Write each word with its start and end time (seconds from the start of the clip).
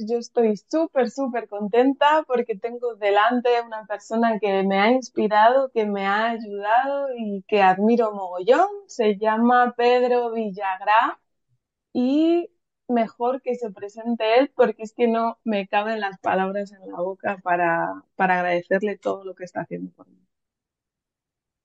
Yo 0.00 0.18
estoy 0.18 0.56
súper, 0.56 1.10
súper 1.10 1.48
contenta 1.48 2.24
porque 2.26 2.56
tengo 2.56 2.96
delante 2.96 3.48
una 3.64 3.86
persona 3.86 4.38
que 4.40 4.62
me 4.62 4.78
ha 4.78 4.90
inspirado, 4.90 5.70
que 5.72 5.86
me 5.86 6.06
ha 6.06 6.30
ayudado 6.30 7.08
y 7.16 7.42
que 7.48 7.62
admiro 7.62 8.12
mogollón. 8.12 8.68
Se 8.86 9.16
llama 9.16 9.74
Pedro 9.76 10.32
Villagrá 10.32 11.20
y 11.92 12.50
mejor 12.88 13.42
que 13.42 13.54
se 13.54 13.70
presente 13.70 14.38
él 14.38 14.52
porque 14.54 14.82
es 14.82 14.92
que 14.94 15.08
no 15.08 15.38
me 15.44 15.66
caben 15.68 16.00
las 16.00 16.18
palabras 16.20 16.72
en 16.72 16.90
la 16.90 16.96
boca 16.96 17.38
para, 17.42 18.02
para 18.16 18.40
agradecerle 18.40 18.98
todo 18.98 19.24
lo 19.24 19.34
que 19.34 19.44
está 19.44 19.62
haciendo 19.62 19.90
por 19.92 20.08
mí. 20.08 20.18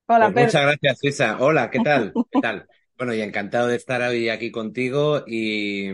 Hola, 0.08 0.32
pues 0.34 0.34
Pedro. 0.34 0.46
Muchas 0.46 0.62
gracias, 0.64 1.00
Suiza. 1.00 1.38
Hola, 1.40 1.70
¿qué 1.70 1.80
tal? 1.80 2.14
¿Qué 2.32 2.40
tal? 2.40 2.68
Bueno, 2.98 3.14
y 3.14 3.22
encantado 3.22 3.68
de 3.68 3.76
estar 3.76 4.02
hoy 4.02 4.30
aquí 4.30 4.52
contigo. 4.52 5.24
Y 5.28 5.90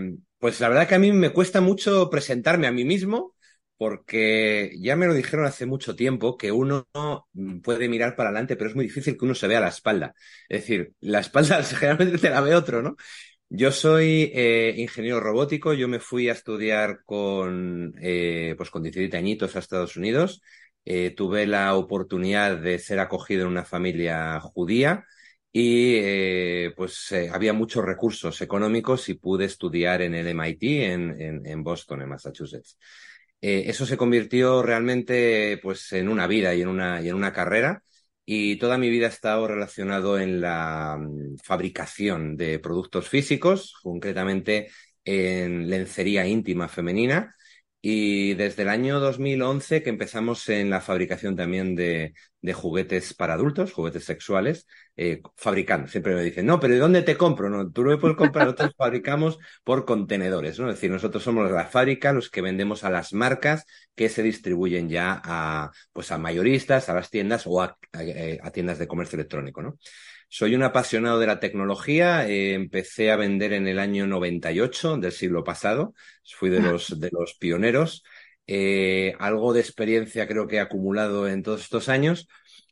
pues 0.45 0.59
la 0.59 0.69
verdad 0.69 0.87
que 0.87 0.93
a 0.93 0.99
mí 0.99 1.11
me 1.11 1.31
cuesta 1.31 1.59
mucho 1.59 2.07
presentarme 2.11 2.67
a 2.67 2.71
mí 2.71 2.85
mismo, 2.85 3.33
porque 3.77 4.75
ya 4.79 4.95
me 4.95 5.07
lo 5.07 5.15
dijeron 5.15 5.47
hace 5.47 5.65
mucho 5.65 5.95
tiempo 5.95 6.37
que 6.37 6.51
uno 6.51 6.87
puede 7.63 7.89
mirar 7.89 8.15
para 8.15 8.29
adelante, 8.29 8.55
pero 8.55 8.69
es 8.69 8.75
muy 8.75 8.85
difícil 8.85 9.17
que 9.17 9.25
uno 9.25 9.33
se 9.33 9.47
vea 9.47 9.59
la 9.59 9.69
espalda. 9.69 10.13
Es 10.47 10.61
decir, 10.61 10.93
la 10.99 11.21
espalda 11.21 11.63
generalmente 11.63 12.19
te 12.19 12.29
la 12.29 12.41
ve 12.41 12.53
otro, 12.53 12.83
¿no? 12.83 12.95
Yo 13.49 13.71
soy 13.71 14.31
eh, 14.35 14.75
ingeniero 14.77 15.19
robótico, 15.19 15.73
yo 15.73 15.87
me 15.87 15.99
fui 15.99 16.29
a 16.29 16.33
estudiar 16.33 16.99
con, 17.05 17.95
eh, 17.99 18.53
pues 18.55 18.69
con 18.69 18.83
17 18.83 19.17
añitos 19.17 19.55
a 19.55 19.59
Estados 19.59 19.97
Unidos. 19.97 20.43
Eh, 20.85 21.09
tuve 21.17 21.47
la 21.47 21.73
oportunidad 21.73 22.59
de 22.59 22.77
ser 22.77 22.99
acogido 22.99 23.41
en 23.45 23.47
una 23.47 23.65
familia 23.65 24.39
judía 24.41 25.05
y 25.57 25.95
eh, 25.95 26.73
pues 26.75 27.13
eh, 27.13 27.29
había 27.31 27.53
muchos 27.53 27.85
recursos 27.85 28.41
económicos 28.41 29.07
y 29.07 29.13
pude 29.13 29.45
estudiar 29.45 30.01
en 30.01 30.13
el 30.13 30.27
MIT 30.27 30.63
en, 30.63 31.45
en, 31.45 31.63
Boston, 31.63 32.01
en 32.01 32.09
Massachusetts. 32.09 32.77
Eh, 33.39 33.63
eso 33.67 33.85
se 33.85 33.95
convirtió 33.95 34.61
realmente 34.61 35.57
pues 35.63 35.93
en 35.93 36.09
una 36.09 36.27
vida 36.27 36.53
y 36.53 36.61
en 36.61 36.67
una, 36.67 37.01
y 37.01 37.07
en 37.07 37.15
una 37.15 37.31
carrera 37.31 37.81
y 38.25 38.57
toda 38.57 38.77
mi 38.77 38.89
vida 38.89 39.05
he 39.05 39.09
estado 39.09 39.47
relacionado 39.47 40.19
en 40.19 40.41
la 40.41 40.97
mm, 40.99 41.37
fabricación 41.41 42.35
de 42.35 42.59
productos 42.59 43.07
físicos, 43.07 43.75
concretamente 43.81 44.69
en 45.05 45.69
lencería 45.69 46.27
íntima 46.27 46.67
femenina 46.67 47.33
y 47.87 48.33
desde 48.33 48.63
el 48.63 48.69
año 48.69 48.99
2011 48.99 49.83
que 49.83 49.91
empezamos 49.91 50.49
en 50.49 50.71
la 50.71 50.81
fabricación 50.81 51.35
también 51.35 51.75
de, 51.75 52.15
de 52.41 52.53
juguetes 52.53 53.13
para 53.13 53.35
adultos, 53.35 53.73
juguetes 53.73 54.05
sexuales, 54.05 54.65
eh, 54.97 55.21
fabricando. 55.35 55.87
Siempre 55.87 56.15
me 56.15 56.23
dicen, 56.23 56.47
no, 56.47 56.59
pero 56.59 56.73
¿de 56.73 56.79
dónde 56.79 57.03
te 57.03 57.15
compro? 57.15 57.47
No, 57.47 57.71
tú 57.71 57.83
no 57.83 57.91
me 57.91 57.97
puedes 57.99 58.17
comprar, 58.17 58.47
nosotros 58.47 58.73
fabricamos 58.77 59.37
por 59.63 59.85
contenedores, 59.85 60.59
¿no? 60.59 60.67
Es 60.67 60.77
decir, 60.77 60.89
nosotros 60.89 61.21
somos 61.21 61.51
la 61.51 61.65
fábrica, 61.65 62.11
los 62.11 62.31
que 62.31 62.41
vendemos 62.41 62.83
a 62.83 62.89
las 62.89 63.13
marcas 63.13 63.65
que 63.93 64.09
se 64.09 64.23
distribuyen 64.23 64.89
ya 64.89 65.21
a, 65.23 65.69
pues 65.93 66.11
a 66.11 66.17
mayoristas, 66.17 66.89
a 66.89 66.95
las 66.95 67.11
tiendas 67.11 67.43
o 67.45 67.61
a, 67.61 67.77
a 68.41 68.51
tiendas 68.51 68.79
de 68.79 68.87
comercio 68.87 69.17
electrónico, 69.17 69.61
¿no? 69.61 69.77
Soy 70.27 70.55
un 70.55 70.63
apasionado 70.63 71.19
de 71.19 71.27
la 71.27 71.39
tecnología. 71.39 72.27
Eh, 72.27 72.53
empecé 72.53 73.11
a 73.11 73.15
vender 73.15 73.53
en 73.53 73.67
el 73.67 73.79
año 73.79 74.07
98 74.07 74.97
del 74.97 75.11
siglo 75.11 75.43
pasado. 75.43 75.93
Fui 76.35 76.49
de 76.49 76.59
los, 76.59 76.99
de 76.99 77.09
los 77.11 77.35
pioneros. 77.35 78.03
Eh, 78.47 79.15
algo 79.19 79.53
de 79.53 79.61
experiencia 79.61 80.27
creo 80.27 80.47
que 80.47 80.57
he 80.57 80.59
acumulado 80.59 81.27
en 81.27 81.43
todos 81.43 81.61
estos 81.61 81.89
años. 81.89 82.27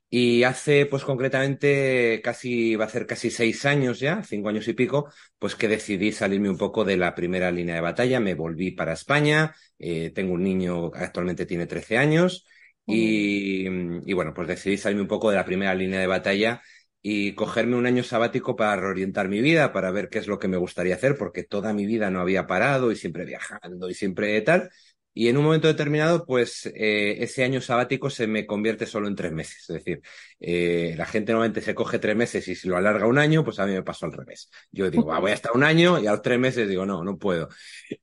Y 0.10 0.44
hace, 0.44 0.86
pues 0.86 1.04
concretamente, 1.04 2.22
casi, 2.24 2.76
va 2.76 2.86
a 2.86 2.90
ser 2.90 3.08
casi 3.08 3.32
seis 3.32 3.66
años 3.66 4.00
ya, 4.00 4.22
cinco 4.24 4.50
años 4.50 4.68
y 4.68 4.74
pico, 4.74 5.12
pues 5.40 5.56
que 5.56 5.68
decidí 5.68 6.12
salirme 6.12 6.52
un 6.52 6.58
poco 6.58 6.86
de 6.86 6.98
la 6.98 7.16
primera 7.16 7.50
línea 7.50 7.76
de 7.76 7.82
batalla. 7.82 8.20
Me 8.20 8.36
volví 8.36 8.72
para 8.72 8.94
España. 8.94 9.56
Eh, 9.80 10.12
tengo 10.14 10.34
un 10.34 10.44
niño 10.44 10.92
actualmente 10.94 11.46
tiene 11.46 11.66
13 11.66 11.98
años. 11.98 12.46
Y, 12.86 13.66
y, 13.66 14.14
bueno, 14.14 14.34
pues 14.36 14.48
decidí 14.50 14.78
salirme 14.78 15.04
un 15.04 15.08
poco 15.08 15.30
de 15.30 15.38
la 15.38 15.46
primera 15.46 15.74
línea 15.74 16.00
de 16.02 16.08
batalla 16.08 16.62
y 17.06 17.36
cogerme 17.36 17.76
un 17.76 17.86
año 17.86 18.02
sabático 18.04 18.56
para 18.56 18.78
reorientar 18.78 19.28
mi 19.28 19.42
vida, 19.42 19.74
para 19.74 19.92
ver 19.92 20.10
qué 20.10 20.20
es 20.20 20.28
lo 20.28 20.40
que 20.40 20.48
me 20.48 20.58
gustaría 20.58 20.96
hacer, 20.96 21.18
porque 21.18 21.44
toda 21.44 21.74
mi 21.74 21.86
vida 21.86 22.10
no 22.10 22.22
había 22.22 22.48
parado 22.48 22.92
y 22.92 22.96
siempre 22.96 23.26
viajando 23.26 23.90
y 23.90 23.94
siempre 23.94 24.40
tal. 24.42 24.70
Y 25.16 25.28
en 25.28 25.38
un 25.38 25.44
momento 25.44 25.68
determinado, 25.68 26.26
pues 26.26 26.66
eh, 26.66 27.18
ese 27.20 27.44
año 27.44 27.62
sabático 27.62 28.10
se 28.10 28.26
me 28.26 28.48
convierte 28.48 28.88
solo 28.88 29.08
en 29.08 29.16
tres 29.16 29.32
meses. 29.32 29.70
Es 29.70 29.76
decir, 29.76 30.02
eh, 30.40 30.96
la 30.98 31.06
gente 31.06 31.34
normalmente 31.34 31.62
se 31.62 31.76
coge 31.76 32.00
tres 32.00 32.16
meses 32.16 32.48
y 32.48 32.56
si 32.56 32.68
lo 32.68 32.78
alarga 32.78 33.06
un 33.06 33.20
año, 33.20 33.44
pues 33.44 33.60
a 33.60 33.68
mí 33.68 33.74
me 33.74 33.84
pasó 33.84 34.08
al 34.08 34.14
revés. 34.14 34.50
Yo 34.72 34.90
digo, 34.90 35.04
voy 35.04 35.32
a 35.32 35.34
estar 35.36 35.52
un 35.54 35.64
año 35.64 36.00
y 36.00 36.08
a 36.08 36.12
los 36.14 36.22
tres 36.24 36.40
meses 36.40 36.68
digo, 36.68 36.86
no, 36.86 37.04
no 37.04 37.18
puedo. 37.20 37.50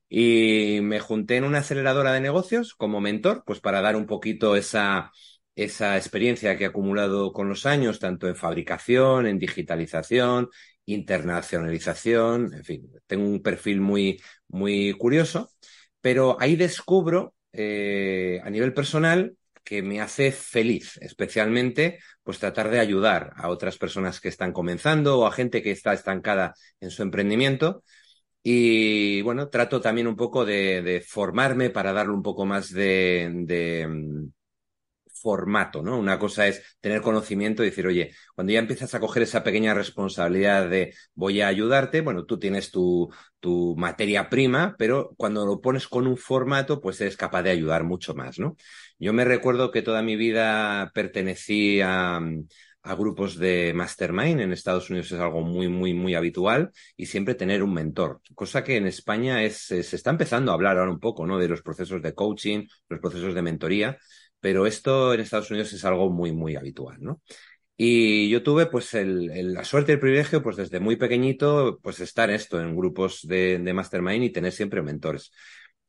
Y 0.07 0.79
me 0.83 0.99
junté 0.99 1.37
en 1.37 1.43
una 1.43 1.59
aceleradora 1.59 2.13
de 2.13 2.21
negocios 2.21 2.75
como 2.75 3.01
mentor, 3.01 3.43
pues 3.45 3.59
para 3.59 3.81
dar 3.81 3.95
un 3.97 4.05
poquito 4.05 4.55
esa, 4.55 5.11
esa 5.55 5.97
experiencia 5.97 6.57
que 6.57 6.65
he 6.65 6.67
acumulado 6.67 7.33
con 7.33 7.49
los 7.49 7.65
años, 7.65 7.99
tanto 7.99 8.27
en 8.27 8.35
fabricación, 8.35 9.27
en 9.27 9.39
digitalización, 9.39 10.49
internacionalización, 10.85 12.53
en 12.53 12.63
fin, 12.63 12.91
tengo 13.07 13.25
un 13.25 13.41
perfil 13.41 13.81
muy, 13.81 14.21
muy 14.47 14.93
curioso, 14.93 15.49
pero 16.01 16.37
ahí 16.39 16.55
descubro 16.55 17.35
eh, 17.53 18.39
a 18.43 18.49
nivel 18.49 18.73
personal 18.73 19.35
que 19.63 19.83
me 19.83 20.01
hace 20.01 20.31
feliz, 20.31 20.97
especialmente 21.01 21.99
pues 22.23 22.39
tratar 22.39 22.69
de 22.69 22.79
ayudar 22.79 23.33
a 23.35 23.49
otras 23.49 23.77
personas 23.77 24.19
que 24.19 24.29
están 24.29 24.53
comenzando 24.53 25.19
o 25.19 25.27
a 25.27 25.31
gente 25.31 25.61
que 25.61 25.71
está 25.71 25.93
estancada 25.93 26.53
en 26.79 26.89
su 26.89 27.03
emprendimiento. 27.03 27.83
Y 28.43 29.21
bueno, 29.21 29.49
trato 29.49 29.81
también 29.81 30.07
un 30.07 30.15
poco 30.15 30.45
de, 30.45 31.03
formarme 31.07 31.69
para 31.69 31.93
darle 31.93 32.13
un 32.13 32.23
poco 32.23 32.45
más 32.45 32.71
de 32.71 33.29
formato, 35.21 35.83
¿no? 35.83 35.97
Una 35.97 36.17
cosa 36.19 36.47
es 36.47 36.77
tener 36.79 37.01
conocimiento 37.01 37.63
y 37.63 37.67
decir, 37.67 37.87
oye, 37.87 38.11
cuando 38.35 38.53
ya 38.53 38.59
empiezas 38.59 38.93
a 38.95 38.99
coger 38.99 39.23
esa 39.23 39.43
pequeña 39.43 39.73
responsabilidad 39.73 40.69
de 40.69 40.93
voy 41.13 41.41
a 41.41 41.47
ayudarte, 41.47 42.01
bueno, 42.01 42.25
tú 42.25 42.39
tienes 42.39 42.71
tu, 42.71 43.09
tu 43.39 43.75
materia 43.77 44.29
prima, 44.29 44.75
pero 44.77 45.13
cuando 45.17 45.45
lo 45.45 45.61
pones 45.61 45.87
con 45.87 46.07
un 46.07 46.17
formato, 46.17 46.81
pues 46.81 46.99
eres 47.01 47.17
capaz 47.17 47.43
de 47.43 47.51
ayudar 47.51 47.83
mucho 47.83 48.13
más, 48.15 48.39
¿no? 48.39 48.55
Yo 48.99 49.13
me 49.13 49.25
recuerdo 49.25 49.71
que 49.71 49.81
toda 49.81 50.01
mi 50.01 50.15
vida 50.15 50.91
pertenecí 50.93 51.81
a, 51.81 52.19
a 52.83 52.95
grupos 52.95 53.37
de 53.37 53.73
mastermind. 53.73 54.41
En 54.41 54.51
Estados 54.51 54.89
Unidos 54.89 55.11
es 55.11 55.19
algo 55.19 55.41
muy, 55.41 55.67
muy, 55.67 55.93
muy 55.93 56.15
habitual 56.15 56.71
y 56.97 57.05
siempre 57.05 57.35
tener 57.35 57.63
un 57.63 57.73
mentor, 57.73 58.21
cosa 58.35 58.63
que 58.63 58.77
en 58.77 58.87
España 58.87 59.43
es, 59.43 59.57
se 59.57 59.79
está 59.79 60.09
empezando 60.09 60.51
a 60.51 60.55
hablar 60.55 60.77
ahora 60.77 60.91
un 60.91 60.99
poco, 60.99 61.25
¿no? 61.25 61.37
De 61.37 61.47
los 61.47 61.61
procesos 61.61 62.01
de 62.01 62.13
coaching, 62.13 62.67
los 62.89 62.99
procesos 62.99 63.33
de 63.33 63.41
mentoría 63.41 63.97
pero 64.41 64.67
esto 64.67 65.13
en 65.13 65.21
Estados 65.21 65.51
Unidos 65.51 65.73
es 65.73 65.85
algo 65.85 66.09
muy, 66.09 66.31
muy 66.33 66.55
habitual, 66.55 66.97
¿no? 67.01 67.21
Y 67.77 68.29
yo 68.29 68.43
tuve 68.43 68.67
pues 68.67 68.93
el, 68.93 69.53
la 69.53 69.63
suerte 69.63 69.91
y 69.91 69.95
el 69.95 69.99
privilegio 69.99 70.43
pues 70.43 70.57
desde 70.57 70.79
muy 70.79 70.97
pequeñito 70.97 71.79
pues 71.81 71.99
estar 71.99 72.29
esto 72.29 72.61
en 72.61 72.75
grupos 72.75 73.21
de, 73.27 73.59
de 73.59 73.73
mastermind 73.73 74.23
y 74.25 74.31
tener 74.31 74.51
siempre 74.53 74.83
mentores. 74.83 75.31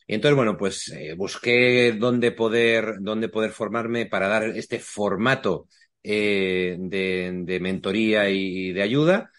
Y 0.06 0.14
entonces, 0.14 0.36
bueno, 0.36 0.56
pues 0.56 0.88
eh, 0.88 1.14
busqué 1.16 1.92
dónde 1.98 2.32
poder, 2.32 2.96
dónde 3.00 3.28
poder 3.28 3.52
formarme 3.52 4.06
para 4.06 4.28
dar 4.28 4.44
este 4.56 4.78
formato 4.80 5.68
eh, 6.02 6.76
de, 6.78 7.32
de, 7.44 7.60
mentoría 7.60 8.28
y 8.30 8.72
de 8.72 8.82
ayuda 8.82 9.30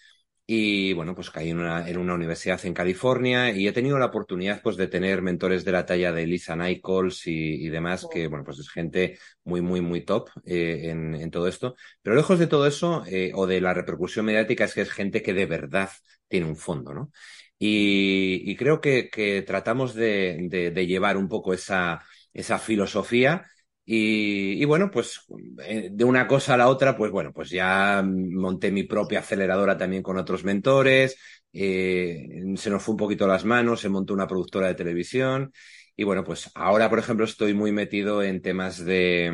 y 0.46 0.92
bueno, 0.94 1.16
pues 1.16 1.30
caí 1.30 1.50
en 1.52 1.60
una, 1.60 1.88
en 1.88 1.98
una 1.98 2.14
universidad 2.16 2.64
en 2.66 2.74
California 2.74 3.52
y 3.52 3.68
he 3.68 3.72
tenido 3.72 3.98
la 3.98 4.08
oportunidad 4.08 4.62
pues 4.62 4.76
de 4.76 4.88
tener 4.88 5.22
mentores 5.22 5.64
de 5.64 5.72
la 5.72 5.86
talla 5.86 6.12
de 6.12 6.28
Lisa 6.28 6.56
Nichols 6.56 7.28
y, 7.28 7.66
y 7.66 7.70
demás, 7.70 8.08
que 8.12 8.28
bueno, 8.28 8.44
pues 8.44 8.60
es 8.60 8.70
gente 8.70 9.18
muy, 9.46 9.62
muy, 9.62 9.80
muy 9.82 10.02
top 10.02 10.30
eh, 10.46 10.90
en, 10.90 11.16
en, 11.16 11.32
todo 11.32 11.48
esto. 11.48 11.76
Pero 12.02 12.16
lejos 12.18 12.40
de 12.40 12.48
todo 12.48 12.68
eso, 12.68 13.04
eh, 13.08 13.32
o 13.36 13.48
de 13.48 13.62
la 13.62 13.74
repercusión 13.74 14.26
mediática, 14.26 14.66
es 14.66 14.74
que 14.74 14.82
es 14.82 14.92
gente 14.92 15.22
que 15.22 15.34
de 15.34 15.46
verdad 15.46 15.90
tiene 16.28 16.46
un 16.48 16.58
fondo, 16.58 16.94
¿no? 16.94 17.12
Y, 17.58 18.42
y 18.52 18.56
creo 18.58 18.82
que, 18.82 19.10
que 19.10 19.42
tratamos 19.44 19.94
de, 19.96 20.38
de, 20.50 20.72
de 20.72 20.88
llevar 20.88 21.16
un 21.18 21.30
poco 21.30 21.54
esa, 21.54 22.04
esa 22.34 22.60
filosofía 22.60 23.44
y, 23.86 24.62
y, 24.62 24.66
bueno, 24.66 24.90
pues 24.90 25.26
eh, 25.66 25.90
de 25.92 26.04
una 26.06 26.28
cosa 26.28 26.54
a 26.54 26.58
la 26.58 26.70
otra, 26.70 26.96
pues 26.96 27.12
bueno, 27.12 27.34
pues 27.34 27.50
ya 27.50 28.02
monté 28.06 28.72
mi 28.72 28.84
propia 28.84 29.20
aceleradora 29.20 29.78
también 29.78 30.02
con 30.04 30.18
otros 30.18 30.46
mentores, 30.46 31.18
eh, 31.52 32.28
se 32.56 32.70
nos 32.70 32.82
fue 32.82 32.94
un 32.94 32.98
poquito 32.98 33.28
las 33.28 33.46
manos, 33.46 33.82
se 33.82 33.90
montó 33.90 34.14
una 34.14 34.28
productora 34.28 34.68
de 34.68 34.76
televisión 34.76 35.52
Y 35.96 36.04
bueno, 36.04 36.24
pues 36.24 36.50
ahora, 36.56 36.90
por 36.90 36.98
ejemplo, 37.00 37.26
estoy 37.26 37.54
muy 37.54 37.72
metido 37.72 38.24
en 38.24 38.42
temas 38.42 38.84
de, 38.84 39.30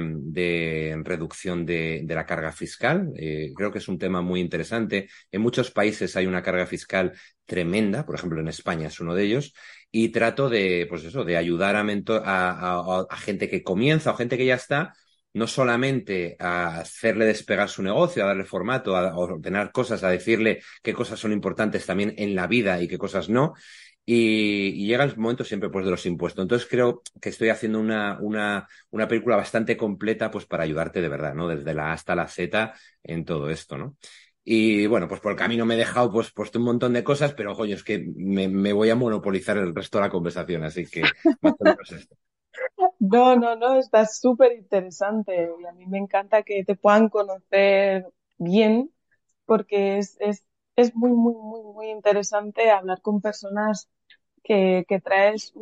reducción 1.05 1.65
de, 1.65 2.03
la 2.07 2.25
carga 2.25 2.51
fiscal. 2.51 3.11
Eh, 3.15 3.53
creo 3.55 3.71
que 3.71 3.77
es 3.77 3.87
un 3.87 3.97
tema 3.97 4.21
muy 4.21 4.41
interesante. 4.41 5.09
En 5.31 5.41
muchos 5.41 5.71
países 5.71 6.15
hay 6.17 6.25
una 6.27 6.43
carga 6.43 6.65
fiscal 6.65 7.13
tremenda, 7.45 8.05
por 8.05 8.15
ejemplo, 8.15 8.41
en 8.41 8.49
España 8.49 8.87
es 8.87 8.99
uno 8.99 9.15
de 9.15 9.23
ellos, 9.23 9.53
y 9.91 10.09
trato 10.09 10.49
de, 10.49 10.85
pues 10.89 11.03
eso, 11.03 11.23
de 11.23 11.37
ayudar 11.37 11.75
a, 11.75 13.05
a 13.09 13.17
gente 13.17 13.49
que 13.49 13.63
comienza 13.63 14.11
o 14.11 14.15
gente 14.15 14.37
que 14.37 14.45
ya 14.45 14.55
está, 14.55 14.93
no 15.33 15.47
solamente 15.47 16.35
a 16.39 16.79
hacerle 16.79 17.25
despegar 17.25 17.69
su 17.69 17.83
negocio, 17.83 18.23
a 18.23 18.27
darle 18.27 18.45
formato, 18.45 18.95
a 18.95 19.15
ordenar 19.17 19.71
cosas, 19.71 20.03
a 20.03 20.09
decirle 20.09 20.61
qué 20.81 20.93
cosas 20.93 21.19
son 21.19 21.31
importantes 21.31 21.85
también 21.85 22.13
en 22.17 22.35
la 22.35 22.47
vida 22.47 22.81
y 22.81 22.87
qué 22.87 22.97
cosas 22.97 23.29
no, 23.29 23.53
y, 24.11 24.87
llega 24.87 25.03
el 25.03 25.15
momento 25.17 25.43
siempre 25.43 25.69
pues 25.69 25.85
de 25.85 25.91
los 25.91 26.05
impuestos. 26.07 26.41
Entonces 26.41 26.67
creo 26.67 27.03
que 27.21 27.29
estoy 27.29 27.49
haciendo 27.49 27.79
una, 27.79 28.17
una, 28.19 28.67
una 28.89 29.07
película 29.07 29.35
bastante 29.35 29.77
completa 29.77 30.31
pues 30.31 30.45
para 30.47 30.63
ayudarte 30.63 30.99
de 31.01 31.09
verdad, 31.09 31.35
¿no? 31.35 31.47
Desde 31.47 31.75
la 31.75 31.91
A 31.91 31.93
hasta 31.93 32.15
la 32.15 32.27
Z 32.27 32.73
en 33.03 33.23
todo 33.23 33.49
esto, 33.51 33.77
¿no? 33.77 33.97
Y 34.43 34.87
bueno, 34.87 35.07
pues 35.07 35.21
por 35.21 35.31
el 35.31 35.37
camino 35.37 35.65
me 35.65 35.75
he 35.75 35.77
dejado 35.77 36.11
pues 36.11 36.31
puesto 36.31 36.59
un 36.59 36.65
montón 36.65 36.93
de 36.93 37.03
cosas, 37.03 37.33
pero 37.33 37.55
coño, 37.55 37.75
es 37.75 37.83
que 37.83 37.99
me, 38.15 38.73
voy 38.73 38.89
a 38.89 38.95
monopolizar 38.95 39.57
el 39.57 39.75
resto 39.75 39.97
de 39.97 40.05
la 40.05 40.09
conversación, 40.09 40.63
así 40.63 40.85
que. 40.85 41.03
No, 42.99 43.35
no, 43.35 43.55
no, 43.55 43.77
está 43.77 44.05
súper 44.05 44.51
interesante 44.53 45.49
y 45.61 45.65
a 45.65 45.71
mí 45.71 45.85
me 45.85 45.97
encanta 45.97 46.43
que 46.43 46.65
te 46.65 46.75
puedan 46.75 47.09
conocer 47.09 48.05
bien 48.37 48.91
porque 49.45 49.97
es, 49.97 50.17
es, 50.19 50.43
es 50.75 50.95
muy, 50.95 51.11
muy, 51.11 51.35
muy, 51.35 51.63
muy 51.63 51.89
interesante 51.89 52.69
hablar 52.71 53.01
con 53.01 53.21
personas 53.21 53.89
que, 54.43 55.01
traes 55.03 55.53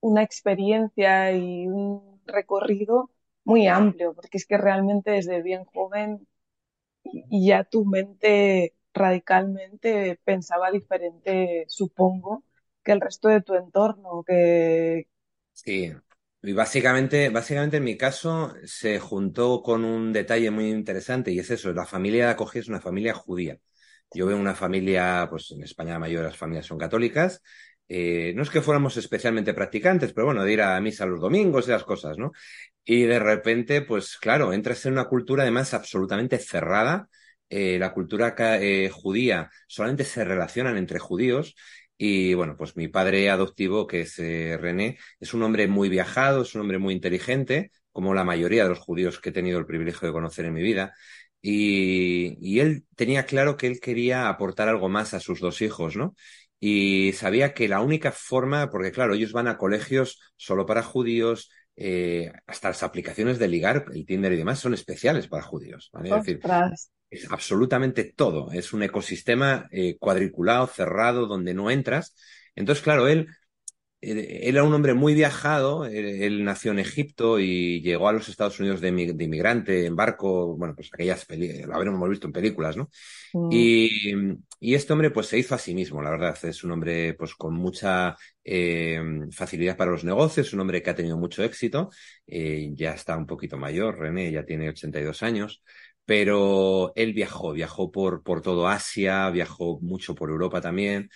una 0.00 0.22
experiencia 0.22 1.32
y 1.32 1.66
un 1.66 2.20
recorrido 2.26 3.10
muy 3.44 3.66
amplio, 3.66 4.14
porque 4.14 4.38
es 4.38 4.46
que 4.46 4.58
realmente 4.58 5.10
desde 5.10 5.42
bien 5.42 5.64
joven 5.64 6.27
y 7.12 7.48
ya 7.48 7.64
tu 7.64 7.84
mente 7.84 8.74
radicalmente 8.94 10.20
pensaba 10.24 10.70
diferente, 10.70 11.64
supongo, 11.68 12.44
que 12.84 12.92
el 12.92 13.00
resto 13.00 13.28
de 13.28 13.42
tu 13.42 13.54
entorno, 13.54 14.22
que... 14.26 15.08
Sí, 15.52 15.92
y 16.42 16.52
básicamente, 16.52 17.28
básicamente 17.30 17.78
en 17.78 17.84
mi 17.84 17.96
caso 17.96 18.54
se 18.64 18.98
juntó 19.00 19.62
con 19.62 19.84
un 19.84 20.12
detalle 20.12 20.50
muy 20.50 20.70
interesante 20.70 21.32
y 21.32 21.38
es 21.40 21.50
eso, 21.50 21.72
la 21.72 21.84
familia 21.86 22.26
de 22.26 22.30
acogida 22.32 22.60
es 22.62 22.68
una 22.68 22.80
familia 22.80 23.12
judía. 23.14 23.58
Yo 24.14 24.26
veo 24.26 24.36
una 24.38 24.54
familia, 24.54 25.26
pues 25.28 25.50
en 25.50 25.62
España 25.64 25.92
la 25.94 25.98
mayoría 25.98 26.22
de 26.22 26.28
las 26.30 26.36
familias 26.38 26.66
son 26.66 26.78
católicas, 26.78 27.42
eh, 27.88 28.32
no 28.36 28.42
es 28.42 28.50
que 28.50 28.60
fuéramos 28.60 28.96
especialmente 28.96 29.54
practicantes, 29.54 30.12
pero 30.12 30.26
bueno, 30.26 30.44
de 30.44 30.52
ir 30.52 30.60
a 30.62 30.80
misa 30.80 31.06
los 31.06 31.20
domingos 31.20 31.66
y 31.68 31.70
las 31.70 31.84
cosas, 31.84 32.18
¿no? 32.18 32.32
Y 32.84 33.02
de 33.04 33.18
repente, 33.18 33.82
pues 33.82 34.16
claro, 34.18 34.52
entras 34.52 34.84
en 34.86 34.92
una 34.94 35.06
cultura 35.06 35.42
además 35.42 35.74
absolutamente 35.74 36.38
cerrada. 36.38 37.08
Eh, 37.50 37.78
la 37.78 37.92
cultura 37.94 38.34
eh, 38.38 38.90
judía 38.90 39.50
solamente 39.66 40.04
se 40.04 40.24
relacionan 40.24 40.76
entre 40.76 40.98
judíos. 40.98 41.54
Y 41.96 42.34
bueno, 42.34 42.56
pues 42.56 42.76
mi 42.76 42.88
padre 42.88 43.28
adoptivo, 43.30 43.86
que 43.86 44.02
es 44.02 44.18
René, 44.18 44.98
es 45.18 45.34
un 45.34 45.42
hombre 45.42 45.66
muy 45.66 45.88
viajado, 45.88 46.42
es 46.42 46.54
un 46.54 46.60
hombre 46.60 46.78
muy 46.78 46.94
inteligente, 46.94 47.72
como 47.90 48.14
la 48.14 48.22
mayoría 48.24 48.62
de 48.64 48.70
los 48.70 48.78
judíos 48.78 49.18
que 49.20 49.30
he 49.30 49.32
tenido 49.32 49.58
el 49.58 49.66
privilegio 49.66 50.06
de 50.06 50.12
conocer 50.12 50.44
en 50.44 50.54
mi 50.54 50.62
vida. 50.62 50.94
Y, 51.40 52.36
y, 52.40 52.60
él 52.60 52.84
tenía 52.96 53.26
claro 53.26 53.56
que 53.56 53.66
él 53.68 53.80
quería 53.80 54.28
aportar 54.28 54.68
algo 54.68 54.88
más 54.88 55.14
a 55.14 55.20
sus 55.20 55.40
dos 55.40 55.62
hijos, 55.62 55.96
¿no? 55.96 56.14
Y 56.60 57.12
sabía 57.12 57.54
que 57.54 57.68
la 57.68 57.80
única 57.80 58.12
forma, 58.12 58.70
porque 58.70 58.92
claro, 58.92 59.14
ellos 59.14 59.32
van 59.32 59.48
a 59.48 59.58
colegios 59.58 60.20
solo 60.36 60.66
para 60.66 60.82
judíos, 60.82 61.50
eh, 61.76 62.32
hasta 62.46 62.68
las 62.68 62.82
aplicaciones 62.82 63.38
de 63.38 63.48
ligar, 63.48 63.84
el 63.94 64.04
Tinder 64.04 64.32
y 64.32 64.36
demás, 64.36 64.58
son 64.58 64.74
especiales 64.74 65.28
para 65.28 65.44
judíos. 65.44 65.90
Es 66.02 66.10
decir, 66.10 66.40
es 67.10 67.30
absolutamente 67.30 68.04
todo. 68.04 68.50
Es 68.52 68.72
un 68.72 68.82
ecosistema 68.82 69.68
eh, 69.70 69.96
cuadriculado, 69.98 70.66
cerrado, 70.66 71.26
donde 71.26 71.54
no 71.54 71.70
entras. 71.70 72.14
Entonces, 72.54 72.82
claro, 72.82 73.06
él 73.06 73.18
él 73.18 73.28
era 74.00 74.62
un 74.62 74.72
hombre 74.72 74.94
muy 74.94 75.12
viajado, 75.14 75.84
él, 75.84 76.44
nació 76.44 76.70
en 76.70 76.78
Egipto 76.78 77.40
y 77.40 77.80
llegó 77.80 78.08
a 78.08 78.12
los 78.12 78.28
Estados 78.28 78.60
Unidos 78.60 78.80
de, 78.80 78.88
inmigrante 78.88 79.86
en 79.86 79.96
barco, 79.96 80.56
bueno, 80.56 80.74
pues 80.76 80.90
aquellas 80.92 81.26
lo 81.66 81.74
habremos 81.74 82.08
visto 82.08 82.28
en 82.28 82.32
películas, 82.32 82.76
¿no? 82.76 82.90
Mm. 83.32 83.48
Y, 83.50 84.34
este 84.60 84.92
hombre 84.92 85.10
pues 85.10 85.26
se 85.26 85.38
hizo 85.38 85.54
a 85.54 85.58
sí 85.58 85.74
mismo, 85.74 86.00
la 86.00 86.10
verdad, 86.10 86.36
es 86.44 86.62
un 86.62 86.72
hombre 86.72 87.14
pues 87.14 87.34
con 87.34 87.54
mucha 87.54 88.16
eh, 88.44 89.00
facilidad 89.32 89.76
para 89.76 89.90
los 89.90 90.04
negocios, 90.04 90.52
un 90.52 90.60
hombre 90.60 90.82
que 90.82 90.90
ha 90.90 90.94
tenido 90.94 91.16
mucho 91.16 91.42
éxito, 91.42 91.90
eh, 92.26 92.70
ya 92.74 92.92
está 92.92 93.16
un 93.16 93.26
poquito 93.26 93.56
mayor, 93.56 93.98
René 93.98 94.30
ya 94.30 94.44
tiene 94.44 94.68
82 94.68 95.22
años, 95.24 95.62
pero 96.04 96.92
él 96.96 97.12
viajó, 97.12 97.52
viajó 97.52 97.90
por, 97.92 98.22
por 98.22 98.42
todo 98.42 98.68
Asia, 98.68 99.28
viajó 99.30 99.78
mucho 99.80 100.14
por 100.14 100.30
Europa 100.30 100.60
también, 100.60 101.10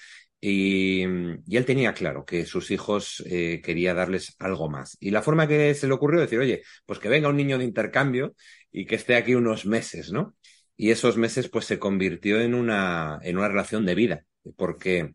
y, 0.44 1.05
él 1.05 1.65
tenía 1.65 1.94
claro 1.94 2.25
que 2.25 2.44
sus 2.47 2.73
hijos 2.73 3.23
eh, 3.27 3.62
quería 3.65 3.94
darles 3.94 4.35
algo 4.41 4.69
más. 4.69 4.97
Y 4.99 5.12
la 5.12 5.23
forma 5.23 5.47
que 5.47 5.73
se 5.75 5.87
le 5.87 5.94
ocurrió 5.94 6.21
decir, 6.21 6.41
oye, 6.41 6.62
pues 6.85 6.99
que 6.99 7.09
venga 7.09 7.29
un 7.29 7.37
niño 7.37 7.59
de 7.59 7.65
intercambio 7.65 8.35
y 8.73 8.85
que 8.85 8.97
esté 8.97 9.15
aquí 9.15 9.37
unos 9.37 9.67
meses, 9.67 10.11
¿no? 10.11 10.35
Y 10.77 10.91
esos 10.91 11.17
meses 11.17 11.49
pues 11.49 11.67
se 11.67 11.79
convirtió 11.79 12.41
en 12.41 12.55
una, 12.55 13.21
en 13.23 13.39
una 13.39 13.47
relación 13.49 13.87
de 13.87 13.94
vida, 13.94 14.25
porque 14.56 15.15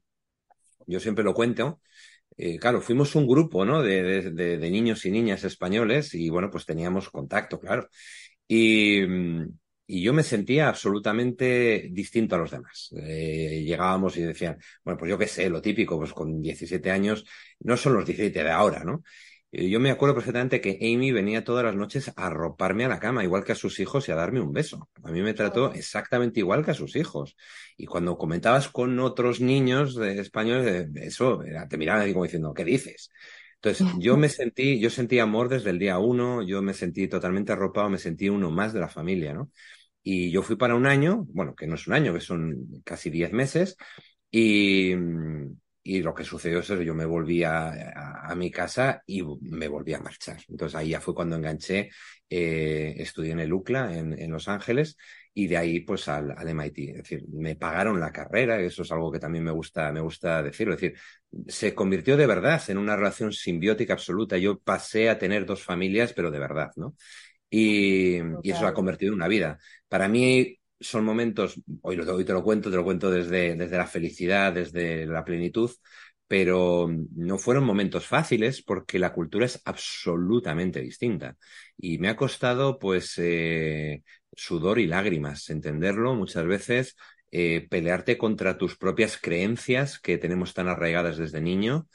yo 0.86 1.02
siempre 1.02 1.26
lo 1.26 1.34
cuento, 1.34 1.82
eh, 2.38 2.58
claro, 2.58 2.82
fuimos 2.82 3.14
un 3.16 3.28
grupo, 3.28 3.66
¿no? 3.66 3.84
De, 3.84 4.32
de, 4.32 4.58
de, 4.58 4.72
niños 4.72 5.06
y 5.06 5.12
niñas 5.12 5.44
españoles 5.44 6.14
y 6.14 6.30
bueno, 6.30 6.50
pues 6.50 6.66
teníamos 6.66 7.10
contacto, 7.10 7.60
claro. 7.60 7.90
Y, 8.48 9.02
y 9.88 10.02
yo 10.04 10.14
me 10.14 10.24
sentía 10.24 10.68
absolutamente 10.68 11.88
distinto 11.92 12.36
a 12.36 12.40
los 12.40 12.52
demás. 12.52 12.90
Eh, 13.02 13.64
llegábamos 13.66 14.18
y 14.18 14.22
decían, 14.22 14.58
bueno, 14.84 14.98
pues 15.00 15.10
yo 15.10 15.18
qué 15.18 15.28
sé, 15.28 15.50
lo 15.50 15.62
típico, 15.62 15.98
pues 15.98 16.14
con 16.14 16.42
17 16.42 16.92
años, 16.92 17.26
no 17.60 17.78
son 17.78 17.94
los 17.94 18.06
17 18.06 18.44
de 18.44 18.52
ahora, 18.52 18.84
¿no? 18.84 19.04
yo 19.50 19.80
me 19.80 19.90
acuerdo 19.90 20.14
perfectamente 20.14 20.60
que 20.62 20.78
Amy 20.82 21.12
venía 21.12 21.44
todas 21.44 21.64
las 21.64 21.76
noches 21.76 22.10
a 22.10 22.28
arroparme 22.28 22.86
a 22.86 22.90
la 22.90 23.00
cama, 23.00 23.24
igual 23.24 23.44
que 23.46 23.54
a 23.54 23.56
sus 23.56 23.80
hijos, 23.80 24.08
y 24.08 24.12
a 24.12 24.16
darme 24.16 24.42
un 24.42 24.52
beso. 24.52 24.90
A 25.04 25.12
mí 25.12 25.22
me 25.22 25.34
trató 25.34 25.74
exactamente 25.74 26.42
igual 26.42 26.66
que 26.66 26.72
a 26.72 26.74
sus 26.74 26.96
hijos. 26.96 27.36
Y 27.78 27.86
cuando 27.86 28.18
comentabas 28.18 28.68
con 28.68 29.00
otros 29.00 29.40
niños 29.40 29.96
de 29.96 30.20
españoles, 30.20 30.90
eso, 30.96 31.40
te 31.70 31.78
miraban 31.78 32.12
como 32.12 32.26
diciendo, 32.26 32.54
¿qué 32.54 32.66
dices? 32.66 33.10
Entonces, 33.56 33.88
yo 34.00 34.18
me 34.18 34.30
sentí, 34.30 34.80
yo 34.80 34.90
sentí 34.90 35.20
amor 35.20 35.50
desde 35.50 35.70
el 35.70 35.80
día 35.80 35.98
uno, 35.98 36.44
yo 36.44 36.62
me 36.62 36.74
sentí 36.74 37.08
totalmente 37.08 37.54
arropado, 37.54 37.90
me 37.90 37.98
sentí 38.00 38.30
uno 38.30 38.52
más 38.52 38.74
de 38.74 38.82
la 38.82 38.90
familia, 38.90 39.34
¿no? 39.34 39.52
Y 40.10 40.32
yo 40.32 40.42
fui 40.42 40.56
para 40.56 40.74
un 40.74 40.86
año, 40.86 41.26
bueno, 41.34 41.54
que 41.54 41.68
no 41.68 41.76
es 41.76 41.86
un 41.86 41.94
año, 41.94 42.14
que 42.14 42.22
son 42.22 42.82
casi 42.86 43.10
diez 43.10 43.34
meses, 43.34 43.76
y, 44.32 44.94
y 45.84 46.02
lo 46.02 46.14
que 46.14 46.24
sucedió 46.24 46.60
es 46.60 46.68
que 46.70 46.86
yo 46.86 46.96
me 46.96 47.04
volví 47.04 47.44
a, 47.44 48.30
a, 48.30 48.34
mi 48.34 48.50
casa 48.50 49.04
y 49.06 49.22
me 49.42 49.68
volví 49.68 49.94
a 49.94 50.00
marchar. 50.00 50.38
Entonces 50.48 50.76
ahí 50.78 50.90
ya 50.92 51.02
fue 51.02 51.14
cuando 51.14 51.36
enganché, 51.36 51.90
eh, 52.30 52.96
estudié 53.00 53.34
en 53.34 53.42
el 53.42 53.52
UCLA, 53.52 53.98
en, 53.98 54.18
en, 54.18 54.32
Los 54.32 54.48
Ángeles, 54.48 54.96
y 55.34 55.48
de 55.48 55.58
ahí 55.58 55.82
pues 55.82 56.08
al, 56.08 56.32
al, 56.38 56.48
MIT. 56.48 56.78
Es 56.92 56.98
decir, 57.00 57.26
me 57.28 57.58
pagaron 57.58 58.00
la 58.00 58.14
carrera, 58.14 58.62
eso 58.62 58.84
es 58.84 58.92
algo 58.94 59.12
que 59.12 59.20
también 59.20 59.44
me 59.44 59.52
gusta, 59.52 59.92
me 59.92 60.00
gusta 60.00 60.42
decirlo. 60.42 60.74
Es 60.76 60.80
decir, 60.80 60.98
se 61.50 61.76
convirtió 61.76 62.16
de 62.16 62.28
verdad 62.28 62.62
en 62.70 62.78
una 62.78 62.96
relación 62.96 63.34
simbiótica 63.34 63.92
absoluta. 63.92 64.38
Yo 64.38 64.58
pasé 64.58 65.10
a 65.10 65.20
tener 65.20 65.46
dos 65.46 65.64
familias, 65.64 66.14
pero 66.14 66.32
de 66.32 66.40
verdad, 66.40 66.72
¿no? 66.78 66.96
Y, 67.50 68.18
y 68.44 68.52
eso 68.52 68.68
ha 68.68 68.74
convertido 68.74 69.12
en 69.12 69.16
una 69.18 69.28
vida. 69.28 69.60
Para 69.88 70.08
mí 70.08 70.60
son 70.80 71.04
momentos, 71.06 71.60
hoy, 71.82 72.00
hoy 72.00 72.26
te 72.26 72.34
lo 72.34 72.44
cuento, 72.44 72.70
te 72.70 72.76
lo 72.76 72.84
cuento 72.84 73.10
desde, 73.10 73.56
desde 73.56 73.78
la 73.78 73.88
felicidad, 73.88 74.54
desde 74.54 75.06
la 75.06 75.24
plenitud, 75.26 75.72
pero 76.28 76.90
no 77.16 77.38
fueron 77.38 77.64
momentos 77.64 78.06
fáciles 78.06 78.62
porque 78.62 79.00
la 79.00 79.14
cultura 79.14 79.46
es 79.46 79.62
absolutamente 79.66 80.82
distinta. 80.82 81.38
Y 81.78 82.00
me 82.00 82.10
ha 82.10 82.16
costado, 82.18 82.80
pues, 82.80 83.14
eh, 83.18 84.04
sudor 84.34 84.80
y 84.80 84.88
lágrimas 84.88 85.50
entenderlo 85.50 86.16
muchas 86.16 86.46
veces, 86.46 86.96
eh, 87.32 87.66
pelearte 87.70 88.18
contra 88.18 88.58
tus 88.58 88.78
propias 88.78 89.18
creencias 89.18 90.00
que 90.00 90.18
tenemos 90.18 90.54
tan 90.54 90.68
arraigadas 90.68 91.18
desde 91.18 91.42
niño. 91.42 91.88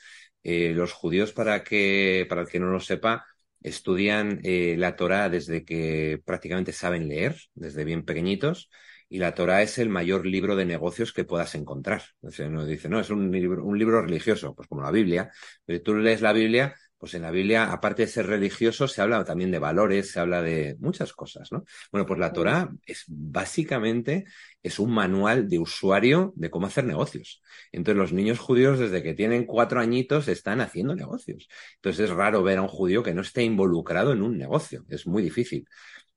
Eh, 0.42 0.72
los 0.74 0.92
judíos, 0.92 1.32
para 1.32 1.62
que, 1.62 2.26
para 2.28 2.42
el 2.42 2.48
que 2.48 2.58
no 2.60 2.66
lo 2.70 2.80
sepa, 2.80 3.26
estudian 3.62 4.40
eh, 4.44 4.76
la 4.78 4.96
Torah 4.96 5.28
desde 5.28 5.64
que 5.64 6.20
prácticamente 6.24 6.72
saben 6.72 7.08
leer, 7.08 7.36
desde 7.54 7.84
bien 7.84 8.04
pequeñitos, 8.04 8.70
y 9.08 9.18
la 9.18 9.34
Torah 9.34 9.62
es 9.62 9.78
el 9.78 9.88
mayor 9.88 10.26
libro 10.26 10.56
de 10.56 10.64
negocios 10.64 11.12
que 11.12 11.24
puedas 11.24 11.54
encontrar. 11.54 12.02
O 12.22 12.30
sea, 12.30 12.46
uno 12.48 12.64
dice, 12.64 12.88
no, 12.88 12.98
es 13.00 13.10
un 13.10 13.30
libro, 13.30 13.64
un 13.64 13.78
libro 13.78 14.00
religioso, 14.02 14.54
pues 14.54 14.68
como 14.68 14.82
la 14.82 14.90
Biblia, 14.90 15.30
pero 15.64 15.82
tú 15.82 15.94
lees 15.96 16.22
la 16.22 16.32
Biblia, 16.32 16.74
pues 16.98 17.14
en 17.14 17.22
la 17.22 17.30
Biblia, 17.30 17.72
aparte 17.72 18.02
de 18.02 18.08
ser 18.08 18.26
religioso, 18.26 18.86
se 18.88 19.02
habla 19.02 19.24
también 19.24 19.50
de 19.50 19.58
valores, 19.58 20.12
se 20.12 20.20
habla 20.20 20.40
de 20.40 20.76
muchas 20.80 21.12
cosas, 21.12 21.50
¿no? 21.52 21.64
Bueno, 21.90 22.06
pues 22.06 22.20
la 22.20 22.32
Torah 22.32 22.70
es 22.86 23.04
básicamente 23.08 24.24
es 24.62 24.78
un 24.78 24.92
manual 24.92 25.48
de 25.48 25.58
usuario 25.58 26.32
de 26.36 26.50
cómo 26.50 26.66
hacer 26.66 26.84
negocios. 26.84 27.42
Entonces 27.72 27.98
los 27.98 28.12
niños 28.12 28.38
judíos 28.38 28.78
desde 28.78 29.02
que 29.02 29.14
tienen 29.14 29.44
cuatro 29.46 29.80
añitos 29.80 30.28
están 30.28 30.60
haciendo 30.60 30.94
negocios. 30.94 31.48
Entonces 31.76 32.10
es 32.10 32.16
raro 32.16 32.42
ver 32.42 32.58
a 32.58 32.62
un 32.62 32.68
judío 32.68 33.02
que 33.02 33.14
no 33.14 33.22
esté 33.22 33.42
involucrado 33.42 34.12
en 34.12 34.22
un 34.22 34.38
negocio. 34.38 34.84
Es 34.88 35.06
muy 35.06 35.22
difícil. 35.22 35.66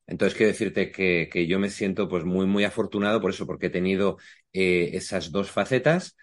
Entonces 0.07 0.37
quiero 0.37 0.51
decirte 0.51 0.91
que, 0.91 1.29
que 1.31 1.47
yo 1.47 1.59
me 1.59 1.69
siento 1.69 2.07
pues 2.07 2.25
muy, 2.25 2.45
muy 2.45 2.63
afortunado 2.63 3.21
por 3.21 3.31
eso, 3.31 3.47
porque 3.47 3.67
he 3.67 3.69
tenido 3.69 4.17
eh, 4.53 4.91
esas 4.93 5.31
dos 5.31 5.49
facetas 5.51 6.15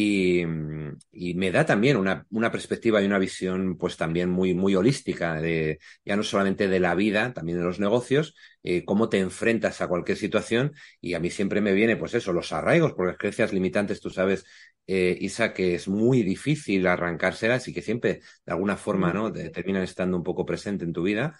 y, 0.00 1.34
me 1.34 1.50
da 1.50 1.66
también 1.66 1.96
una, 1.96 2.26
una, 2.30 2.52
perspectiva 2.52 3.02
y 3.02 3.06
una 3.06 3.18
visión, 3.18 3.76
pues 3.76 3.96
también 3.96 4.30
muy, 4.30 4.54
muy 4.54 4.74
holística, 4.76 5.40
de, 5.40 5.80
ya 6.04 6.16
no 6.16 6.22
solamente 6.22 6.68
de 6.68 6.80
la 6.80 6.94
vida, 6.94 7.32
también 7.34 7.58
de 7.58 7.64
los 7.64 7.80
negocios, 7.80 8.34
eh, 8.62 8.84
cómo 8.84 9.08
te 9.08 9.18
enfrentas 9.18 9.80
a 9.80 9.88
cualquier 9.88 10.16
situación. 10.16 10.74
Y 11.00 11.14
a 11.14 11.20
mí 11.20 11.30
siempre 11.30 11.60
me 11.60 11.72
viene, 11.72 11.96
pues 11.96 12.14
eso, 12.14 12.32
los 12.32 12.52
arraigos, 12.52 12.92
porque 12.92 13.10
las 13.12 13.18
creencias 13.18 13.52
limitantes, 13.52 14.00
tú 14.00 14.10
sabes, 14.10 14.44
eh, 14.86 15.16
Isa, 15.20 15.52
que 15.52 15.74
es 15.74 15.88
muy 15.88 16.22
difícil 16.22 16.86
arrancárselas 16.86 17.66
y 17.68 17.74
que 17.74 17.82
siempre, 17.82 18.20
de 18.46 18.52
alguna 18.52 18.76
forma, 18.76 19.12
¿no? 19.12 19.32
terminan 19.32 19.82
estando 19.82 20.16
un 20.16 20.22
poco 20.22 20.46
presente 20.46 20.84
en 20.84 20.92
tu 20.92 21.02
vida. 21.02 21.38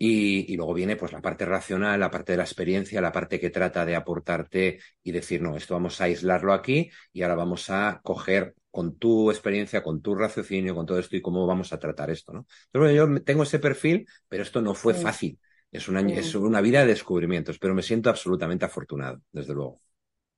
Y, 0.00 0.56
luego 0.56 0.74
viene 0.74 0.94
pues 0.94 1.12
la 1.12 1.20
parte 1.20 1.44
racional, 1.44 1.98
la 1.98 2.10
parte 2.10 2.32
de 2.32 2.38
la 2.38 2.44
experiencia, 2.44 3.00
la 3.00 3.10
parte 3.10 3.40
que 3.40 3.50
trata 3.50 3.84
de 3.84 3.96
aportarte 3.96 4.78
y 5.02 5.10
decir, 5.10 5.42
no, 5.42 5.56
esto 5.56 5.74
vamos 5.74 6.00
a 6.00 6.04
aislarlo 6.04 6.52
aquí 6.52 6.88
y 7.12 7.22
ahora 7.22 7.34
vamos 7.34 7.68
a 7.68 8.00
coger 8.04 8.54
con 8.70 8.96
tu 8.96 9.30
experiencia, 9.30 9.82
con 9.82 10.00
tu 10.00 10.14
raciocinio, 10.14 10.76
con 10.76 10.86
todo 10.86 11.00
esto 11.00 11.16
y 11.16 11.20
cómo 11.20 11.46
vamos 11.48 11.72
a 11.72 11.80
tratar 11.80 12.10
esto, 12.10 12.32
¿no? 12.32 12.46
Entonces, 12.72 12.96
yo 12.96 13.22
tengo 13.24 13.42
ese 13.42 13.58
perfil, 13.58 14.06
pero 14.28 14.44
esto 14.44 14.62
no 14.62 14.72
fue 14.74 14.94
fácil. 14.94 15.38
Es 15.72 15.88
una, 15.88 16.00
es 16.00 16.34
una 16.34 16.60
vida 16.60 16.80
de 16.80 16.86
descubrimientos, 16.86 17.58
pero 17.58 17.74
me 17.74 17.82
siento 17.82 18.08
absolutamente 18.08 18.64
afortunado, 18.64 19.20
desde 19.32 19.52
luego. 19.52 19.80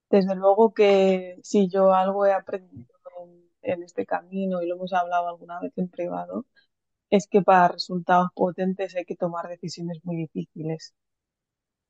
Desde 0.08 0.34
luego 0.34 0.72
que 0.72 1.38
si 1.42 1.68
yo 1.68 1.92
algo 1.92 2.24
he 2.24 2.32
aprendido 2.32 2.86
en 3.62 3.82
este 3.82 4.06
camino 4.06 4.62
y 4.62 4.66
lo 4.66 4.76
hemos 4.76 4.92
hablado 4.92 5.28
alguna 5.28 5.60
vez 5.60 5.72
en 5.76 5.88
privado, 5.88 6.46
es 7.10 7.26
que 7.28 7.42
para 7.42 7.68
resultados 7.68 8.28
potentes 8.34 8.94
hay 8.96 9.04
que 9.04 9.16
tomar 9.16 9.48
decisiones 9.48 9.98
muy 10.04 10.16
difíciles. 10.16 10.94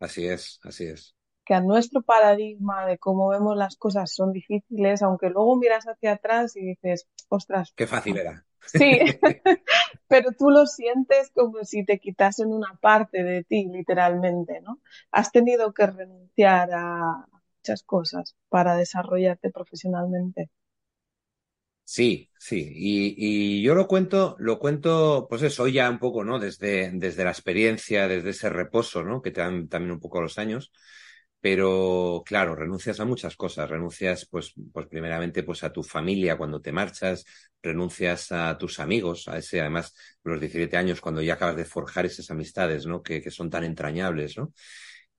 Así 0.00 0.26
es, 0.26 0.58
así 0.62 0.86
es. 0.86 1.14
Que 1.44 1.54
a 1.54 1.60
nuestro 1.60 2.02
paradigma 2.02 2.86
de 2.86 2.98
cómo 2.98 3.28
vemos 3.28 3.56
las 3.56 3.76
cosas 3.76 4.12
son 4.12 4.32
difíciles, 4.32 5.02
aunque 5.02 5.28
luego 5.30 5.56
miras 5.56 5.84
hacia 5.84 6.12
atrás 6.12 6.56
y 6.56 6.60
dices, 6.60 7.06
ostras. 7.28 7.72
Qué 7.76 7.86
fácil 7.86 8.18
era. 8.18 8.46
Sí, 8.66 8.98
pero 10.08 10.32
tú 10.32 10.50
lo 10.50 10.66
sientes 10.66 11.30
como 11.34 11.64
si 11.64 11.84
te 11.84 11.98
quitasen 11.98 12.52
una 12.52 12.78
parte 12.80 13.22
de 13.22 13.44
ti, 13.44 13.66
literalmente, 13.70 14.60
¿no? 14.62 14.80
Has 15.10 15.32
tenido 15.32 15.72
que 15.72 15.86
renunciar 15.86 16.70
a 16.72 17.26
muchas 17.58 17.82
cosas 17.82 18.36
para 18.48 18.76
desarrollarte 18.76 19.50
profesionalmente. 19.50 20.50
Sí, 21.92 22.30
sí, 22.38 22.70
y, 22.72 23.62
yo 23.62 23.74
lo 23.74 23.88
cuento, 23.88 24.36
lo 24.38 24.60
cuento, 24.60 25.26
pues 25.28 25.42
eso, 25.42 25.66
ya 25.66 25.90
un 25.90 25.98
poco, 25.98 26.22
¿no? 26.22 26.38
Desde, 26.38 26.92
desde 26.94 27.24
la 27.24 27.30
experiencia, 27.30 28.06
desde 28.06 28.30
ese 28.30 28.48
reposo, 28.48 29.02
¿no? 29.02 29.20
Que 29.20 29.32
te 29.32 29.40
dan 29.40 29.66
también 29.68 29.90
un 29.94 29.98
poco 30.00 30.20
los 30.20 30.38
años, 30.38 30.70
pero 31.40 32.22
claro, 32.24 32.54
renuncias 32.54 33.00
a 33.00 33.04
muchas 33.04 33.34
cosas, 33.36 33.68
renuncias, 33.68 34.24
pues, 34.30 34.52
pues 34.72 34.86
primeramente, 34.86 35.42
pues 35.42 35.64
a 35.64 35.72
tu 35.72 35.82
familia 35.82 36.36
cuando 36.38 36.60
te 36.60 36.70
marchas, 36.70 37.24
renuncias 37.60 38.30
a 38.30 38.56
tus 38.56 38.78
amigos, 38.78 39.26
a 39.26 39.38
ese, 39.38 39.60
además, 39.60 39.92
los 40.22 40.38
17 40.38 40.76
años 40.76 41.00
cuando 41.00 41.22
ya 41.22 41.34
acabas 41.34 41.56
de 41.56 41.64
forjar 41.64 42.06
esas 42.06 42.30
amistades, 42.30 42.86
¿no? 42.86 43.02
Que, 43.02 43.20
que 43.20 43.32
son 43.32 43.50
tan 43.50 43.64
entrañables, 43.64 44.38
¿no? 44.38 44.52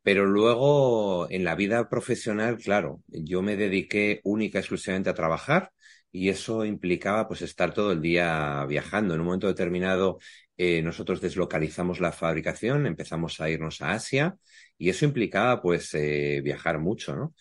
Pero 0.03 0.25
luego, 0.25 1.29
en 1.29 1.43
la 1.43 1.55
vida 1.55 1.89
profesional, 1.89 2.57
claro, 2.57 3.01
yo 3.07 3.41
me 3.41 3.57
dediqué 3.57 4.21
única 4.23 4.59
y 4.59 4.61
exclusivamente 4.61 5.09
a 5.09 5.13
trabajar 5.13 5.71
y 6.11 6.29
eso 6.29 6.65
implicaba 6.65 7.27
pues 7.27 7.41
estar 7.41 7.73
todo 7.73 7.91
el 7.91 8.01
día 8.01 8.65
viajando. 8.65 9.13
En 9.13 9.21
un 9.21 9.25
momento 9.27 9.47
determinado 9.47 10.19
eh, 10.57 10.81
nosotros 10.81 11.21
deslocalizamos 11.21 11.99
la 11.99 12.11
fabricación, 12.11 12.85
empezamos 12.85 13.39
a 13.41 13.49
irnos 13.49 13.81
a 13.81 13.91
Asia 13.93 14.35
y 14.77 14.89
eso 14.89 15.05
implicaba 15.05 15.61
pues 15.61 15.93
eh, 15.93 16.41
viajar 16.43 16.79
mucho, 16.79 17.15
¿no? 17.15 17.33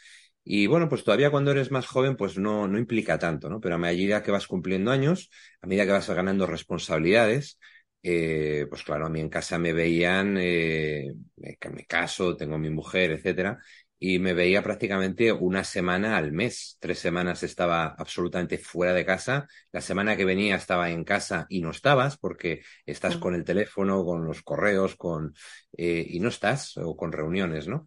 Y 0.43 0.67
bueno, 0.67 0.89
pues 0.89 1.05
todavía 1.05 1.31
cuando 1.31 1.51
eres 1.53 1.71
más 1.71 1.87
joven 1.87 2.17
pues 2.17 2.39
no, 2.39 2.67
no 2.67 2.79
implica 2.79 3.19
tanto, 3.19 3.49
¿no? 3.51 3.61
Pero 3.61 3.75
a 3.77 3.79
medida 3.79 4.23
que 4.23 4.31
vas 4.31 4.47
cumpliendo 4.47 4.91
años, 4.91 5.31
a 5.61 5.67
medida 5.67 5.85
que 5.85 5.93
vas 5.93 6.09
ganando 6.11 6.47
responsabilidades, 6.47 7.59
eh, 8.03 8.67
pues 8.69 8.83
claro, 8.83 9.07
a 9.07 9.11
mí 9.11 9.21
en 9.21 9.29
casa 9.29 9.59
me 9.59 9.73
veían, 9.73 10.37
eh, 10.39 11.13
me 11.37 11.87
caso, 11.87 12.37
tengo 12.37 12.59
mi 12.59 12.71
mujer, 12.71 13.11
etcétera, 13.13 13.59
y 14.03 14.19
me 14.19 14.33
veía 14.33 14.63
prácticamente 14.63 15.31
una 15.31 15.63
semana 15.63 16.17
al 16.17 16.33
mes. 16.33 16.79
Tres 16.81 16.99
semanas 16.99 17.43
estaba 17.43 17.95
absolutamente 17.99 18.57
fuera 18.57 18.95
de 18.95 19.05
casa. 19.05 19.47
La 19.73 19.83
semana 19.83 20.17
que 20.17 20.25
venía 20.25 20.57
estaba 20.57 20.91
en 20.91 21.05
casa 21.05 21.47
y 21.51 21.61
no 21.61 21.71
estabas 21.71 22.17
porque 22.17 22.63
estás 22.87 23.19
con 23.19 23.35
el 23.35 23.45
teléfono, 23.45 24.03
con 24.03 24.25
los 24.25 24.43
correos, 24.43 24.97
con 24.97 25.35
eh, 25.77 26.07
y 26.09 26.19
no 26.19 26.31
estás 26.31 26.79
o 26.79 26.97
con 26.97 27.13
reuniones, 27.13 27.69
¿no? 27.69 27.87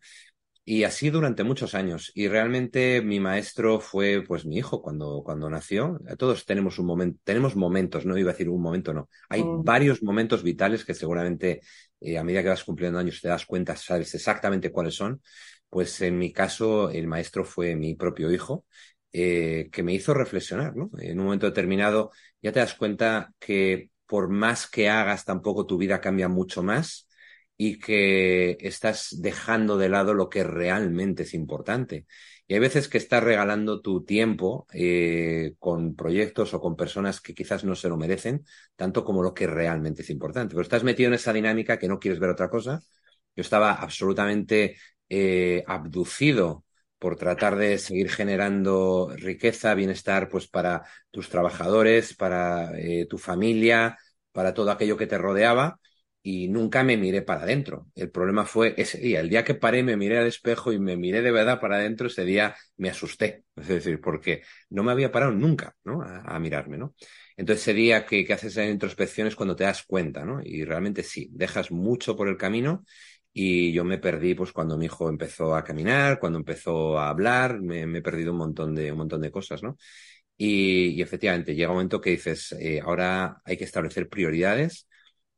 Y 0.65 0.83
así 0.83 1.09
durante 1.09 1.43
muchos 1.43 1.73
años. 1.75 2.11
Y 2.13 2.27
realmente 2.27 3.01
mi 3.01 3.19
maestro 3.19 3.81
fue, 3.81 4.23
pues, 4.25 4.45
mi 4.45 4.57
hijo 4.57 4.81
cuando, 4.81 5.21
cuando 5.25 5.49
nació. 5.49 5.99
Todos 6.17 6.45
tenemos 6.45 6.79
un 6.79 6.85
momento, 6.85 7.19
tenemos 7.23 7.55
momentos, 7.55 8.05
no 8.05 8.17
iba 8.17 8.29
a 8.29 8.33
decir 8.33 8.49
un 8.49 8.61
momento, 8.61 8.93
no. 8.93 9.09
Hay 9.27 9.43
mm. 9.43 9.63
varios 9.63 10.01
momentos 10.03 10.41
vitales 10.41 10.85
que 10.85 10.93
seguramente 10.93 11.61
eh, 11.99 12.17
a 12.17 12.23
medida 12.23 12.43
que 12.43 12.49
vas 12.49 12.63
cumpliendo 12.63 12.99
años 12.99 13.19
te 13.19 13.27
das 13.27 13.45
cuenta, 13.45 13.75
sabes 13.75 14.13
exactamente 14.13 14.71
cuáles 14.71 14.95
son. 14.95 15.21
Pues 15.73 16.01
en 16.01 16.19
mi 16.19 16.31
caso, 16.33 16.89
el 16.91 17.07
maestro 17.07 17.45
fue 17.45 17.75
mi 17.75 17.95
propio 17.95 18.31
hijo, 18.31 18.65
eh, 19.11 19.69
que 19.71 19.83
me 19.83 19.93
hizo 19.93 20.13
reflexionar, 20.13 20.75
¿no? 20.75 20.91
En 20.99 21.19
un 21.19 21.25
momento 21.25 21.47
determinado 21.47 22.11
ya 22.43 22.51
te 22.51 22.59
das 22.59 22.75
cuenta 22.75 23.33
que 23.39 23.89
por 24.05 24.29
más 24.29 24.67
que 24.69 24.89
hagas, 24.89 25.25
tampoco 25.25 25.65
tu 25.65 25.77
vida 25.77 25.99
cambia 26.01 26.27
mucho 26.29 26.61
más 26.63 27.07
y 27.57 27.79
que 27.79 28.57
estás 28.61 29.15
dejando 29.21 29.77
de 29.77 29.89
lado 29.89 30.13
lo 30.13 30.29
que 30.29 30.43
realmente 30.43 31.23
es 31.23 31.33
importante. 31.33 32.05
Y 32.47 32.53
hay 32.55 32.59
veces 32.59 32.87
que 32.89 32.97
estás 32.99 33.23
regalando 33.23 33.81
tu 33.81 34.03
tiempo 34.03 34.67
eh, 34.73 35.53
con 35.59 35.95
proyectos 35.95 36.53
o 36.53 36.61
con 36.61 36.75
personas 36.75 37.21
que 37.21 37.33
quizás 37.33 37.63
no 37.63 37.75
se 37.75 37.89
lo 37.89 37.97
merecen, 37.97 38.45
tanto 38.75 39.03
como 39.03 39.23
lo 39.23 39.33
que 39.33 39.47
realmente 39.47 40.01
es 40.03 40.09
importante. 40.11 40.51
Pero 40.53 40.61
estás 40.63 40.83
metido 40.83 41.07
en 41.07 41.13
esa 41.15 41.33
dinámica 41.33 41.79
que 41.79 41.87
no 41.87 41.99
quieres 41.99 42.19
ver 42.19 42.29
otra 42.31 42.49
cosa. 42.49 42.79
Yo 43.35 43.41
estaba 43.41 43.73
absolutamente 43.73 44.77
eh, 45.09 45.63
abducido 45.67 46.65
por 46.97 47.17
tratar 47.17 47.57
de 47.57 47.77
seguir 47.79 48.09
generando 48.09 49.11
riqueza, 49.17 49.73
bienestar, 49.75 50.29
pues 50.29 50.47
para 50.47 50.83
tus 51.11 51.29
trabajadores, 51.29 52.15
para 52.15 52.71
eh, 52.79 53.05
tu 53.09 53.17
familia, 53.17 53.97
para 54.31 54.53
todo 54.53 54.71
aquello 54.71 54.97
que 54.97 55.07
te 55.07 55.17
rodeaba 55.17 55.79
y 56.25 56.47
nunca 56.47 56.83
me 56.83 56.95
miré 56.95 57.21
para 57.21 57.41
adentro. 57.43 57.87
El 57.95 58.09
problema 58.09 58.45
fue 58.45 58.73
ese 58.77 58.97
día, 58.97 59.19
el 59.19 59.29
día 59.29 59.43
que 59.43 59.55
paré, 59.55 59.83
me 59.83 59.97
miré 59.97 60.17
al 60.19 60.27
espejo 60.27 60.71
y 60.71 60.79
me 60.79 60.95
miré 60.95 61.21
de 61.21 61.31
verdad 61.31 61.59
para 61.59 61.75
adentro, 61.75 62.07
ese 62.07 62.23
día 62.23 62.55
me 62.77 62.89
asusté, 62.89 63.43
es 63.57 63.67
decir, 63.67 63.99
porque 63.99 64.41
no 64.69 64.83
me 64.83 64.93
había 64.93 65.11
parado 65.11 65.33
nunca, 65.33 65.75
¿no? 65.83 66.01
A, 66.01 66.39
mirarme, 66.39 66.77
¿no? 66.77 66.95
Entonces 67.35 67.63
ese 67.63 67.73
día 67.73 68.05
que, 68.05 68.23
que 68.25 68.33
haces 68.33 68.53
esa 68.53 68.65
introspección 68.65 69.27
es 69.27 69.35
cuando 69.35 69.55
te 69.55 69.65
das 69.65 69.83
cuenta, 69.83 70.23
¿no? 70.23 70.39
Y 70.41 70.63
realmente 70.63 71.03
sí, 71.03 71.27
dejas 71.33 71.71
mucho 71.71 72.15
por 72.15 72.29
el 72.29 72.37
camino 72.37 72.85
y 73.33 73.73
yo 73.73 73.83
me 73.83 73.97
perdí, 73.97 74.35
pues, 74.35 74.51
cuando 74.51 74.77
mi 74.77 74.85
hijo 74.85 75.09
empezó 75.09 75.55
a 75.55 75.63
caminar, 75.63 76.19
cuando 76.19 76.37
empezó 76.39 76.99
a 76.99 77.09
hablar, 77.09 77.59
me, 77.61 77.81
he 77.81 78.01
perdido 78.01 78.31
un 78.31 78.37
montón 78.37 78.75
de, 78.75 78.91
un 78.91 78.99
montón 78.99 79.21
de 79.21 79.31
cosas, 79.31 79.63
¿no? 79.63 79.77
Y, 80.37 81.01
efectivamente, 81.01 81.55
llega 81.55 81.69
un 81.69 81.75
momento 81.77 82.01
que 82.01 82.11
dices, 82.11 82.53
eh, 82.59 82.81
ahora 82.83 83.41
hay 83.45 83.57
que 83.57 83.63
establecer 83.65 84.09
prioridades 84.09 84.87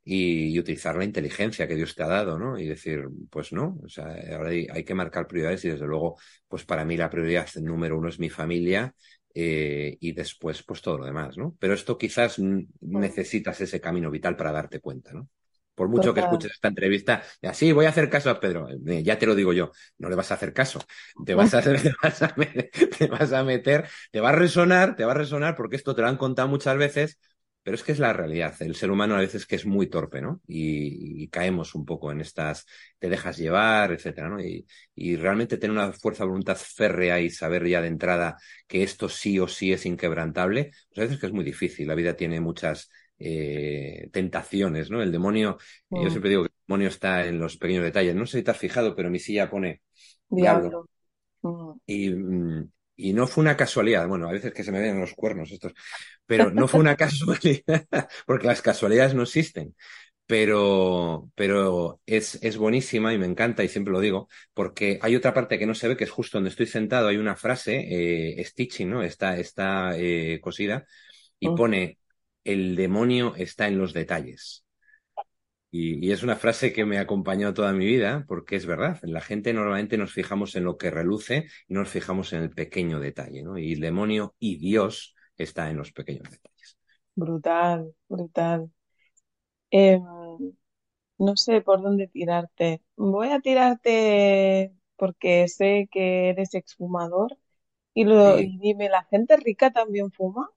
y, 0.04 0.58
utilizar 0.58 0.96
la 0.96 1.04
inteligencia 1.04 1.68
que 1.68 1.76
Dios 1.76 1.94
te 1.94 2.02
ha 2.02 2.08
dado, 2.08 2.38
¿no? 2.38 2.58
Y 2.58 2.66
decir, 2.66 3.04
pues 3.30 3.52
no, 3.52 3.78
o 3.84 3.88
sea, 3.88 4.06
ahora 4.36 4.50
hay, 4.50 4.84
que 4.84 4.94
marcar 4.94 5.26
prioridades 5.26 5.64
y 5.64 5.70
desde 5.70 5.86
luego, 5.86 6.18
pues 6.48 6.64
para 6.64 6.84
mí 6.84 6.96
la 6.96 7.10
prioridad 7.10 7.48
número 7.56 7.98
uno 7.98 8.08
es 8.08 8.18
mi 8.18 8.30
familia 8.30 8.94
eh, 9.34 9.96
y 10.00 10.12
después, 10.12 10.62
pues 10.64 10.82
todo 10.82 10.98
lo 10.98 11.06
demás, 11.06 11.36
¿no? 11.38 11.56
Pero 11.58 11.74
esto 11.74 11.98
quizás 11.98 12.38
necesitas 12.80 13.60
ese 13.60 13.80
camino 13.80 14.10
vital 14.10 14.36
para 14.36 14.52
darte 14.52 14.80
cuenta, 14.80 15.12
¿no? 15.12 15.28
Por 15.76 15.88
mucho 15.90 16.14
que 16.14 16.20
escuches 16.20 16.52
esta 16.52 16.68
entrevista, 16.68 17.22
así 17.42 17.70
voy 17.70 17.84
a 17.84 17.90
hacer 17.90 18.08
caso 18.08 18.30
a 18.30 18.40
Pedro. 18.40 18.66
Eh, 18.70 19.02
ya 19.02 19.18
te 19.18 19.26
lo 19.26 19.34
digo 19.34 19.52
yo, 19.52 19.72
no 19.98 20.08
le 20.08 20.16
vas 20.16 20.30
a 20.30 20.34
hacer 20.34 20.54
caso. 20.54 20.80
Te 21.24 21.34
vas 21.34 21.52
a, 21.52 21.60
te 21.62 21.92
vas 22.02 22.22
a, 22.22 22.34
te 22.34 23.06
vas 23.08 23.32
a 23.32 23.44
meter, 23.44 23.86
te 24.10 24.20
va 24.20 24.30
a 24.30 24.32
resonar, 24.32 24.96
te 24.96 25.04
va 25.04 25.12
a 25.12 25.16
resonar 25.16 25.54
porque 25.54 25.76
esto 25.76 25.94
te 25.94 26.00
lo 26.00 26.08
han 26.08 26.16
contado 26.16 26.48
muchas 26.48 26.78
veces, 26.78 27.18
pero 27.62 27.74
es 27.74 27.82
que 27.82 27.92
es 27.92 27.98
la 27.98 28.14
realidad. 28.14 28.54
El 28.60 28.74
ser 28.74 28.90
humano 28.90 29.16
a 29.16 29.18
veces 29.18 29.44
que 29.44 29.56
es 29.56 29.66
muy 29.66 29.88
torpe, 29.88 30.22
¿no? 30.22 30.40
Y, 30.46 31.28
caemos 31.28 31.74
un 31.74 31.84
poco 31.84 32.10
en 32.10 32.22
estas, 32.22 32.64
te 32.98 33.10
dejas 33.10 33.36
llevar, 33.36 33.92
etcétera, 33.92 34.30
¿no? 34.30 34.40
Y, 34.40 34.66
y, 34.94 35.16
realmente 35.16 35.58
tener 35.58 35.76
una 35.76 35.92
fuerza 35.92 36.24
de 36.24 36.28
voluntad 36.28 36.56
férrea 36.56 37.20
y 37.20 37.28
saber 37.28 37.66
ya 37.66 37.82
de 37.82 37.88
entrada 37.88 38.38
que 38.66 38.82
esto 38.82 39.10
sí 39.10 39.38
o 39.40 39.46
sí 39.48 39.72
es 39.72 39.84
inquebrantable, 39.84 40.70
pues 40.88 40.98
a 40.98 41.02
veces 41.02 41.18
que 41.20 41.26
es 41.26 41.32
muy 41.34 41.44
difícil. 41.44 41.86
La 41.88 41.94
vida 41.94 42.16
tiene 42.16 42.40
muchas 42.40 42.88
eh, 43.18 44.08
tentaciones, 44.12 44.90
¿no? 44.90 45.02
El 45.02 45.12
demonio, 45.12 45.58
yo 45.90 46.02
mm. 46.02 46.10
siempre 46.10 46.30
digo 46.30 46.42
que 46.42 46.48
el 46.48 46.66
demonio 46.66 46.88
está 46.88 47.26
en 47.26 47.38
los 47.38 47.56
pequeños 47.56 47.84
detalles. 47.84 48.14
No 48.14 48.26
sé 48.26 48.38
si 48.38 48.44
te 48.44 48.50
has 48.50 48.58
fijado, 48.58 48.94
pero 48.94 49.10
mi 49.10 49.18
silla 49.18 49.50
pone 49.50 49.82
diablo. 50.28 50.88
Mm. 51.42 51.72
Y, 51.86 52.10
mm, 52.10 52.70
y 52.96 53.12
no 53.12 53.26
fue 53.26 53.42
una 53.42 53.56
casualidad. 53.56 54.08
Bueno, 54.08 54.28
a 54.28 54.32
veces 54.32 54.52
que 54.52 54.64
se 54.64 54.72
me 54.72 54.80
ven 54.80 55.00
los 55.00 55.14
cuernos 55.14 55.50
estos, 55.52 55.72
pero 56.26 56.50
no 56.50 56.68
fue 56.68 56.80
una 56.80 56.96
casualidad, 56.96 57.86
porque 58.26 58.46
las 58.46 58.62
casualidades 58.62 59.14
no 59.14 59.22
existen 59.22 59.74
pero, 60.26 61.30
pero 61.34 62.00
es, 62.04 62.38
es 62.42 62.56
buenísima 62.56 63.14
y 63.14 63.18
me 63.18 63.26
encanta 63.26 63.62
y 63.62 63.68
siempre 63.68 63.92
lo 63.92 64.00
digo, 64.00 64.28
porque 64.54 64.98
hay 65.00 65.14
otra 65.14 65.32
parte 65.32 65.58
que 65.58 65.66
no 65.66 65.74
se 65.74 65.88
ve, 65.88 65.96
que 65.96 66.04
es 66.04 66.10
justo 66.10 66.38
donde 66.38 66.50
estoy 66.50 66.66
sentado, 66.66 67.08
hay 67.08 67.16
una 67.16 67.36
frase, 67.36 67.86
eh, 68.40 68.44
stitching, 68.44 68.90
¿no? 68.90 69.02
Está, 69.02 69.38
está 69.38 69.96
eh, 69.96 70.40
cosida 70.42 70.86
y 71.38 71.48
pone, 71.50 71.98
el 72.46 72.76
demonio 72.76 73.34
está 73.36 73.68
en 73.68 73.78
los 73.78 73.92
detalles. 73.92 74.64
Y, 75.70 76.06
y, 76.06 76.12
es 76.12 76.22
una 76.22 76.36
frase 76.36 76.72
que 76.72 76.86
me 76.86 76.98
ha 76.98 77.02
acompañado 77.02 77.52
toda 77.52 77.72
mi 77.72 77.84
vida, 77.84 78.24
porque 78.28 78.56
es 78.56 78.66
verdad, 78.66 78.98
la 79.02 79.20
gente 79.20 79.52
normalmente 79.52 79.98
nos 79.98 80.12
fijamos 80.12 80.54
en 80.56 80.64
lo 80.64 80.78
que 80.78 80.90
reluce 80.90 81.46
y 81.68 81.74
nos 81.74 81.88
fijamos 81.88 82.32
en 82.32 82.42
el 82.42 82.50
pequeño 82.50 83.00
detalle, 83.00 83.42
¿no? 83.42 83.58
Y 83.58 83.74
el 83.74 83.80
demonio 83.80 84.34
y 84.38 84.56
Dios 84.56 85.14
está 85.36 85.68
en 85.70 85.76
los 85.76 85.92
pequeños 85.92 86.30
detalles. 86.30 86.78
Brutal, 87.14 87.92
brutal. 88.08 88.70
Em, 89.70 90.02
no 91.18 91.36
sé 91.36 91.60
por 91.60 91.82
dónde 91.82 92.08
tirarte. 92.08 92.82
Voy 92.96 93.28
a 93.28 93.40
tirarte 93.40 94.72
porque 94.96 95.48
sé 95.48 95.88
que 95.90 96.30
eres 96.30 96.54
exfumador 96.54 97.36
y, 97.94 98.04
lo, 98.04 98.38
y 98.38 98.58
dime, 98.58 98.88
¿la 98.88 99.04
gente 99.04 99.36
rica 99.36 99.72
también 99.72 100.10
fuma? 100.12 100.50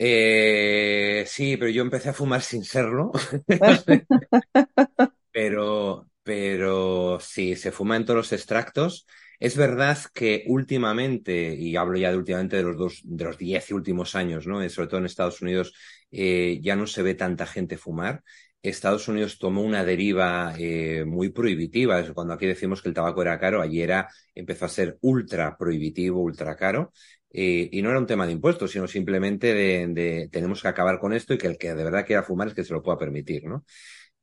Eh, 0.00 1.24
sí, 1.26 1.56
pero 1.56 1.70
yo 1.70 1.82
empecé 1.82 2.10
a 2.10 2.12
fumar 2.12 2.42
sin 2.42 2.64
serlo. 2.64 3.10
pero, 5.32 6.08
pero 6.22 7.18
sí, 7.20 7.56
se 7.56 7.72
fuma 7.72 7.96
en 7.96 8.04
todos 8.04 8.16
los 8.18 8.32
extractos. 8.32 9.06
Es 9.40 9.56
verdad 9.56 9.98
que 10.14 10.44
últimamente, 10.48 11.54
y 11.54 11.76
hablo 11.76 11.96
ya 11.98 12.10
de 12.10 12.16
últimamente 12.18 12.56
de 12.56 12.62
los 12.64 12.76
dos, 12.76 13.00
de 13.04 13.24
los 13.24 13.38
diez 13.38 13.70
últimos 13.70 14.14
años, 14.16 14.46
¿no? 14.46 14.62
Eh, 14.62 14.68
sobre 14.70 14.88
todo 14.88 15.00
en 15.00 15.06
Estados 15.06 15.40
Unidos, 15.42 15.74
eh, 16.10 16.58
ya 16.62 16.74
no 16.76 16.86
se 16.86 17.02
ve 17.02 17.14
tanta 17.14 17.46
gente 17.46 17.76
fumar. 17.78 18.22
Estados 18.60 19.06
Unidos 19.06 19.38
tomó 19.38 19.62
una 19.62 19.84
deriva 19.84 20.54
eh, 20.58 21.04
muy 21.06 21.28
prohibitiva. 21.30 22.02
Cuando 22.12 22.34
aquí 22.34 22.46
decimos 22.46 22.82
que 22.82 22.88
el 22.88 22.94
tabaco 22.94 23.22
era 23.22 23.38
caro, 23.38 23.62
allí 23.62 23.80
era, 23.80 24.08
empezó 24.34 24.64
a 24.64 24.68
ser 24.68 24.98
ultra 25.02 25.56
prohibitivo, 25.56 26.20
ultra 26.20 26.56
caro. 26.56 26.92
Eh, 27.30 27.68
y 27.72 27.82
no 27.82 27.90
era 27.90 27.98
un 27.98 28.06
tema 28.06 28.26
de 28.26 28.32
impuestos, 28.32 28.70
sino 28.70 28.86
simplemente 28.86 29.52
de, 29.52 29.86
de, 29.88 30.28
tenemos 30.32 30.62
que 30.62 30.68
acabar 30.68 30.98
con 30.98 31.12
esto 31.12 31.34
y 31.34 31.38
que 31.38 31.46
el 31.46 31.58
que 31.58 31.74
de 31.74 31.84
verdad 31.84 32.06
quiera 32.06 32.22
fumar 32.22 32.48
es 32.48 32.54
que 32.54 32.64
se 32.64 32.72
lo 32.72 32.82
pueda 32.82 32.98
permitir, 32.98 33.44
¿no? 33.44 33.64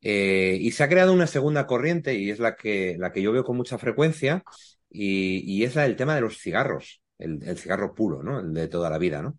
Eh, 0.02 0.58
y 0.62 0.72
se 0.72 0.84
ha 0.84 0.90
creado 0.90 1.14
una 1.14 1.28
segunda 1.28 1.66
corriente 1.66 2.14
y 2.16 2.30
es 2.30 2.40
la 2.40 2.56
que, 2.56 2.96
la 3.00 3.12
que 3.12 3.22
yo 3.22 3.32
veo 3.32 3.44
con 3.44 3.58
mucha 3.58 3.78
frecuencia 3.78 4.44
y, 4.90 5.40
y 5.52 5.64
es 5.64 5.76
la 5.76 5.84
del 5.84 5.96
tema 5.96 6.16
de 6.16 6.22
los 6.22 6.38
cigarros, 6.40 7.02
el, 7.18 7.58
cigarro 7.58 7.94
puro, 7.96 8.24
¿no? 8.24 8.40
El 8.40 8.54
de 8.54 8.68
toda 8.68 8.90
la 8.90 8.98
vida, 8.98 9.22
¿no? 9.22 9.38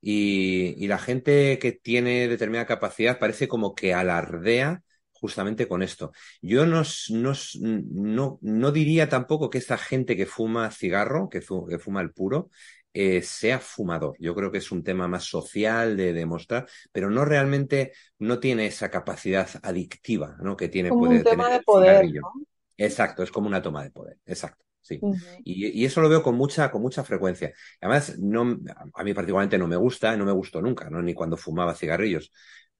Y, 0.00 0.74
y 0.82 0.88
la 0.88 0.98
gente 0.98 1.58
que 1.58 1.72
tiene 1.72 2.28
determinada 2.28 2.66
capacidad 2.66 3.18
parece 3.18 3.48
como 3.48 3.74
que 3.74 3.94
alardea 3.94 4.82
justamente 5.12 5.66
con 5.68 5.82
esto. 5.82 6.12
Yo 6.40 6.66
no, 6.66 6.82
no, 7.10 7.32
no, 7.60 8.38
no 8.40 8.72
diría 8.72 9.08
tampoco 9.08 9.50
que 9.50 9.58
esta 9.58 9.78
gente 9.78 10.16
que 10.16 10.26
fuma 10.26 10.70
cigarro, 10.70 11.28
que 11.28 11.40
fuma 11.40 12.00
el 12.00 12.12
puro, 12.12 12.50
eh, 12.92 13.22
sea 13.22 13.58
fumador. 13.58 14.16
Yo 14.18 14.34
creo 14.34 14.50
que 14.50 14.58
es 14.58 14.72
un 14.72 14.82
tema 14.82 15.08
más 15.08 15.24
social 15.24 15.96
de 15.96 16.12
demostrar, 16.12 16.66
pero 16.90 17.10
no 17.10 17.24
realmente 17.24 17.92
no 18.18 18.40
tiene 18.40 18.66
esa 18.66 18.90
capacidad 18.90 19.48
adictiva, 19.62 20.36
¿no? 20.40 20.56
Que 20.56 20.68
tiene 20.68 20.88
como 20.88 21.02
un 21.02 21.22
tema 21.22 21.50
de 21.50 21.60
poder. 21.62 22.06
¿no? 22.12 22.32
Exacto, 22.76 23.22
es 23.22 23.30
como 23.30 23.46
una 23.46 23.62
toma 23.62 23.82
de 23.84 23.90
poder. 23.90 24.18
Exacto. 24.24 24.64
Sí. 24.80 24.98
Uh 25.02 25.12
-huh. 25.12 25.40
y, 25.44 25.82
y, 25.82 25.84
eso 25.84 26.00
lo 26.00 26.08
veo 26.08 26.22
con 26.22 26.34
mucha, 26.34 26.70
con 26.70 26.80
mucha 26.80 27.04
frecuencia. 27.04 27.52
Además, 27.80 28.18
no, 28.18 28.58
a 28.94 29.04
mí 29.04 29.12
particularmente 29.12 29.58
no 29.58 29.66
me 29.68 29.76
gusta, 29.76 30.16
no 30.16 30.24
me 30.24 30.32
gustó 30.32 30.62
nunca, 30.62 30.88
¿no? 30.88 31.02
ni 31.02 31.12
cuando 31.12 31.36
fumaba 31.36 31.74
cigarrillos. 31.74 32.32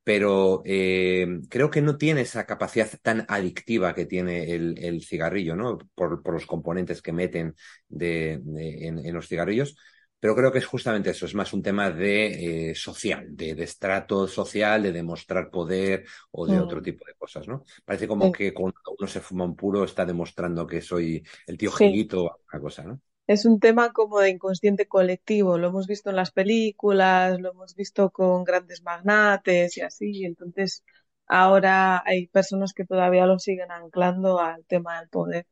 Pero 0.05 0.63
eh, 0.65 1.41
creo 1.51 1.71
que 1.71 1.83
no 1.83 1.99
tiene 1.99 2.23
esa 2.23 2.47
capacidad 2.47 2.89
tan 3.03 3.27
adictiva 3.29 3.95
que 3.95 4.07
tiene 4.07 4.55
el, 4.55 4.79
el 4.79 5.03
cigarrillo, 5.05 5.55
¿no? 5.55 5.77
Por, 5.95 6.23
por, 6.23 6.33
los 6.33 6.47
componentes 6.47 7.03
que 7.03 7.13
meten 7.13 7.55
de, 7.89 8.41
de, 8.43 8.87
en, 8.87 9.05
en 9.05 9.15
los 9.15 9.29
cigarrillos 9.29 9.77
pero 10.21 10.35
creo 10.35 10.51
que 10.51 10.59
es 10.59 10.67
justamente 10.67 11.11
eso, 11.11 11.27
es 11.27 11.35
más 11.35 11.53
un 11.53 11.63
tema 11.63 11.91
de 11.91 12.71
eh, 12.71 12.75
social, 12.75 13.27
de, 13.37 13.55
de, 13.55 13.65
estrato 13.65 14.27
social, 14.27 14.83
de 14.83 14.93
demostrar 14.93 15.51
poder 15.51 16.05
o 16.31 16.47
de 16.47 16.59
mm. 16.59 16.63
otro 16.63 16.83
tipo 16.83 17.05
de 17.07 17.15
cosas, 17.15 17.47
¿no? 17.47 17.65
Parece 17.85 18.09
como 18.09 18.27
sí. 18.27 18.33
que 18.33 18.55
cuando 18.55 18.79
uno 18.99 19.09
se 19.09 19.21
fuma 19.21 19.45
un 19.45 19.57
puro 19.57 19.85
está 19.85 20.05
demostrando 20.05 20.67
que 20.67 20.81
soy 20.81 21.23
el 21.47 21.57
tío 21.57 21.71
sí. 21.71 21.87
Gilito 21.87 22.25
o 22.25 22.33
alguna 22.33 22.61
cosa, 22.61 22.83
¿no? 22.85 23.01
Es 23.29 23.45
un 23.45 23.61
tema 23.61 23.93
como 23.93 24.21
de 24.21 24.31
inconsciente 24.31 24.89
colectivo, 24.89 25.59
lo 25.59 25.69
hemos 25.69 25.87
visto 25.87 26.09
en 26.09 26.17
las 26.17 26.31
películas, 26.31 27.39
lo 27.39 27.51
hemos 27.51 27.75
visto 27.75 28.11
con 28.11 28.43
grandes 28.43 28.83
magnates 28.83 29.77
y 29.77 29.83
así, 29.83 30.25
entonces 30.25 30.83
ahora 31.27 32.03
hay 32.07 32.27
personas 32.29 32.73
que 32.73 32.87
todavía 32.87 33.27
lo 33.27 33.39
siguen 33.39 33.71
anclando 33.71 34.41
al 34.41 34.65
tema 34.65 34.99
del 34.99 35.11
poder. 35.11 35.47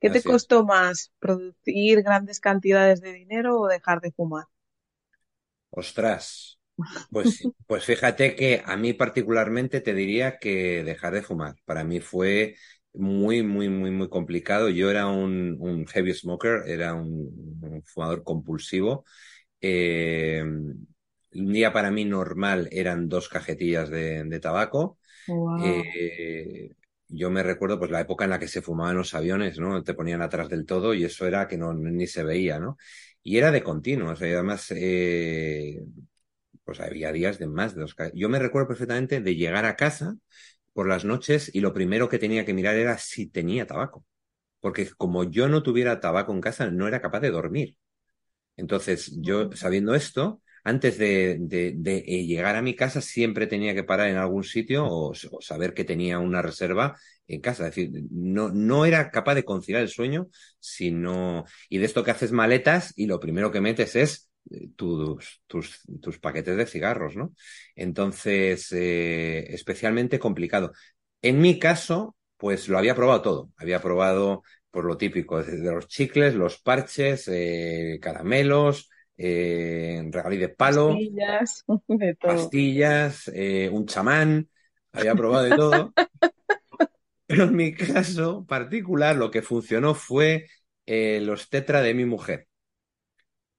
¿Qué 0.00 0.10
te 0.10 0.24
costó 0.24 0.64
más, 0.64 1.12
producir 1.20 2.02
grandes 2.02 2.40
cantidades 2.40 3.00
de 3.00 3.12
dinero 3.12 3.60
o 3.60 3.68
dejar 3.68 4.00
de 4.00 4.12
fumar? 4.12 4.46
Ostras, 5.70 6.58
pues, 7.10 7.50
pues 7.66 7.84
fíjate 7.84 8.34
que 8.36 8.62
a 8.64 8.76
mí 8.76 8.92
particularmente 8.94 9.80
te 9.80 9.94
diría 9.94 10.38
que 10.38 10.82
dejar 10.84 11.14
de 11.14 11.22
fumar. 11.22 11.56
Para 11.64 11.84
mí 11.84 12.00
fue 12.00 12.56
muy, 12.94 13.42
muy, 13.42 13.68
muy, 13.68 13.90
muy 13.90 14.08
complicado. 14.08 14.68
Yo 14.70 14.90
era 14.90 15.06
un, 15.08 15.56
un 15.60 15.86
heavy 15.86 16.14
smoker, 16.14 16.62
era 16.66 16.94
un, 16.94 17.58
un 17.62 17.82
fumador 17.84 18.24
compulsivo. 18.24 19.04
Eh, 19.60 20.42
un 20.44 21.52
día 21.52 21.72
para 21.72 21.90
mí 21.90 22.04
normal 22.04 22.68
eran 22.72 23.08
dos 23.08 23.28
cajetillas 23.28 23.90
de, 23.90 24.24
de 24.24 24.40
tabaco. 24.40 24.98
Wow. 25.28 25.86
Eh, 25.86 26.72
yo 27.08 27.30
me 27.30 27.42
recuerdo 27.42 27.78
pues 27.78 27.90
la 27.90 28.00
época 28.00 28.24
en 28.24 28.30
la 28.30 28.38
que 28.38 28.48
se 28.48 28.62
fumaban 28.62 28.96
los 28.96 29.14
aviones, 29.14 29.58
¿no? 29.58 29.82
Te 29.82 29.94
ponían 29.94 30.22
atrás 30.22 30.48
del 30.48 30.66
todo 30.66 30.94
y 30.94 31.04
eso 31.04 31.26
era 31.26 31.48
que 31.48 31.58
no 31.58 31.72
ni 31.74 32.06
se 32.06 32.24
veía, 32.24 32.58
¿no? 32.58 32.76
Y 33.22 33.38
era 33.38 33.50
de 33.50 33.62
continuo, 33.62 34.12
o 34.12 34.16
sea, 34.16 34.28
y 34.28 34.32
además 34.34 34.66
eh, 34.76 35.80
pues 36.64 36.80
había 36.80 37.12
días 37.12 37.38
de 37.38 37.46
más 37.46 37.74
de 37.74 37.82
dos. 37.82 37.96
Yo 38.14 38.28
me 38.28 38.38
recuerdo 38.38 38.68
perfectamente 38.68 39.20
de 39.20 39.36
llegar 39.36 39.64
a 39.64 39.76
casa 39.76 40.16
por 40.74 40.88
las 40.88 41.04
noches 41.04 41.50
y 41.54 41.60
lo 41.60 41.72
primero 41.74 42.08
que 42.08 42.18
tenía 42.18 42.44
que 42.44 42.54
mirar 42.54 42.76
era 42.76 42.98
si 42.98 43.26
tenía 43.28 43.66
tabaco, 43.66 44.04
porque 44.60 44.88
como 44.96 45.24
yo 45.24 45.48
no 45.48 45.62
tuviera 45.62 46.00
tabaco 46.00 46.32
en 46.32 46.40
casa 46.42 46.70
no 46.70 46.88
era 46.88 47.00
capaz 47.02 47.20
de 47.20 47.30
dormir. 47.30 47.76
Entonces 48.56 49.12
yo 49.20 49.50
sabiendo 49.52 49.94
esto 49.94 50.42
antes 50.64 50.98
de, 50.98 51.38
eh, 51.50 52.26
llegar 52.26 52.56
a 52.56 52.62
mi 52.62 52.74
casa 52.74 53.00
siempre 53.00 53.46
tenía 53.46 53.74
que 53.74 53.84
parar 53.84 54.08
en 54.08 54.16
algún 54.16 54.44
sitio 54.44 54.86
o, 54.86 55.14
saber 55.14 55.74
que 55.74 55.84
tenía 55.84 56.18
una 56.18 56.42
reserva 56.42 56.96
en 57.26 57.40
casa. 57.40 57.68
Es 57.68 57.74
decir, 57.74 57.90
no, 58.10 58.50
no 58.50 58.84
era 58.84 59.10
capaz 59.10 59.34
de 59.34 59.44
conciliar 59.44 59.82
el 59.82 59.88
sueño, 59.88 60.28
sino... 60.58 61.44
Y 61.68 61.78
de 61.78 61.86
esto 61.86 62.04
que 62.04 62.10
haces 62.10 62.32
maletas 62.32 62.92
y 62.96 63.06
lo 63.06 63.20
primero 63.20 63.50
que 63.52 63.60
metes 63.60 63.96
es 63.96 64.30
eh, 64.50 64.68
tus, 64.76 65.42
tus, 65.46 66.18
paquetes 66.20 66.56
de 66.56 66.66
cigarros, 66.66 67.16
¿no? 67.16 67.34
Entonces, 67.74 68.72
eh, 68.72 69.46
especialmente 69.54 70.18
complicado. 70.18 70.72
En 71.22 71.40
mi 71.40 71.58
caso, 71.58 72.16
pues 72.36 72.68
lo 72.68 72.78
había 72.78 72.94
probado 72.94 73.22
todo. 73.22 73.52
Había 73.56 73.80
probado 73.80 74.42
por 74.70 74.84
lo 74.84 74.96
típico, 74.96 75.42
desde 75.42 75.72
los 75.72 75.88
chicles, 75.88 76.34
los 76.34 76.60
parches, 76.60 77.30
caramelos, 78.00 78.90
eh, 79.18 80.02
regalí 80.12 80.38
de 80.38 80.50
palo, 80.50 81.06
pastillas, 81.16 81.64
de 81.88 82.14
todo. 82.14 82.54
pastillas 82.56 83.28
eh, 83.34 83.68
un 83.72 83.86
chamán, 83.86 84.48
había 84.92 85.14
probado 85.16 85.44
de 85.44 85.52
todo. 85.52 85.94
Pero 87.26 87.44
en 87.44 87.56
mi 87.56 87.74
caso 87.74 88.46
particular 88.46 89.16
lo 89.16 89.30
que 89.30 89.42
funcionó 89.42 89.94
fue 89.94 90.46
eh, 90.86 91.20
los 91.22 91.48
tetra 91.50 91.82
de 91.82 91.94
mi 91.94 92.04
mujer. 92.04 92.48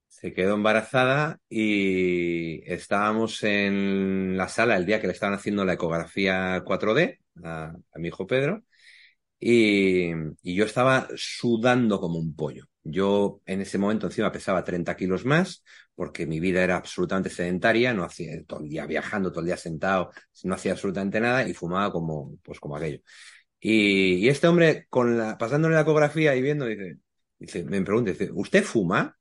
Se 0.08 0.34
quedó 0.34 0.56
embarazada 0.56 1.40
y 1.50 2.62
estábamos 2.72 3.44
en 3.44 4.36
la 4.38 4.50
sala 4.50 4.76
el 4.76 4.86
día 4.86 5.00
que 5.00 5.08
le 5.08 5.14
estaban 5.14 5.36
haciendo 5.36 5.64
la 5.66 5.74
ecografía 5.74 6.62
4D 6.66 7.20
a, 7.44 7.74
a 7.94 8.00
mi 8.00 8.08
hijo 8.10 8.26
Pedro 8.28 8.64
y, 9.40 10.12
y 10.44 10.56
yo 10.56 10.66
estaba 10.66 11.08
sudando 11.18 12.00
como 12.02 12.20
un 12.20 12.36
pollo. 12.36 12.66
Yo 12.84 13.42
en 13.46 13.62
ese 13.62 13.78
momento 13.78 14.08
encima 14.08 14.32
pesaba 14.32 14.64
30 14.64 14.96
kilos 14.96 15.26
más 15.26 15.64
porque 15.96 16.26
mi 16.26 16.40
vida 16.40 16.64
era 16.64 16.78
absolutamente 16.78 17.30
sedentaria, 17.30 17.94
no 17.94 18.04
hacía 18.04 18.42
todo 18.46 18.62
el 18.62 18.70
día 18.70 18.86
viajando, 18.86 19.32
todo 19.32 19.42
el 19.42 19.48
día 19.48 19.58
sentado, 19.58 20.12
no 20.44 20.56
hacía 20.56 20.72
absolutamente 20.72 21.20
nada 21.20 21.48
y 21.48 21.54
fumaba 21.54 21.92
como, 21.92 22.38
pues 22.44 22.60
como 22.60 22.78
aquello. 22.78 23.00
Y, 23.60 24.16
y 24.16 24.30
este 24.30 24.48
hombre, 24.48 24.88
con 24.90 25.18
la, 25.18 25.38
pasándole 25.38 25.76
la 25.76 25.82
ecografía 25.82 26.36
y 26.36 26.42
viendo, 26.42 26.66
dice, 26.66 26.98
dice, 27.38 27.64
me 27.66 27.82
pregunta, 27.82 28.12
dice, 28.12 28.30
¿usted 28.34 28.64
fuma? 28.64 29.18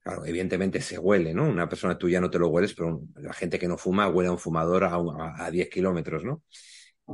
Claro, 0.00 0.24
evidentemente 0.24 0.80
se 0.80 0.98
huele, 0.98 1.34
¿no? 1.34 1.46
Una 1.48 1.68
persona 1.68 1.98
tú 1.98 2.08
ya 2.08 2.20
no 2.20 2.30
te 2.30 2.38
lo 2.38 2.48
hueles, 2.48 2.74
pero 2.74 3.02
la 3.16 3.32
gente 3.34 3.58
que 3.58 3.68
no 3.68 3.76
fuma 3.76 4.08
huele 4.08 4.28
a 4.28 4.32
un 4.32 4.38
fumador 4.38 4.84
a, 4.84 4.96
a, 5.38 5.50
10 5.50 5.68
kilómetros, 5.68 6.24
¿no? 6.24 6.42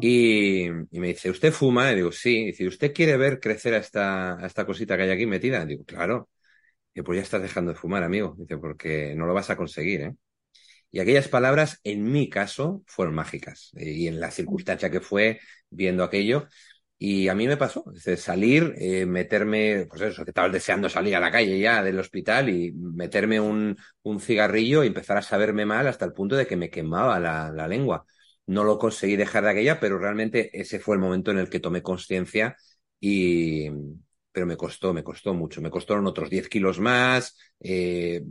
Y, 0.01 0.69
me 0.91 1.09
dice, 1.09 1.31
¿usted 1.31 1.53
fuma? 1.53 1.93
Y 1.93 1.97
digo, 1.97 2.13
sí. 2.13 2.43
Y 2.43 2.47
dice, 2.47 2.67
¿usted 2.67 2.93
quiere 2.93 3.17
ver 3.17 3.41
crecer 3.41 3.75
a 3.75 3.79
esta, 3.79 4.39
a 4.39 4.47
esta 4.47 4.67
cosita 4.67 4.97
que 4.97 5.05
hay 5.05 5.11
aquí 5.11 5.27
metida? 5.27 5.63
Y 5.63 5.67
digo, 5.67 5.85
claro. 5.85 6.31
Y 6.95 7.03
pues 7.03 7.17
ya 7.19 7.23
estás 7.23 7.43
dejando 7.43 7.73
de 7.73 7.79
fumar, 7.79 8.03
amigo. 8.03 8.35
Dice, 8.39 8.59
porque 8.59 9.15
no 9.17 9.27
lo 9.27 9.35
vas 9.35 9.51
a 9.51 9.57
conseguir, 9.57 10.01
¿eh? 10.03 10.15
Y 10.91 11.01
aquellas 11.01 11.27
palabras, 11.29 11.81
en 11.83 12.05
mi 12.05 12.29
caso, 12.31 12.85
fueron 12.87 13.17
mágicas. 13.17 13.73
Y 13.75 14.07
en 14.07 14.21
la 14.21 14.31
circunstancia 14.31 14.91
que 14.91 15.01
fue 15.01 15.41
viendo 15.69 16.05
aquello, 16.05 16.47
y 16.99 17.29
a 17.29 17.35
mí 17.35 17.49
me 17.49 17.57
pasó, 17.57 17.85
salir, 18.17 18.75
eh, 18.79 19.05
meterme, 19.05 19.87
pues 19.91 20.03
eso, 20.03 20.25
que 20.25 20.31
estaba 20.31 20.49
deseando 20.49 20.89
salir 20.89 21.17
a 21.17 21.21
la 21.21 21.31
calle 21.31 21.59
ya 21.59 21.83
del 21.83 21.99
hospital 21.99 22.49
y 22.49 22.73
meterme 22.73 23.41
un, 23.41 23.77
un 24.03 24.21
cigarrillo 24.21 24.85
y 24.85 24.87
empezar 24.87 25.17
a 25.17 25.23
saberme 25.23 25.67
mal 25.67 25.87
hasta 25.89 26.05
el 26.05 26.13
punto 26.13 26.37
de 26.37 26.47
que 26.47 26.57
me 26.57 26.71
quemaba 26.71 27.19
la, 27.19 27.51
la, 27.51 27.67
lengua. 27.69 28.07
No 28.47 28.65
lo 28.65 28.79
conseguí 28.79 29.17
dejar 29.17 29.45
de 29.45 29.51
aquella, 29.51 29.81
pero 29.81 29.99
realmente 29.99 30.51
ese 30.61 30.79
fue 30.81 30.97
el 30.97 31.01
momento 31.03 31.31
en 31.31 31.39
el 31.39 31.49
que 31.51 31.61
tomé 31.61 31.83
conciencia 31.83 32.57
y, 33.01 33.69
pero 34.33 34.47
me 34.47 34.57
costó, 34.57 34.93
me 34.93 35.03
costó 35.05 35.33
mucho. 35.35 35.61
Me 35.63 35.71
costaron 35.71 36.07
otros 36.07 36.31
10 36.31 36.49
kilos 36.49 36.79
más. 36.81 37.37
Eh, 37.61 38.23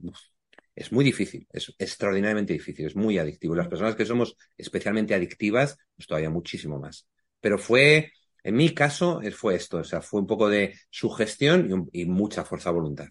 es 0.75 0.91
muy 0.91 1.05
difícil, 1.05 1.47
es 1.51 1.73
extraordinariamente 1.77 2.53
difícil, 2.53 2.85
es 2.87 2.95
muy 2.95 3.17
adictivo. 3.17 3.55
Las 3.55 3.67
personas 3.67 3.95
que 3.95 4.05
somos 4.05 4.35
especialmente 4.57 5.13
adictivas, 5.15 5.77
pues 5.95 6.07
todavía 6.07 6.29
muchísimo 6.29 6.79
más. 6.79 7.07
Pero 7.39 7.57
fue, 7.59 8.11
en 8.43 8.55
mi 8.55 8.73
caso, 8.73 9.21
fue 9.35 9.55
esto, 9.55 9.77
o 9.77 9.83
sea, 9.83 10.01
fue 10.01 10.19
un 10.21 10.27
poco 10.27 10.49
de 10.49 10.75
sugestión 10.89 11.89
y, 11.93 12.01
y 12.01 12.05
mucha 12.05 12.43
fuerza 12.43 12.71
voluntad. 12.71 13.09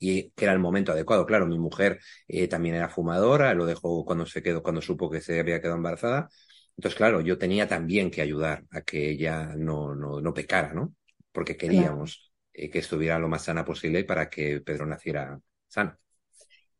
Y 0.00 0.30
que 0.30 0.46
era 0.46 0.52
el 0.52 0.58
momento 0.58 0.92
adecuado. 0.92 1.26
Claro, 1.26 1.46
mi 1.46 1.58
mujer 1.58 2.00
eh, 2.26 2.48
también 2.48 2.74
era 2.74 2.88
fumadora, 2.88 3.54
lo 3.54 3.66
dejó 3.66 4.04
cuando 4.04 4.26
se 4.26 4.42
quedó, 4.42 4.62
cuando 4.62 4.80
supo 4.82 5.10
que 5.10 5.20
se 5.20 5.38
había 5.38 5.60
quedado 5.60 5.76
embarazada. 5.76 6.28
Entonces, 6.76 6.96
claro, 6.96 7.20
yo 7.20 7.38
tenía 7.38 7.68
también 7.68 8.10
que 8.10 8.22
ayudar 8.22 8.64
a 8.72 8.80
que 8.80 9.10
ella 9.10 9.54
no, 9.56 9.94
no, 9.94 10.20
no 10.20 10.34
pecara, 10.34 10.72
¿no? 10.72 10.94
Porque 11.30 11.56
queríamos 11.56 12.32
eh, 12.52 12.70
que 12.70 12.78
estuviera 12.80 13.18
lo 13.18 13.28
más 13.28 13.44
sana 13.44 13.64
posible 13.64 14.02
para 14.04 14.30
que 14.30 14.60
Pedro 14.60 14.86
naciera 14.86 15.38
sano. 15.68 15.96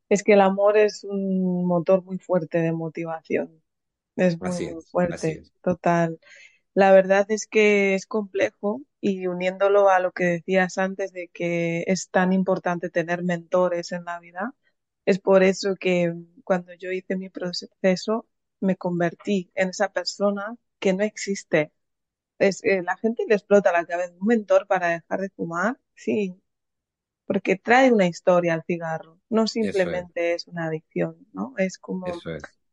Es 0.09 0.25
que 0.25 0.33
el 0.33 0.41
amor 0.41 0.77
es 0.77 1.05
un 1.05 1.67
motor 1.67 2.03
muy 2.03 2.19
fuerte 2.19 2.59
de 2.59 2.73
motivación. 2.73 3.63
Es 4.17 4.41
muy, 4.41 4.75
fuerte, 4.91 5.43
total. 5.63 6.19
La 6.75 6.93
verdad 6.93 7.27
es 7.31 7.47
que 7.47 7.95
es 7.95 8.07
complejo 8.07 8.83
y 9.01 9.27
uniéndolo 9.27 9.89
a 9.91 10.01
lo 10.01 10.13
que 10.13 10.25
decías 10.25 10.79
antes 10.79 11.13
de 11.13 11.29
que 11.33 11.85
es 11.87 12.11
tan 12.11 12.33
importante 12.33 12.91
tener 12.91 13.23
mentores 13.23 13.93
en 13.93 14.05
la 14.05 14.21
vida, 14.21 14.55
es 15.07 15.19
por 15.19 15.43
eso 15.43 15.77
que 15.79 16.15
cuando 16.45 16.75
yo 16.75 16.93
hice 16.93 17.17
mi 17.17 17.31
proceso 17.31 18.27
me 18.61 18.77
convertí 18.77 19.51
en 19.55 19.71
esa 19.71 19.91
persona 19.93 20.57
que 20.79 20.93
no 20.93 21.05
existe. 21.05 21.73
Es, 22.39 22.65
eh, 22.65 22.83
la 22.83 22.97
gente 22.97 23.25
le 23.29 23.35
explota 23.35 23.73
la 23.73 23.85
cabeza. 23.87 24.15
Un 24.21 24.27
mentor 24.27 24.67
para 24.67 24.89
dejar 24.89 25.21
de 25.21 25.31
fumar, 25.31 25.79
sí, 25.95 26.35
porque 27.27 27.57
trae 27.57 27.93
una 27.93 28.07
historia 28.07 28.55
al 28.55 28.65
cigarro, 28.65 29.21
no 29.29 29.47
simplemente 29.47 30.35
es. 30.35 30.49
una 30.49 30.67
adicción, 30.67 31.29
¿no? 31.33 31.55
Es 31.59 31.79
como, 31.79 32.07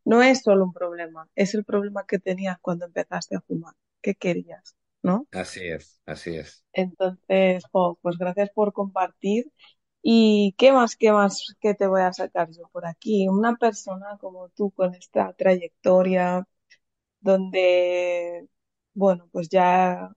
no 0.03 0.23
es 0.23 0.41
solo 0.41 0.65
un 0.65 0.73
problema, 0.73 1.29
es 1.35 1.53
el 1.53 1.63
problema 1.63 2.05
que 2.07 2.17
tenías 2.17 2.57
cuando 2.59 2.85
empezaste 2.85 3.35
a 3.35 3.41
fumar 3.41 3.75
qué 4.01 4.15
querías, 4.15 4.76
¿no? 5.07 5.27
Así 5.31 5.61
es, 5.69 6.01
así 6.05 6.35
es. 6.35 6.65
Entonces, 6.73 7.63
pues 8.01 8.17
gracias 8.17 8.49
por 8.51 8.73
compartir. 8.73 9.51
¿Y 10.01 10.55
qué 10.57 10.71
más, 10.71 10.95
qué 10.97 11.11
más 11.11 11.55
que 11.61 11.73
te 11.75 11.87
voy 11.87 12.01
a 12.01 12.13
sacar 12.13 12.49
yo 12.51 12.69
por 12.71 12.85
aquí? 12.85 13.27
Una 13.29 13.55
persona 13.57 14.17
como 14.21 14.49
tú 14.49 14.71
con 14.71 14.93
esta 14.95 15.33
trayectoria 15.33 16.47
donde, 17.21 18.47
bueno, 18.95 19.29
pues 19.33 19.49
ya 19.49 20.11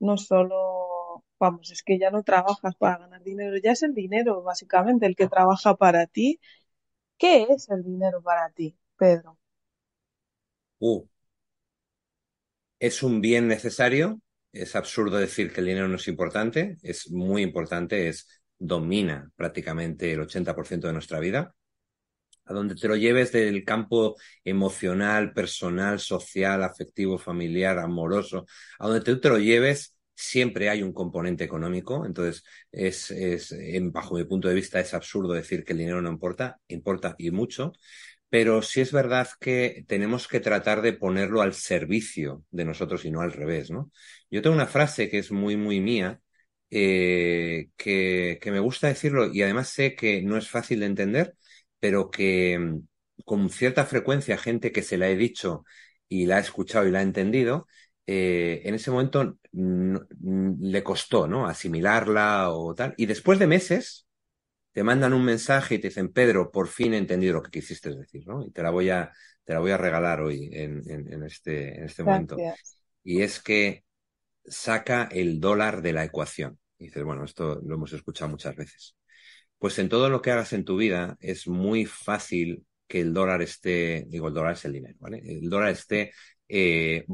no 0.00 0.18
solo, 0.18 1.24
vamos, 1.40 1.70
es 1.72 1.82
que 1.84 1.98
ya 2.00 2.10
no 2.12 2.22
trabajas 2.24 2.76
para 2.76 2.98
ganar 2.98 3.22
dinero, 3.24 3.56
ya 3.62 3.72
es 3.72 3.82
el 3.84 3.94
dinero 3.94 4.42
básicamente 4.42 5.06
el 5.06 5.16
que 5.16 5.28
trabaja 5.28 5.76
para 5.76 6.06
ti. 6.08 6.40
¿Qué 7.18 7.44
es 7.50 7.70
el 7.70 7.84
dinero 7.84 8.22
para 8.22 8.50
ti, 8.52 8.78
Pedro? 8.98 9.38
Uh, 10.82 11.00
es 12.80 13.02
un 13.02 13.22
bien 13.22 13.48
necesario. 13.48 14.20
Es 14.52 14.76
absurdo 14.76 15.16
decir 15.18 15.52
que 15.52 15.60
el 15.60 15.66
dinero 15.66 15.88
no 15.88 15.96
es 15.96 16.08
importante. 16.08 16.76
Es 16.82 17.10
muy 17.10 17.42
importante. 17.42 18.08
Es 18.08 18.28
domina 18.58 19.30
prácticamente 19.36 20.12
el 20.12 20.20
80% 20.20 20.86
de 20.86 20.92
nuestra 20.92 21.20
vida. 21.20 21.54
A 22.44 22.54
donde 22.54 22.74
te 22.74 22.88
lo 22.88 22.96
lleves 22.96 23.32
del 23.32 23.64
campo 23.64 24.16
emocional, 24.44 25.32
personal, 25.32 26.00
social, 26.00 26.62
afectivo, 26.64 27.16
familiar, 27.18 27.78
amoroso, 27.78 28.46
a 28.78 28.88
donde 28.88 29.00
tú 29.04 29.20
te 29.20 29.28
lo 29.28 29.38
lleves, 29.38 29.96
siempre 30.14 30.68
hay 30.68 30.82
un 30.82 30.92
componente 30.92 31.44
económico. 31.44 32.04
Entonces, 32.04 32.44
es, 32.72 33.10
es, 33.12 33.54
bajo 33.92 34.16
mi 34.16 34.24
punto 34.24 34.48
de 34.48 34.54
vista, 34.54 34.80
es 34.80 34.92
absurdo 34.92 35.32
decir 35.32 35.64
que 35.64 35.72
el 35.72 35.78
dinero 35.78 36.02
no 36.02 36.10
importa, 36.10 36.60
importa 36.68 37.14
y 37.18 37.30
mucho 37.30 37.72
pero 38.32 38.62
sí 38.62 38.80
es 38.80 38.92
verdad 38.92 39.28
que 39.40 39.84
tenemos 39.86 40.26
que 40.26 40.40
tratar 40.40 40.80
de 40.80 40.94
ponerlo 40.94 41.42
al 41.42 41.52
servicio 41.52 42.44
de 42.50 42.64
nosotros 42.64 43.04
y 43.04 43.10
no 43.10 43.20
al 43.20 43.32
revés, 43.32 43.70
¿no? 43.70 43.90
Yo 44.30 44.40
tengo 44.40 44.56
una 44.56 44.66
frase 44.66 45.10
que 45.10 45.18
es 45.18 45.30
muy, 45.32 45.58
muy 45.58 45.80
mía, 45.80 46.18
eh, 46.70 47.68
que, 47.76 48.38
que, 48.40 48.50
me 48.50 48.58
gusta 48.60 48.88
decirlo 48.88 49.26
y 49.30 49.42
además 49.42 49.68
sé 49.68 49.94
que 49.94 50.22
no 50.22 50.38
es 50.38 50.48
fácil 50.48 50.80
de 50.80 50.86
entender, 50.86 51.36
pero 51.78 52.10
que 52.10 52.58
mm, 52.58 52.86
con 53.26 53.50
cierta 53.50 53.84
frecuencia 53.84 54.38
gente 54.38 54.72
que 54.72 54.82
se 54.82 54.96
la 54.96 55.10
he 55.10 55.16
dicho 55.16 55.64
y 56.08 56.24
la 56.24 56.36
ha 56.38 56.40
escuchado 56.40 56.86
y 56.88 56.90
la 56.90 57.00
ha 57.00 57.02
entendido, 57.02 57.66
eh, 58.06 58.62
en 58.64 58.74
ese 58.74 58.90
momento 58.90 59.36
le 59.52 60.82
costó, 60.82 61.28
¿no? 61.28 61.46
Asimilarla 61.46 62.50
o 62.50 62.74
tal. 62.74 62.94
Y 62.96 63.04
después 63.06 63.38
de 63.38 63.46
meses, 63.46 64.06
te 64.72 64.82
mandan 64.82 65.12
un 65.12 65.24
mensaje 65.24 65.76
y 65.76 65.78
te 65.78 65.88
dicen, 65.88 66.12
Pedro, 66.12 66.50
por 66.50 66.68
fin 66.68 66.94
he 66.94 66.98
entendido 66.98 67.34
lo 67.34 67.42
que 67.42 67.50
quisiste 67.50 67.94
decir, 67.94 68.26
¿no? 68.26 68.44
Y 68.44 68.50
te 68.50 68.62
la 68.62 68.70
voy 68.70 68.90
a, 68.90 69.12
te 69.44 69.52
la 69.52 69.60
voy 69.60 69.70
a 69.70 69.76
regalar 69.76 70.20
hoy 70.20 70.48
en, 70.52 70.82
en, 70.88 71.22
este, 71.24 71.76
en 71.78 71.84
este 71.84 72.02
momento. 72.02 72.44
Y 73.04 73.22
es 73.22 73.40
que 73.40 73.84
saca 74.46 75.08
el 75.10 75.40
dólar 75.40 75.82
de 75.82 75.92
la 75.92 76.04
ecuación. 76.04 76.58
Y 76.78 76.86
dices, 76.86 77.04
bueno, 77.04 77.24
esto 77.24 77.60
lo 77.64 77.74
hemos 77.74 77.92
escuchado 77.92 78.30
muchas 78.30 78.56
veces. 78.56 78.96
Pues 79.58 79.78
en 79.78 79.88
todo 79.88 80.08
lo 80.10 80.22
que 80.22 80.32
hagas 80.32 80.52
en 80.52 80.64
tu 80.64 80.76
vida 80.76 81.16
es 81.20 81.46
muy 81.46 81.84
fácil 81.86 82.66
que 82.88 83.00
el 83.00 83.14
dólar 83.14 83.42
esté, 83.42 84.06
digo, 84.08 84.28
el 84.28 84.34
dólar 84.34 84.54
es 84.54 84.64
el 84.64 84.72
dinero, 84.72 84.96
¿vale? 85.00 85.22
El 85.24 85.48
dólar 85.48 85.70
esté 85.70 86.12
eh, 86.48 87.04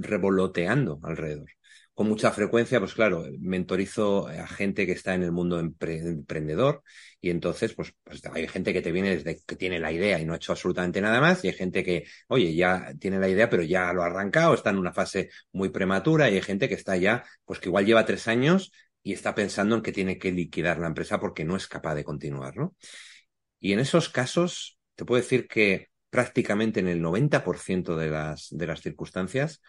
revoloteando 0.00 1.00
alrededor 1.02 1.50
con 1.98 2.06
mucha 2.06 2.30
frecuencia, 2.30 2.78
pues 2.78 2.94
claro, 2.94 3.24
mentorizo 3.40 4.28
a 4.28 4.46
gente 4.46 4.86
que 4.86 4.92
está 4.92 5.14
en 5.14 5.24
el 5.24 5.32
mundo 5.32 5.58
emprendedor 5.58 6.84
y 7.20 7.30
entonces, 7.30 7.74
pues, 7.74 7.92
pues, 8.04 8.22
hay 8.32 8.46
gente 8.46 8.72
que 8.72 8.82
te 8.82 8.92
viene 8.92 9.16
desde 9.16 9.42
que 9.44 9.56
tiene 9.56 9.80
la 9.80 9.90
idea 9.90 10.20
y 10.20 10.24
no 10.24 10.32
ha 10.32 10.36
hecho 10.36 10.52
absolutamente 10.52 11.00
nada 11.00 11.20
más 11.20 11.42
y 11.42 11.48
hay 11.48 11.54
gente 11.54 11.82
que, 11.82 12.04
oye, 12.28 12.54
ya 12.54 12.94
tiene 13.00 13.18
la 13.18 13.28
idea 13.28 13.50
pero 13.50 13.64
ya 13.64 13.92
lo 13.92 14.04
ha 14.04 14.06
arrancado, 14.06 14.54
está 14.54 14.70
en 14.70 14.78
una 14.78 14.92
fase 14.92 15.30
muy 15.50 15.70
prematura 15.70 16.30
y 16.30 16.36
hay 16.36 16.42
gente 16.42 16.68
que 16.68 16.76
está 16.76 16.96
ya, 16.96 17.24
pues 17.44 17.58
que 17.58 17.68
igual 17.68 17.84
lleva 17.84 18.06
tres 18.06 18.28
años 18.28 18.70
y 19.02 19.12
está 19.12 19.34
pensando 19.34 19.74
en 19.74 19.82
que 19.82 19.90
tiene 19.90 20.18
que 20.18 20.30
liquidar 20.30 20.78
la 20.78 20.86
empresa 20.86 21.18
porque 21.18 21.44
no 21.44 21.56
es 21.56 21.66
capaz 21.66 21.96
de 21.96 22.04
continuar, 22.04 22.56
¿no? 22.56 22.76
Y 23.58 23.72
en 23.72 23.80
esos 23.80 24.08
casos, 24.08 24.78
te 24.94 25.04
puedo 25.04 25.20
decir 25.20 25.48
que 25.48 25.88
prácticamente 26.10 26.78
en 26.78 26.86
el 26.86 27.02
90% 27.02 27.96
de 27.96 28.08
las, 28.08 28.46
de 28.52 28.66
las 28.68 28.82
circunstancias, 28.82 29.60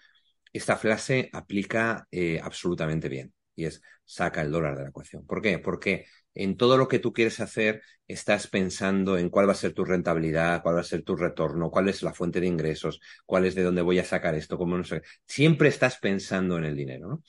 esta 0.54 0.78
frase 0.78 1.30
aplica 1.34 2.08
eh, 2.12 2.40
absolutamente 2.42 3.10
bien 3.10 3.34
y 3.56 3.66
es 3.66 3.82
saca 4.06 4.42
el 4.42 4.52
dólar 4.52 4.78
de 4.78 4.84
la 4.84 4.90
ecuación. 4.90 5.26
¿Por 5.26 5.42
qué? 5.42 5.60
Porque 5.60 6.06
en 6.34 6.58
todo 6.58 6.78
lo 6.78 6.88
que 6.88 7.00
tú 7.00 7.14
quieres 7.14 7.40
hacer 7.40 7.82
estás 8.08 8.48
pensando 8.48 9.18
en 9.18 9.30
cuál 9.30 9.48
va 9.48 9.52
a 9.52 9.56
ser 9.56 9.74
tu 9.74 9.86
rentabilidad, 9.86 10.62
cuál 10.64 10.78
va 10.78 10.82
a 10.82 10.84
ser 10.84 11.04
tu 11.04 11.16
retorno, 11.16 11.70
cuál 11.70 11.90
es 11.90 12.02
la 12.02 12.14
fuente 12.14 12.40
de 12.40 12.48
ingresos, 12.48 13.00
cuál 13.26 13.46
es 13.46 13.56
de 13.56 13.64
dónde 13.64 13.82
voy 13.82 14.00
a 14.00 14.06
sacar 14.06 14.36
esto, 14.36 14.58
cómo 14.58 14.78
no 14.78 14.84
sé. 14.84 15.02
Siempre 15.26 15.70
estás 15.70 15.98
pensando 16.00 16.58
en 16.58 16.66
el 16.66 16.76
dinero. 16.76 17.22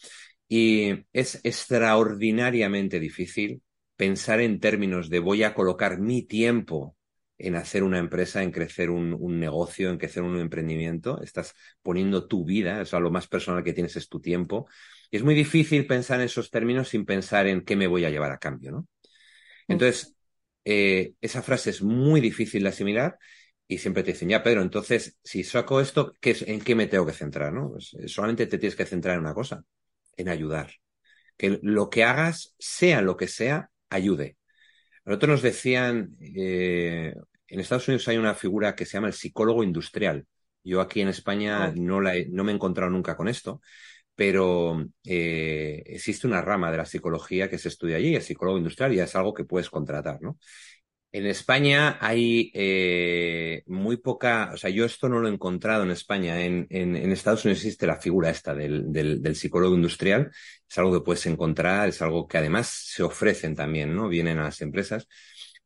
Y 0.48 1.06
es 1.12 1.40
extraordinariamente 1.44 2.98
difícil 3.00 3.62
pensar 3.96 4.40
en 4.40 4.60
términos 4.60 5.10
de 5.10 5.20
voy 5.20 5.42
a 5.44 5.54
colocar 5.54 5.98
mi 6.00 6.22
tiempo 6.22 6.96
en 7.40 7.56
hacer 7.56 7.82
una 7.82 7.98
empresa, 7.98 8.42
en 8.42 8.50
crecer 8.52 8.90
un, 8.90 9.38
negocio, 9.38 9.90
en 9.90 9.98
crecer 9.98 10.22
un 10.22 10.38
emprendimiento. 10.38 11.20
Estás 11.22 11.54
poniendo 11.82 12.26
tu 12.26 12.44
vida, 12.44 12.80
o 12.82 12.84
sea, 12.84 13.00
lo 13.00 13.10
más 13.10 13.26
personal 13.28 13.64
que 13.64 13.72
tienes 13.72 13.96
es 13.96 14.08
tu 14.08 14.20
tiempo. 14.20 14.68
Y 15.10 15.16
es 15.16 15.22
muy 15.22 15.34
difícil 15.34 15.86
pensar 15.86 16.20
en 16.20 16.26
esos 16.26 16.50
términos 16.50 16.88
sin 16.88 17.04
pensar 17.04 17.46
en 17.46 17.62
qué 17.62 17.76
me 17.76 17.86
voy 17.86 18.04
a 18.04 18.10
llevar 18.10 18.32
a 18.32 18.38
cambio, 18.38 18.72
¿no? 18.72 18.88
Entonces, 19.68 20.16
eh, 20.64 21.14
esa 21.20 21.42
frase 21.42 21.70
es 21.70 21.82
muy 21.82 22.20
difícil 22.20 22.62
de 22.62 22.68
asimilar 22.68 23.18
y 23.70 23.78
siempre 23.78 24.02
te 24.02 24.12
dicen, 24.12 24.28
ya, 24.28 24.42
Pedro, 24.42 24.62
entonces, 24.62 25.16
si 25.22 25.44
saco 25.44 25.80
esto, 25.80 26.12
¿qué 26.20 26.36
¿en 26.46 26.60
qué 26.60 26.74
me 26.74 26.88
tengo 26.88 27.06
que 27.06 27.12
centrar? 27.12 27.52
¿no? 27.52 27.70
Pues, 27.70 27.94
eh, 27.94 28.08
solamente 28.08 28.46
te 28.46 28.58
tienes 28.58 28.74
que 28.74 28.84
centrar 28.84 29.14
en 29.14 29.20
una 29.20 29.32
cosa, 29.34 29.64
en 30.16 30.28
ayudar. 30.28 30.72
Que 31.36 31.60
lo 31.62 31.88
que 31.88 32.04
hagas, 32.04 32.54
sea 32.58 33.00
lo 33.00 33.16
que 33.16 33.28
sea, 33.28 33.70
ayude 33.88 34.36
Nosotros 35.04 35.30
nos 35.30 35.42
decían, 35.42 36.16
eh, 36.20 37.14
en 37.50 37.60
Estados 37.60 37.88
Unidos 37.88 38.08
hay 38.08 38.16
una 38.16 38.34
figura 38.34 38.74
que 38.74 38.86
se 38.86 38.92
llama 38.92 39.08
el 39.08 39.14
psicólogo 39.14 39.62
industrial. 39.64 40.26
Yo 40.62 40.80
aquí 40.80 41.00
en 41.00 41.08
España 41.08 41.72
no, 41.74 42.00
la 42.00 42.14
no 42.30 42.44
me 42.44 42.52
he 42.52 42.54
encontrado 42.54 42.90
nunca 42.90 43.16
con 43.16 43.28
esto, 43.28 43.60
pero 44.14 44.84
eh, 45.04 45.82
existe 45.86 46.26
una 46.26 46.42
rama 46.42 46.70
de 46.70 46.76
la 46.76 46.86
psicología 46.86 47.48
que 47.48 47.58
se 47.58 47.68
estudia 47.68 47.96
allí, 47.96 48.14
el 48.14 48.22
psicólogo 48.22 48.58
industrial, 48.58 48.92
y 48.94 49.00
es 49.00 49.16
algo 49.16 49.34
que 49.34 49.44
puedes 49.44 49.70
contratar, 49.70 50.20
¿no? 50.22 50.38
En 51.12 51.26
España 51.26 51.98
hay 52.00 52.52
eh, 52.54 53.64
muy 53.66 53.96
poca, 53.96 54.50
o 54.54 54.56
sea, 54.56 54.70
yo 54.70 54.84
esto 54.84 55.08
no 55.08 55.18
lo 55.18 55.28
he 55.28 55.32
encontrado 55.32 55.82
en 55.82 55.90
España. 55.90 56.40
En, 56.44 56.68
en, 56.70 56.94
Estados 57.10 57.44
Unidos 57.44 57.64
existe 57.64 57.84
la 57.86 57.96
figura 57.96 58.30
esta 58.30 58.54
del, 58.54 58.92
del, 58.92 59.20
del, 59.20 59.34
psicólogo 59.34 59.74
industrial. 59.74 60.30
Es 60.68 60.78
algo 60.78 60.92
que 60.92 61.04
puedes 61.04 61.26
encontrar, 61.26 61.88
es 61.88 62.00
algo 62.00 62.28
que 62.28 62.38
además 62.38 62.68
se 62.68 63.02
ofrecen 63.02 63.56
también, 63.56 63.92
¿no? 63.92 64.08
Vienen 64.08 64.38
a 64.38 64.44
las 64.44 64.60
empresas. 64.60 65.08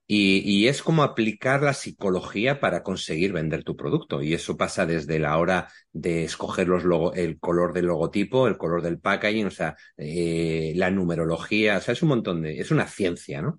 Y, 0.06 0.42
y, 0.44 0.68
es 0.68 0.82
como 0.82 1.02
aplicar 1.02 1.62
la 1.62 1.72
psicología 1.72 2.60
para 2.60 2.82
conseguir 2.82 3.32
vender 3.32 3.64
tu 3.64 3.74
producto. 3.74 4.22
Y 4.22 4.34
eso 4.34 4.56
pasa 4.56 4.84
desde 4.84 5.18
la 5.18 5.38
hora 5.38 5.68
de 5.92 6.24
escoger 6.24 6.68
los 6.68 6.84
logo, 6.84 7.14
el 7.14 7.38
color 7.38 7.72
del 7.72 7.86
logotipo, 7.86 8.46
el 8.46 8.58
color 8.58 8.82
del 8.82 8.98
packaging, 9.00 9.46
o 9.46 9.50
sea, 9.50 9.76
eh, 9.96 10.74
la 10.76 10.90
numerología, 10.90 11.78
o 11.78 11.80
sea, 11.80 11.92
es 11.92 12.02
un 12.02 12.10
montón 12.10 12.42
de, 12.42 12.58
es 12.60 12.70
una 12.70 12.86
ciencia, 12.86 13.40
¿no? 13.40 13.58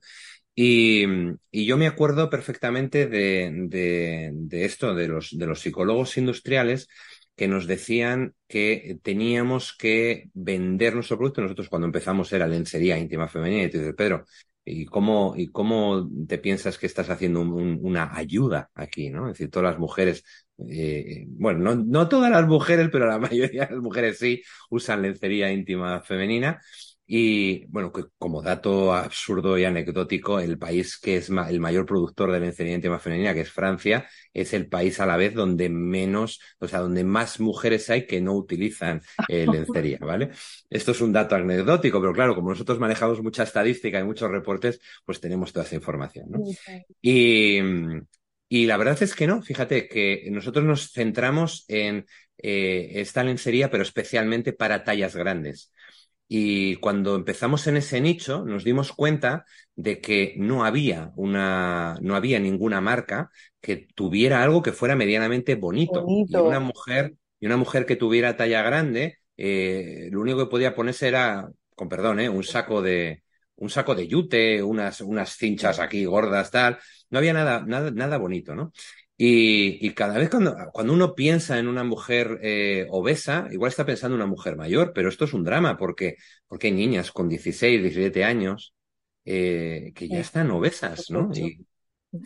Y, 0.55 1.05
y 1.51 1.65
yo 1.65 1.77
me 1.77 1.87
acuerdo 1.87 2.29
perfectamente 2.29 3.07
de, 3.07 3.51
de, 3.67 4.31
de 4.33 4.65
esto, 4.65 4.95
de 4.95 5.07
los, 5.07 5.37
de 5.37 5.45
los 5.47 5.59
psicólogos 5.61 6.17
industriales 6.17 6.87
que 7.35 7.47
nos 7.47 7.67
decían 7.67 8.33
que 8.47 8.97
teníamos 9.03 9.75
que 9.77 10.29
vender 10.33 10.95
nuestro 10.95 11.17
producto. 11.17 11.41
Nosotros 11.41 11.69
cuando 11.69 11.87
empezamos 11.87 12.31
era 12.31 12.47
lencería 12.47 12.97
íntima 12.97 13.27
femenina 13.27 13.63
y 13.63 13.69
te 13.69 13.79
dice, 13.79 13.93
Pedro, 13.93 14.25
¿Y 14.67 14.85
cómo, 14.85 15.35
¿Y 15.37 15.49
cómo 15.51 16.09
te 16.27 16.39
piensas 16.39 16.77
que 16.79 16.87
estás 16.87 17.09
haciendo 17.11 17.41
una 17.41 18.15
ayuda 18.17 18.71
aquí? 18.73 19.09
¿no? 19.11 19.27
Es 19.27 19.33
decir, 19.33 19.51
todas 19.51 19.71
las 19.71 19.79
mujeres, 19.79 20.23
eh, 20.69 21.25
bueno, 21.29 21.59
no, 21.59 21.75
no 21.85 22.09
todas 22.09 22.31
las 22.31 22.47
mujeres, 22.47 22.89
pero 22.91 23.05
la 23.07 23.19
mayoría 23.19 23.65
de 23.67 23.75
las 23.75 23.83
mujeres 23.83 24.17
sí 24.17 24.41
usan 24.71 25.03
lencería 25.03 25.51
íntima 25.51 26.01
femenina. 26.01 26.59
Y 27.07 27.65
bueno, 27.67 27.91
que 27.91 28.05
como 28.17 28.41
dato 28.41 28.93
absurdo 28.93 29.57
y 29.57 29.63
anecdótico, 29.63 30.39
el 30.39 30.57
país 30.57 30.97
que 30.97 31.17
es 31.17 31.29
el 31.29 31.59
mayor 31.59 31.85
productor 31.85 32.31
de 32.31 32.39
lencería 32.39 32.73
íntima 32.73 32.99
femenina, 32.99 33.33
que 33.33 33.41
es 33.41 33.51
Francia, 33.51 34.07
es 34.33 34.53
el 34.53 34.67
país 34.67 34.99
a 34.99 35.05
la 35.05 35.15
vez 35.15 35.35
donde 35.35 35.69
menos, 35.69 36.39
o 36.59 36.67
sea, 36.67 36.79
donde 36.79 37.03
más 37.03 37.39
mujeres 37.39 37.89
hay 37.91 38.07
que 38.07 38.21
no 38.21 38.33
utilizan 38.33 39.01
eh, 39.29 39.45
lencería, 39.51 39.99
¿vale? 40.01 40.31
Esto 40.69 40.91
es 40.91 41.01
un 41.01 41.13
dato 41.13 41.35
anecdótico, 41.35 42.01
pero 42.01 42.13
claro, 42.13 42.33
como 42.33 42.49
nosotros 42.49 42.79
manejamos 42.79 43.21
mucha 43.21 43.43
estadística 43.43 43.99
y 43.99 44.03
muchos 44.03 44.31
reportes, 44.31 44.81
pues 45.05 45.19
tenemos 45.19 45.53
toda 45.53 45.65
esa 45.65 45.75
información, 45.75 46.25
¿no? 46.29 46.39
Y, 47.01 47.59
y 48.47 48.65
la 48.65 48.77
verdad 48.77 49.01
es 49.01 49.15
que 49.15 49.27
no, 49.27 49.41
fíjate 49.41 49.87
que 49.87 50.27
nosotros 50.31 50.65
nos 50.65 50.91
centramos 50.91 51.65
en 51.67 52.05
eh, 52.37 52.91
esta 53.01 53.23
lencería, 53.23 53.71
pero 53.71 53.83
especialmente 53.83 54.53
para 54.53 54.83
tallas 54.83 55.15
grandes. 55.15 55.71
Y 56.27 56.77
cuando 56.77 57.15
empezamos 57.15 57.67
en 57.67 57.77
ese 57.77 58.01
nicho, 58.01 58.43
nos 58.45 58.63
dimos 58.63 58.91
cuenta 58.93 59.45
de 59.75 60.01
que 60.01 60.33
no 60.37 60.65
había 60.65 61.11
una, 61.15 61.97
no 62.01 62.15
había 62.15 62.39
ninguna 62.39 62.81
marca 62.81 63.29
que 63.61 63.87
tuviera 63.93 64.41
algo 64.41 64.63
que 64.63 64.71
fuera 64.71 64.95
medianamente 64.95 65.55
bonito. 65.55 66.13
Y 66.27 66.39
una 66.39 66.59
mujer, 66.59 67.13
y 67.39 67.45
una 67.45 67.57
mujer 67.57 67.85
que 67.85 67.95
tuviera 67.95 68.37
talla 68.37 68.63
grande, 68.63 69.19
eh, 69.37 70.09
lo 70.11 70.21
único 70.21 70.39
que 70.39 70.49
podía 70.51 70.75
ponerse 70.75 71.07
era, 71.07 71.49
con 71.75 71.89
perdón, 71.89 72.19
eh, 72.19 72.29
un 72.29 72.43
saco 72.43 72.81
de, 72.81 73.23
un 73.57 73.69
saco 73.69 73.93
de 73.95 74.07
yute, 74.07 74.63
unas, 74.63 75.01
unas 75.01 75.35
cinchas 75.37 75.79
aquí 75.79 76.05
gordas, 76.05 76.51
tal. 76.51 76.79
No 77.09 77.19
había 77.19 77.33
nada, 77.33 77.63
nada, 77.65 77.91
nada 77.91 78.17
bonito, 78.17 78.55
¿no? 78.55 78.71
Y, 79.17 79.85
y, 79.85 79.93
cada 79.93 80.17
vez 80.17 80.29
cuando, 80.29 80.57
cuando 80.73 80.91
uno 80.91 81.15
piensa 81.15 81.57
en 81.57 81.67
una 81.67 81.85
mujer 81.85 82.37
eh, 82.41 82.85
obesa, 82.89 83.47
igual 83.49 83.69
está 83.69 83.85
pensando 83.85 84.15
en 84.15 84.21
una 84.21 84.29
mujer 84.29 84.57
mayor, 84.57 84.91
pero 84.93 85.07
esto 85.07 85.23
es 85.23 85.33
un 85.33 85.45
drama 85.45 85.77
porque, 85.77 86.17
porque 86.47 86.67
hay 86.67 86.73
niñas 86.73 87.11
con 87.11 87.29
16, 87.29 87.81
17 87.81 88.25
años 88.25 88.73
eh, 89.23 89.93
que 89.95 90.09
ya 90.09 90.19
están 90.19 90.51
obesas, 90.51 91.09
¿no? 91.11 91.29
Y, 91.33 91.65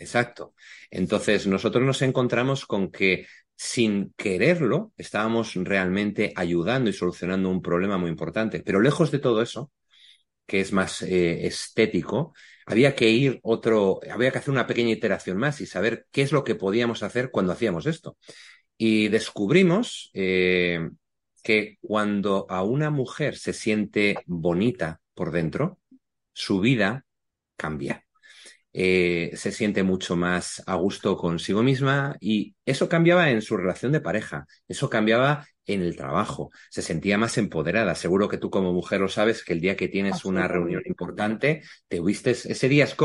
exacto. 0.00 0.54
Entonces 0.90 1.46
nosotros 1.46 1.84
nos 1.84 2.02
encontramos 2.02 2.66
con 2.66 2.90
que 2.90 3.26
sin 3.54 4.12
quererlo 4.16 4.92
estábamos 4.96 5.54
realmente 5.54 6.32
ayudando 6.34 6.90
y 6.90 6.92
solucionando 6.92 7.50
un 7.50 7.62
problema 7.62 7.98
muy 7.98 8.10
importante. 8.10 8.62
Pero 8.64 8.80
lejos 8.80 9.12
de 9.12 9.20
todo 9.20 9.42
eso, 9.42 9.70
que 10.46 10.60
es 10.60 10.72
más 10.72 11.02
eh, 11.02 11.46
estético, 11.46 12.34
había 12.70 12.94
que 12.94 13.10
ir 13.10 13.40
otro, 13.42 14.00
había 14.10 14.30
que 14.30 14.38
hacer 14.38 14.52
una 14.52 14.66
pequeña 14.66 14.92
iteración 14.92 15.36
más 15.36 15.60
y 15.60 15.66
saber 15.66 16.06
qué 16.12 16.22
es 16.22 16.32
lo 16.32 16.44
que 16.44 16.54
podíamos 16.54 17.02
hacer 17.02 17.30
cuando 17.30 17.52
hacíamos 17.52 17.86
esto. 17.86 18.16
Y 18.76 19.08
descubrimos 19.08 20.10
eh, 20.14 20.88
que 21.42 21.78
cuando 21.80 22.46
a 22.48 22.62
una 22.62 22.90
mujer 22.90 23.36
se 23.36 23.52
siente 23.52 24.18
bonita 24.26 25.00
por 25.14 25.32
dentro, 25.32 25.80
su 26.32 26.60
vida 26.60 27.04
cambia. 27.56 28.06
Eh, 28.72 29.32
se 29.34 29.50
siente 29.50 29.82
mucho 29.82 30.14
más 30.16 30.62
a 30.66 30.76
gusto 30.76 31.16
consigo 31.16 31.62
misma 31.62 32.16
y 32.20 32.54
eso 32.64 32.88
cambiaba 32.88 33.30
en 33.30 33.42
su 33.42 33.56
relación 33.56 33.90
de 33.90 34.00
pareja, 34.00 34.46
eso 34.68 34.88
cambiaba 34.88 35.44
en 35.66 35.82
el 35.82 35.96
trabajo, 35.96 36.50
se 36.70 36.82
sentía 36.82 37.18
más 37.18 37.36
empoderada. 37.38 37.94
Seguro 37.94 38.28
que 38.28 38.38
tú 38.38 38.50
como 38.50 38.72
mujer 38.72 39.00
lo 39.00 39.08
sabes 39.08 39.44
que 39.44 39.54
el 39.54 39.60
día 39.60 39.76
que 39.76 39.88
tienes 39.88 40.24
una 40.24 40.46
reunión 40.48 40.82
importante, 40.86 41.62
te 41.88 42.00
vistes, 42.00 42.46
ese 42.46 42.68
día 42.68 42.84
es, 42.84 42.96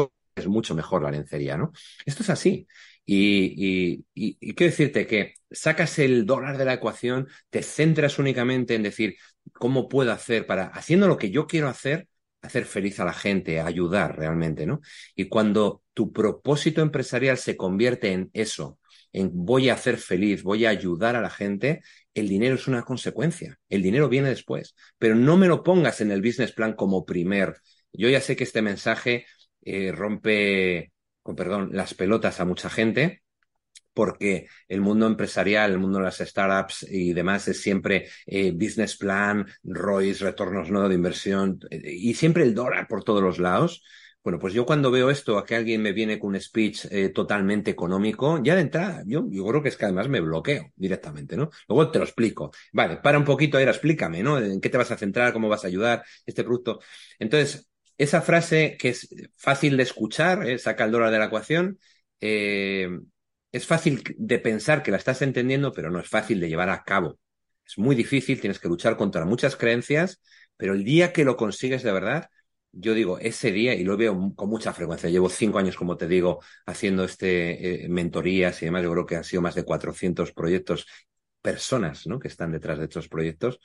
mucho 0.47 0.75
mejor 0.75 1.03
la 1.03 1.11
lencería, 1.11 1.57
¿no? 1.57 1.71
Esto 2.05 2.23
es 2.23 2.29
así. 2.29 2.67
Y, 3.05 4.03
y, 4.13 4.35
y, 4.39 4.53
quiero 4.55 4.71
decirte 4.71 5.05
que 5.07 5.35
sacas 5.51 5.99
el 5.99 6.25
dólar 6.25 6.57
de 6.57 6.65
la 6.65 6.73
ecuación, 6.73 7.27
te 7.49 7.61
centras 7.63 8.19
únicamente 8.19 8.75
en 8.75 8.83
decir 8.83 9.15
cómo 9.53 9.87
puedo 9.87 10.11
hacer 10.11 10.45
para, 10.45 10.67
haciendo 10.67 11.07
lo 11.07 11.17
que 11.17 11.29
yo 11.31 11.47
quiero 11.47 11.69
hacer, 11.69 12.07
hacer 12.45 12.65
feliz 12.65 12.99
a 12.99 13.05
la 13.05 13.13
gente, 13.13 13.59
ayudar 13.59 14.17
realmente, 14.17 14.65
¿no? 14.65 14.81
Y 15.15 15.25
cuando 15.27 15.83
tu 15.93 16.11
propósito 16.11 16.81
empresarial 16.81 17.37
se 17.37 17.57
convierte 17.57 18.11
en 18.11 18.29
eso, 18.33 18.79
en 19.13 19.31
voy 19.33 19.69
a 19.69 19.75
hacer 19.75 19.97
feliz, 19.97 20.43
voy 20.43 20.65
a 20.65 20.69
ayudar 20.69 21.15
a 21.15 21.21
la 21.21 21.29
gente, 21.29 21.81
el 22.13 22.27
dinero 22.27 22.55
es 22.55 22.67
una 22.67 22.83
consecuencia. 22.83 23.59
El 23.69 23.81
dinero 23.81 24.09
viene 24.09 24.29
después. 24.29 24.75
Pero 24.97 25.15
no 25.15 25.37
me 25.37 25.47
lo 25.47 25.63
pongas 25.63 26.01
en 26.01 26.11
el 26.11 26.21
business 26.21 26.51
plan 26.51 26.73
como 26.73 27.05
primer. 27.05 27.55
Yo 27.93 28.09
ya 28.09 28.21
sé 28.21 28.35
que 28.35 28.43
este 28.43 28.61
mensaje 28.61 29.25
eh, 29.61 29.91
rompe, 29.91 30.91
con 31.21 31.35
perdón, 31.35 31.69
las 31.73 31.93
pelotas 31.93 32.39
a 32.39 32.45
mucha 32.45 32.69
gente, 32.69 33.23
porque 33.95 34.47
el 34.67 34.81
mundo 34.81 35.07
empresarial, 35.07 35.71
el 35.71 35.79
mundo 35.79 35.97
de 35.97 36.05
las 36.05 36.17
startups 36.17 36.85
y 36.89 37.13
demás 37.13 37.47
es 37.47 37.61
siempre 37.61 38.09
eh, 38.27 38.51
business 38.51 38.97
plan, 38.97 39.47
ROIs, 39.63 40.19
retornos 40.19 40.69
no 40.69 40.87
de 40.87 40.95
inversión 40.95 41.59
eh, 41.71 41.81
y 41.91 42.13
siempre 42.13 42.43
el 42.43 42.53
dólar 42.53 42.87
por 42.87 43.03
todos 43.03 43.23
los 43.23 43.39
lados. 43.39 43.83
Bueno, 44.23 44.39
pues 44.39 44.55
yo 44.55 44.65
cuando 44.65 44.89
veo 44.89 45.11
esto, 45.11 45.37
a 45.37 45.45
que 45.45 45.55
alguien 45.55 45.83
me 45.83 45.93
viene 45.93 46.17
con 46.17 46.31
un 46.31 46.41
speech 46.41 46.85
eh, 46.89 47.09
totalmente 47.09 47.69
económico, 47.69 48.41
ya 48.43 48.55
de 48.55 48.61
entrada, 48.61 49.03
yo, 49.05 49.25
yo 49.29 49.45
creo 49.45 49.61
que 49.61 49.69
es 49.69 49.77
que 49.77 49.85
además 49.85 50.09
me 50.09 50.19
bloqueo 50.19 50.71
directamente, 50.75 51.37
¿no? 51.37 51.51
Luego 51.67 51.91
te 51.91 51.99
lo 51.99 52.05
explico. 52.05 52.51
Vale, 52.73 52.97
para 52.97 53.19
un 53.19 53.23
poquito, 53.23 53.57
ahora 53.59 53.69
explícame, 53.69 54.23
¿no? 54.23 54.39
¿En 54.39 54.59
qué 54.59 54.69
te 54.69 54.79
vas 54.79 54.89
a 54.91 54.97
centrar? 54.97 55.31
¿Cómo 55.31 55.47
vas 55.47 55.63
a 55.63 55.67
ayudar 55.67 56.03
este 56.25 56.43
producto? 56.43 56.79
Entonces, 57.19 57.69
esa 57.99 58.21
frase 58.21 58.77
que 58.79 58.89
es 58.89 59.07
fácil 59.37 59.77
de 59.77 59.83
escuchar, 59.83 60.47
eh, 60.47 60.57
saca 60.57 60.85
el 60.85 60.91
dólar 60.91 61.11
de 61.11 61.19
la 61.19 61.25
ecuación, 61.25 61.79
es 63.55 63.65
fácil 63.65 64.03
de 64.17 64.39
pensar 64.39 64.83
que 64.83 64.91
la 64.91 64.97
estás 64.97 65.21
entendiendo, 65.21 65.71
pero 65.71 65.89
no 65.89 65.99
es 65.99 66.09
fácil 66.09 66.41
de 66.41 66.49
llevar 66.49 66.69
a 66.69 66.83
cabo. 66.83 67.17
Es 67.65 67.77
muy 67.77 67.95
difícil, 67.95 68.41
tienes 68.41 68.59
que 68.59 68.67
luchar 68.67 68.97
contra 68.97 69.23
muchas 69.23 69.55
creencias, 69.55 70.21
pero 70.57 70.73
el 70.73 70.83
día 70.83 71.13
que 71.13 71.23
lo 71.23 71.37
consigues 71.37 71.81
de 71.81 71.93
verdad, 71.93 72.29
yo 72.73 72.93
digo, 72.93 73.17
ese 73.19 73.53
día, 73.53 73.73
y 73.73 73.85
lo 73.85 73.95
veo 73.95 74.33
con 74.35 74.49
mucha 74.49 74.73
frecuencia, 74.73 75.09
llevo 75.09 75.29
cinco 75.29 75.57
años, 75.57 75.77
como 75.77 75.95
te 75.95 76.07
digo, 76.09 76.41
haciendo 76.65 77.05
este 77.05 77.85
eh, 77.85 77.89
mentorías 77.89 78.61
y 78.61 78.65
demás, 78.65 78.83
yo 78.83 78.91
creo 78.91 79.05
que 79.05 79.15
han 79.15 79.23
sido 79.23 79.41
más 79.41 79.55
de 79.55 79.63
400 79.63 80.33
proyectos, 80.33 80.85
personas 81.41 82.07
¿no? 82.07 82.19
que 82.19 82.27
están 82.27 82.51
detrás 82.51 82.77
de 82.77 82.85
estos 82.85 83.07
proyectos, 83.07 83.61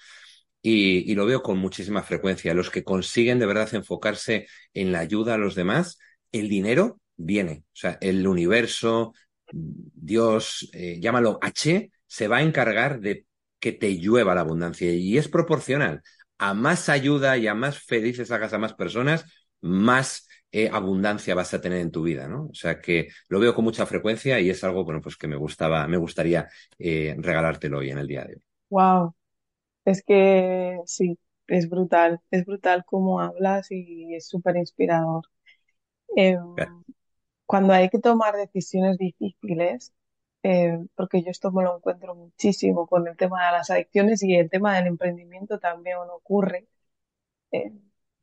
y, 0.63 1.11
y, 1.11 1.15
lo 1.17 1.27
veo 1.27 1.43
con 1.43 1.59
muchísima 1.59 2.03
frecuencia. 2.03 2.55
Los 2.55 2.71
que 2.71 2.85
consiguen 2.85 3.39
de 3.39 3.47
verdad 3.47 3.75
enfocarse 3.75 4.47
en 4.75 4.93
la 4.93 5.01
ayuda 5.01 5.35
a 5.35 5.39
los 5.39 5.55
demás, 5.55 5.99
el 6.33 6.49
dinero 6.49 7.01
viene, 7.17 7.65
o 7.67 7.77
sea, 7.77 7.99
el 8.01 8.27
universo, 8.27 9.15
Dios, 9.51 10.71
eh, 10.73 10.99
llámalo 11.01 11.39
H, 11.43 11.91
se 12.07 12.29
va 12.29 12.39
a 12.39 12.43
encargar 12.43 13.01
de 13.01 13.27
que 13.59 13.73
te 13.73 13.91
llueva 13.99 14.35
la 14.35 14.43
abundancia 14.43 14.93
y 14.93 15.19
es 15.19 15.29
proporcional 15.29 16.03
a 16.39 16.55
más 16.55 16.89
ayuda 16.89 17.37
y 17.37 17.47
a 17.47 17.55
más 17.55 17.79
felices 17.81 18.31
hagas 18.31 18.53
a 18.55 18.59
más 18.59 18.73
personas, 18.75 19.27
más 19.61 20.27
eh, 20.53 20.71
abundancia 20.73 21.35
vas 21.35 21.53
a 21.53 21.61
tener 21.61 21.81
en 21.81 21.91
tu 21.91 22.03
vida, 22.03 22.27
¿no? 22.29 22.47
O 22.47 22.55
sea 22.55 22.81
que 22.81 23.09
lo 23.29 23.39
veo 23.39 23.55
con 23.55 23.65
mucha 23.65 23.85
frecuencia 23.87 24.41
y 24.41 24.49
es 24.51 24.65
algo, 24.65 24.85
bueno, 24.85 25.01
pues 25.03 25.17
que 25.17 25.29
me 25.29 25.37
gustaba, 25.37 25.87
me 25.87 25.99
gustaría 25.99 26.49
eh, 26.79 27.15
regalártelo 27.19 27.79
hoy 27.79 27.91
en 27.91 27.99
el 27.99 28.07
día 28.07 28.25
de 28.25 28.35
hoy. 28.35 28.43
Wow, 28.71 29.15
es 29.85 30.03
que 30.05 30.79
sí, 30.87 31.19
es 31.49 31.69
brutal, 31.71 32.21
es 32.31 32.45
brutal 32.47 32.85
cómo 32.87 33.21
hablas 33.21 33.69
y 33.71 34.15
es 34.15 34.29
súper 34.29 34.57
inspirador. 34.57 35.23
Em, 36.17 36.39
cuando 37.51 37.73
hay 37.75 37.89
que 37.91 37.99
tomar 37.99 38.37
decisiones 38.37 38.97
difíciles, 38.99 39.93
eh, 40.45 40.79
porque 40.95 41.23
yo 41.23 41.31
esto 41.31 41.51
me 41.53 41.65
lo 41.65 41.77
encuentro 41.79 42.15
muchísimo 42.15 42.87
con 42.87 43.09
el 43.09 43.17
tema 43.17 43.45
de 43.47 43.53
las 43.53 43.71
adicciones 43.71 44.23
y 44.23 44.37
el 44.37 44.49
tema 44.51 44.77
del 44.77 44.87
emprendimiento 44.89 45.59
también 45.59 45.99
ocurre. 46.15 46.69
Eh, 47.53 47.73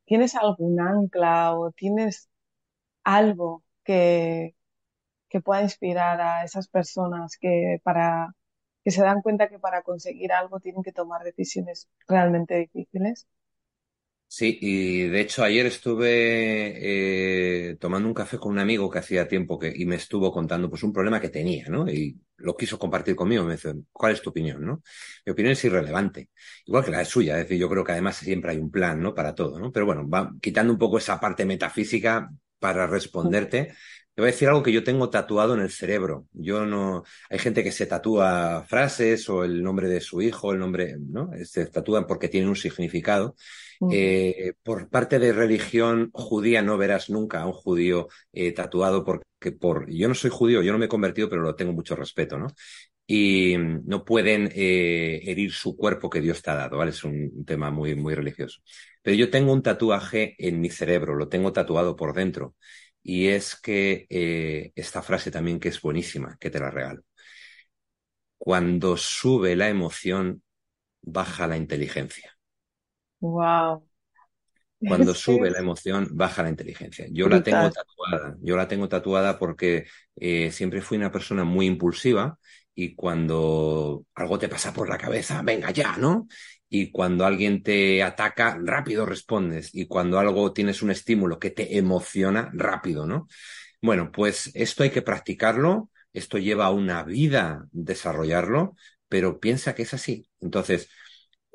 ¿tienes 0.06 0.36
algún 0.36 0.80
ancla 0.80 1.56
o 1.58 1.72
tienes 1.72 2.30
algo 3.04 3.64
que, 3.84 4.56
que 5.30 5.42
pueda 5.42 5.64
inspirar 5.64 6.22
a 6.22 6.44
esas 6.46 6.68
personas 6.70 7.38
que 7.40 7.80
para 7.84 8.36
que 8.84 8.92
se 8.92 9.04
dan 9.04 9.22
cuenta 9.24 9.50
que 9.50 9.60
para 9.60 9.84
conseguir 9.84 10.32
algo 10.34 10.60
tienen 10.62 10.84
que 10.84 10.94
tomar 10.94 11.24
decisiones 11.24 11.90
realmente 12.08 12.56
difíciles? 12.58 13.28
Sí, 14.30 14.58
y 14.62 15.08
de 15.08 15.22
hecho 15.22 15.42
ayer 15.44 15.66
estuve 15.66 17.70
eh, 17.72 17.76
tomando 17.80 18.08
un 18.10 18.14
café 18.14 18.38
con 18.38 18.52
un 18.52 18.60
amigo 18.60 18.90
que 18.90 19.00
hacía 19.00 19.26
tiempo 19.28 19.58
que, 19.58 19.72
y 19.74 19.86
me 19.86 19.96
estuvo 19.96 20.32
contando 20.34 20.70
pues 20.70 20.84
un 20.84 20.92
problema 20.92 21.22
que 21.22 21.30
tenía, 21.30 21.68
¿no? 21.70 21.88
Y 21.90 22.20
lo 22.36 22.56
quiso 22.58 22.78
compartir 22.78 23.16
conmigo, 23.16 23.46
me 23.46 23.54
dice, 23.54 23.74
¿cuál 23.92 24.12
es 24.14 24.22
tu 24.22 24.30
opinión, 24.32 24.66
no? 24.66 24.84
Mi 25.26 25.32
opinión 25.32 25.54
es 25.54 25.64
irrelevante, 25.64 26.30
igual 26.66 26.84
que 26.84 26.92
la 26.92 27.06
suya, 27.06 27.38
es 27.38 27.44
decir, 27.46 27.58
yo 27.58 27.70
creo 27.70 27.86
que 27.86 27.94
además 27.94 28.18
siempre 28.18 28.52
hay 28.52 28.58
un 28.58 28.70
plan, 28.70 29.02
¿no? 29.02 29.16
Para 29.16 29.34
todo, 29.34 29.60
¿no? 29.60 29.72
Pero 29.72 29.86
bueno, 29.86 30.08
va 30.10 30.30
quitando 30.42 30.74
un 30.74 30.80
poco 30.80 30.98
esa 30.98 31.20
parte 31.22 31.46
metafísica 31.46 32.30
para 32.60 32.86
responderte. 32.86 33.74
Te 34.14 34.22
voy 34.22 34.30
a 34.30 34.32
decir 34.32 34.48
algo 34.50 34.64
que 34.64 34.72
yo 34.74 34.84
tengo 34.84 35.10
tatuado 35.10 35.54
en 35.54 35.62
el 35.62 35.70
cerebro. 35.70 36.28
Yo 36.34 36.66
no. 36.66 37.04
Hay 37.30 37.38
gente 37.40 37.64
que 37.64 37.72
se 37.72 37.86
tatúa 37.86 38.66
frases 38.68 39.30
o 39.30 39.44
el 39.44 39.62
nombre 39.64 39.88
de 39.88 40.02
su 40.02 40.22
hijo, 40.24 40.52
el 40.52 40.60
nombre, 40.60 40.96
¿no? 41.00 41.30
Se 41.46 41.68
tatúan 41.68 42.08
porque 42.08 42.28
tienen 42.28 42.50
un 42.50 42.56
significado. 42.56 43.36
Eh, 43.90 44.54
por 44.64 44.90
parte 44.90 45.20
de 45.20 45.32
religión 45.34 46.10
judía 46.14 46.62
no 46.62 46.78
verás 46.78 47.10
nunca 47.10 47.42
a 47.42 47.46
un 47.48 47.54
judío 47.54 48.08
eh, 48.34 48.52
tatuado 48.54 49.04
porque 49.06 49.52
por. 49.60 49.90
Yo 49.92 50.08
no 50.08 50.14
soy 50.16 50.30
judío, 50.32 50.62
yo 50.62 50.72
no 50.72 50.78
me 50.80 50.86
he 50.86 50.90
convertido, 50.90 51.30
pero 51.30 51.42
lo 51.42 51.56
tengo 51.56 51.74
mucho 51.74 51.96
respeto, 51.96 52.38
¿no? 52.38 52.48
Y 53.10 53.56
no 53.58 54.04
pueden 54.04 54.50
eh, 54.54 55.22
herir 55.24 55.54
su 55.54 55.78
cuerpo 55.78 56.10
que 56.10 56.20
Dios 56.22 56.42
te 56.42 56.52
ha 56.52 56.56
dado, 56.56 56.78
¿vale? 56.78 56.92
Es 56.92 57.04
un 57.06 57.46
tema 57.46 57.72
muy, 57.72 57.96
muy 57.96 58.14
religioso. 58.16 58.62
Pero 59.02 59.16
yo 59.16 59.30
tengo 59.30 59.54
un 59.54 59.64
tatuaje 59.64 60.36
en 60.40 60.60
mi 60.60 60.70
cerebro, 60.70 61.16
lo 61.16 61.30
tengo 61.30 61.54
tatuado 61.54 61.96
por 61.96 62.14
dentro 62.14 62.56
y 63.04 63.28
es 63.30 63.56
que 63.62 64.08
esta 64.76 65.02
frase 65.02 65.32
también 65.32 65.60
que 65.60 65.70
es 65.70 65.82
buenísima, 65.82 66.38
que 66.40 66.50
te 66.50 66.60
la 66.60 66.70
regalo. 66.72 67.04
Cuando 68.40 68.98
sube 68.98 69.56
la 69.56 69.70
emoción, 69.70 70.42
baja 71.02 71.48
la 71.48 71.58
inteligencia. 71.58 72.37
Wow. 73.20 73.84
Cuando 74.80 75.14
sube 75.16 75.50
la 75.50 75.60
emoción, 75.60 76.10
baja 76.12 76.44
la 76.44 76.50
inteligencia. 76.50 77.08
Yo 77.12 77.28
la 77.28 77.42
tengo 77.42 77.70
tatuada. 77.72 78.38
Yo 78.42 78.56
la 78.56 78.68
tengo 78.68 78.88
tatuada 78.88 79.40
porque 79.40 79.86
eh, 80.16 80.52
siempre 80.52 80.82
fui 80.82 80.98
una 80.98 81.12
persona 81.12 81.44
muy 81.44 81.66
impulsiva 81.66 82.38
y 82.76 82.94
cuando 82.94 84.06
algo 84.14 84.38
te 84.38 84.50
pasa 84.50 84.72
por 84.72 84.88
la 84.88 85.00
cabeza, 85.00 85.42
venga 85.42 85.72
ya, 85.72 85.98
¿no? 85.98 86.28
y 86.70 86.92
cuando 86.92 87.26
alguien 87.26 87.64
te 87.64 88.04
ataca, 88.04 88.58
rápido 88.62 89.06
respondes. 89.06 89.74
Y 89.74 89.88
cuando 89.88 90.20
algo 90.20 90.54
tienes 90.54 90.82
un 90.82 90.92
estímulo 90.92 91.40
que 91.40 91.52
te 91.52 91.78
emociona, 91.78 92.50
rápido, 92.54 93.06
¿no? 93.08 93.28
Bueno, 93.82 94.12
pues 94.12 94.52
esto 94.54 94.84
hay 94.84 94.90
que 94.90 95.02
practicarlo, 95.02 95.92
esto 96.14 96.38
lleva 96.38 96.72
una 96.72 97.04
vida 97.04 97.68
desarrollarlo, 97.72 98.76
pero 99.08 99.40
piensa 99.40 99.76
que 99.76 99.84
es 99.84 99.94
así. 99.94 100.30
Entonces, 100.42 100.90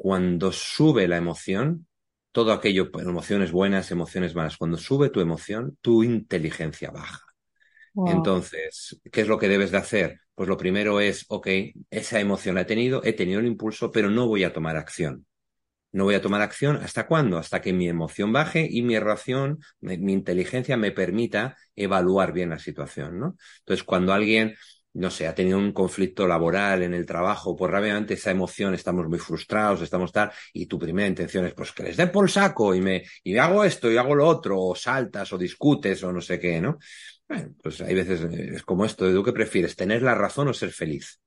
cuando 0.03 0.51
sube 0.51 1.07
la 1.07 1.17
emoción, 1.17 1.87
todo 2.33 2.53
aquello, 2.53 2.91
emociones 2.99 3.53
buenas, 3.53 3.93
emociones 3.93 4.35
malas, 4.35 4.57
cuando 4.57 4.77
sube 4.77 5.11
tu 5.11 5.21
emoción, 5.21 5.79
tu 5.81 6.03
inteligencia 6.03 6.91
baja. 6.91 7.25
Entonces, 7.95 9.01
¿qué 9.13 9.21
es 9.21 9.29
lo 9.29 9.39
que 9.39 9.47
debes 9.47 9.71
de 9.71 9.79
hacer? 9.79 10.23
Pues 10.35 10.49
lo 10.49 10.57
primero 10.57 10.99
es, 10.99 11.25
ok, 11.29 11.47
esa 11.89 12.19
emoción 12.19 12.57
la 12.57 12.63
he 12.63 12.65
tenido, 12.65 13.05
he 13.05 13.13
tenido 13.13 13.39
el 13.39 13.47
impulso, 13.47 13.93
pero 13.93 14.11
no 14.11 14.27
voy 14.27 14.43
a 14.43 14.53
tomar 14.53 14.77
acción. 14.77 15.25
No 15.93 16.03
voy 16.03 16.17
a 16.17 16.21
tomar 16.21 16.43
acción 16.43 16.79
hasta 16.79 17.07
cuándo? 17.07 17.39
Hasta 17.39 17.61
que 17.61 17.73
mi 17.73 17.89
emoción 17.89 18.33
baje 18.33 18.67
y 18.69 18.83
mi 18.83 18.99
ración, 18.99 19.61
mi, 19.79 20.13
inteligencia 20.13 20.77
me 20.77 20.91
permita 20.91 21.57
evaluar 21.77 22.33
bien 22.33 22.51
la 22.51 22.59
situación, 22.59 23.21
¿no? 23.21 23.37
Entonces, 23.61 23.85
cuando 23.85 24.13
alguien, 24.13 24.57
no 24.95 25.11
sé, 25.11 25.27
ha 25.27 25.35
tenido 25.35 25.59
un 25.59 25.73
conflicto 25.73 26.27
laboral 26.27 26.83
en 26.83 26.95
el 26.95 27.07
trabajo, 27.07 27.57
pues 27.57 27.71
rápidamente 27.71 28.15
esa 28.15 28.31
emoción, 28.31 28.75
estamos 28.75 29.09
muy 29.09 29.19
frustrados, 29.19 29.81
estamos 29.83 30.13
tal, 30.13 30.31
y 30.53 30.67
tu 30.67 30.79
primera 30.79 31.09
intención 31.09 31.47
es, 31.47 31.55
pues 31.55 31.73
que 31.73 31.83
les 31.83 31.97
den 31.97 32.13
por 32.13 32.31
saco 32.31 32.75
y 32.75 32.81
me, 32.81 33.03
y 33.25 33.37
hago 33.39 33.65
esto 33.65 33.91
y 33.91 33.97
hago 33.97 34.15
lo 34.15 34.27
otro, 34.27 34.61
o 34.61 34.75
saltas 34.75 35.33
o 35.33 35.39
discutes 35.39 36.03
o 36.05 36.13
no 36.13 36.21
sé 36.21 36.39
qué, 36.39 36.61
¿no? 36.61 36.79
pues 37.63 37.81
hay 37.81 37.95
veces 37.95 38.23
eh, 38.25 38.53
es 38.57 38.63
como 38.63 38.85
esto, 38.85 39.11
¿tú 39.13 39.23
qué 39.23 39.33
prefieres? 39.33 39.77
¿Tener 39.77 40.03
la 40.03 40.15
razón 40.15 40.49
o 40.49 40.55
ser 40.55 40.71
feliz? 40.73 41.21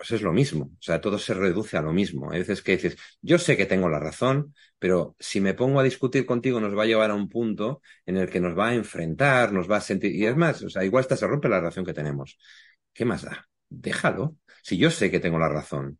Pues 0.00 0.12
es 0.12 0.22
lo 0.22 0.32
mismo, 0.32 0.64
o 0.64 0.82
sea, 0.82 0.98
todo 0.98 1.18
se 1.18 1.34
reduce 1.34 1.76
a 1.76 1.82
lo 1.82 1.92
mismo. 1.92 2.30
Hay 2.30 2.38
veces 2.38 2.62
que 2.62 2.72
dices, 2.72 2.96
yo 3.20 3.36
sé 3.38 3.54
que 3.58 3.66
tengo 3.66 3.86
la 3.86 3.98
razón, 3.98 4.54
pero 4.78 5.14
si 5.18 5.42
me 5.42 5.52
pongo 5.52 5.78
a 5.78 5.82
discutir 5.82 6.24
contigo 6.24 6.58
nos 6.58 6.74
va 6.76 6.84
a 6.84 6.86
llevar 6.86 7.10
a 7.10 7.14
un 7.14 7.28
punto 7.28 7.82
en 8.06 8.16
el 8.16 8.30
que 8.30 8.40
nos 8.40 8.58
va 8.58 8.68
a 8.68 8.74
enfrentar, 8.74 9.52
nos 9.52 9.70
va 9.70 9.76
a 9.76 9.80
sentir, 9.82 10.14
y 10.16 10.24
es 10.24 10.34
más, 10.34 10.62
o 10.62 10.70
sea, 10.70 10.84
igual 10.86 11.02
hasta 11.02 11.16
se 11.18 11.26
rompe 11.26 11.50
la 11.50 11.58
relación 11.58 11.84
que 11.84 11.92
tenemos. 11.92 12.38
¿Qué 12.94 13.04
más 13.04 13.22
da? 13.22 13.46
Déjalo. 13.68 14.36
Si 14.62 14.78
yo 14.78 14.90
sé 14.90 15.10
que 15.10 15.20
tengo 15.20 15.38
la 15.38 15.50
razón. 15.50 15.98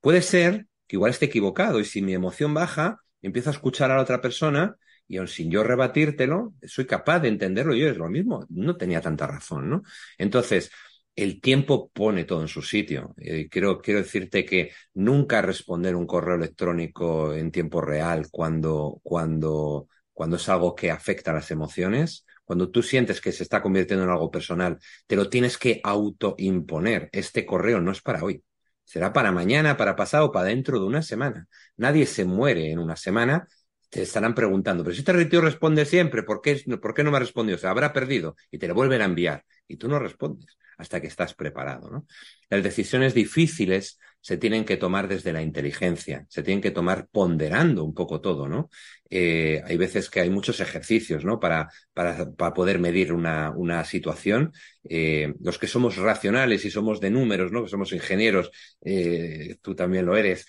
Puede 0.00 0.22
ser 0.22 0.66
que 0.86 0.96
igual 0.96 1.10
esté 1.10 1.26
equivocado 1.26 1.78
y 1.78 1.84
si 1.84 2.00
mi 2.00 2.14
emoción 2.14 2.54
baja, 2.54 3.02
empiezo 3.20 3.50
a 3.50 3.52
escuchar 3.52 3.90
a 3.90 3.96
la 3.96 4.02
otra 4.02 4.22
persona 4.22 4.76
y 5.06 5.18
aun 5.18 5.28
sin 5.28 5.50
yo 5.50 5.62
rebatírtelo, 5.62 6.54
soy 6.62 6.86
capaz 6.86 7.20
de 7.20 7.28
entenderlo 7.28 7.74
yo, 7.74 7.86
es 7.86 7.98
lo 7.98 8.08
mismo, 8.08 8.46
no 8.48 8.78
tenía 8.78 9.02
tanta 9.02 9.26
razón, 9.26 9.68
¿no? 9.68 9.82
Entonces, 10.16 10.70
el 11.14 11.40
tiempo 11.40 11.90
pone 11.92 12.24
todo 12.24 12.42
en 12.42 12.48
su 12.48 12.62
sitio. 12.62 13.14
Eh, 13.18 13.48
quiero, 13.50 13.80
quiero 13.80 14.00
decirte 14.00 14.44
que 14.44 14.72
nunca 14.94 15.42
responder 15.42 15.94
un 15.94 16.06
correo 16.06 16.36
electrónico 16.36 17.34
en 17.34 17.50
tiempo 17.50 17.80
real 17.80 18.28
cuando, 18.30 19.00
cuando, 19.02 19.88
cuando 20.12 20.36
es 20.36 20.48
algo 20.48 20.74
que 20.74 20.90
afecta 20.90 21.32
las 21.32 21.50
emociones, 21.50 22.24
cuando 22.44 22.70
tú 22.70 22.82
sientes 22.82 23.20
que 23.20 23.32
se 23.32 23.42
está 23.42 23.62
convirtiendo 23.62 24.04
en 24.04 24.10
algo 24.10 24.30
personal, 24.30 24.78
te 25.06 25.16
lo 25.16 25.28
tienes 25.28 25.58
que 25.58 25.80
autoimponer. 25.84 27.08
Este 27.12 27.44
correo 27.46 27.80
no 27.80 27.92
es 27.92 28.00
para 28.00 28.24
hoy. 28.24 28.42
Será 28.84 29.12
para 29.12 29.32
mañana, 29.32 29.76
para 29.76 29.96
pasado, 29.96 30.32
para 30.32 30.46
dentro 30.48 30.78
de 30.80 30.86
una 30.86 31.02
semana. 31.02 31.46
Nadie 31.76 32.06
se 32.06 32.24
muere 32.24 32.70
en 32.70 32.78
una 32.78 32.96
semana 32.96 33.48
te 33.90 34.00
estarán 34.00 34.34
preguntando, 34.34 34.82
pero 34.82 34.94
si 34.94 35.00
este 35.00 35.12
retiro 35.12 35.42
responde 35.42 35.84
siempre, 35.84 36.22
¿por 36.22 36.40
qué, 36.40 36.58
¿por 36.80 36.94
qué 36.94 37.04
no 37.04 37.10
me 37.10 37.18
ha 37.18 37.20
respondido? 37.20 37.58
Se 37.58 37.66
habrá 37.66 37.92
perdido 37.92 38.36
y 38.50 38.56
te 38.56 38.66
lo 38.66 38.74
vuelven 38.74 39.02
a 39.02 39.04
enviar 39.04 39.44
y 39.68 39.76
tú 39.76 39.86
no 39.86 39.98
respondes 39.98 40.56
hasta 40.82 41.00
que 41.00 41.06
estás 41.06 41.34
preparado. 41.34 41.90
¿no? 41.90 42.06
Las 42.50 42.62
decisiones 42.62 43.14
difíciles 43.14 43.98
se 44.20 44.36
tienen 44.36 44.64
que 44.64 44.76
tomar 44.76 45.08
desde 45.08 45.32
la 45.32 45.42
inteligencia, 45.42 46.26
se 46.28 46.44
tienen 46.44 46.62
que 46.62 46.70
tomar 46.70 47.08
ponderando 47.10 47.82
un 47.82 47.92
poco 47.92 48.20
todo, 48.20 48.48
¿no? 48.48 48.70
Eh, 49.10 49.60
hay 49.64 49.76
veces 49.76 50.08
que 50.08 50.20
hay 50.20 50.30
muchos 50.30 50.60
ejercicios, 50.60 51.24
¿no? 51.24 51.40
Para, 51.40 51.68
para, 51.92 52.30
para 52.30 52.54
poder 52.54 52.78
medir 52.78 53.12
una, 53.12 53.50
una 53.50 53.84
situación. 53.84 54.52
Eh, 54.88 55.34
los 55.40 55.58
que 55.58 55.66
somos 55.66 55.96
racionales 55.96 56.64
y 56.64 56.70
somos 56.70 57.00
de 57.00 57.10
números, 57.10 57.50
¿no? 57.50 57.64
Que 57.64 57.70
somos 57.70 57.92
ingenieros, 57.92 58.52
eh, 58.84 59.56
tú 59.60 59.74
también 59.74 60.06
lo 60.06 60.16
eres, 60.16 60.46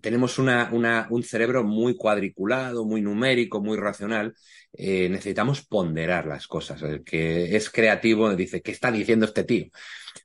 tenemos 0.00 0.38
una, 0.38 0.70
una, 0.72 1.06
un 1.10 1.22
cerebro 1.22 1.64
muy 1.64 1.96
cuadriculado, 1.96 2.84
muy 2.84 3.02
numérico, 3.02 3.60
muy 3.60 3.76
racional. 3.76 4.34
Eh, 4.72 5.08
necesitamos 5.08 5.64
ponderar 5.66 6.26
las 6.26 6.46
cosas. 6.46 6.82
El 6.82 7.04
que 7.04 7.56
es 7.56 7.70
creativo 7.70 8.34
dice, 8.34 8.62
¿qué 8.62 8.72
está 8.72 8.90
diciendo 8.90 9.26
este 9.26 9.44
tío? 9.44 9.66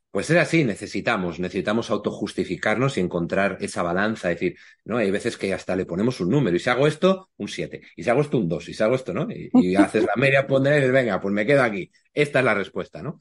Pues 0.09 0.29
es 0.29 0.37
así, 0.37 0.63
necesitamos, 0.63 1.39
necesitamos 1.39 1.91
autojustificarnos 1.91 2.97
y 2.97 3.01
encontrar 3.01 3.57
esa 3.61 3.83
balanza, 3.83 4.31
es 4.31 4.39
decir, 4.39 4.57
¿no? 4.85 4.97
Hay 4.97 5.11
veces 5.11 5.37
que 5.37 5.53
hasta 5.53 5.75
le 5.75 5.85
ponemos 5.85 6.19
un 6.21 6.29
número, 6.29 6.55
y 6.55 6.59
si 6.59 6.69
hago 6.69 6.87
esto, 6.87 7.29
un 7.37 7.47
7, 7.47 7.81
y 7.95 8.03
si 8.03 8.09
hago 8.09 8.21
esto, 8.21 8.37
un 8.37 8.49
2, 8.49 8.69
y 8.69 8.73
si 8.73 8.81
hago 8.81 8.95
esto, 8.95 9.13
¿no? 9.13 9.27
Y, 9.29 9.75
haces 9.75 10.05
la 10.05 10.15
media 10.15 10.47
ponderada 10.47 10.79
y 10.79 10.81
dices, 10.81 10.93
venga, 10.93 11.21
pues 11.21 11.33
me 11.33 11.45
quedo 11.45 11.61
aquí. 11.61 11.91
Esta 12.13 12.39
es 12.39 12.45
la 12.45 12.55
respuesta, 12.55 13.03
¿no? 13.03 13.19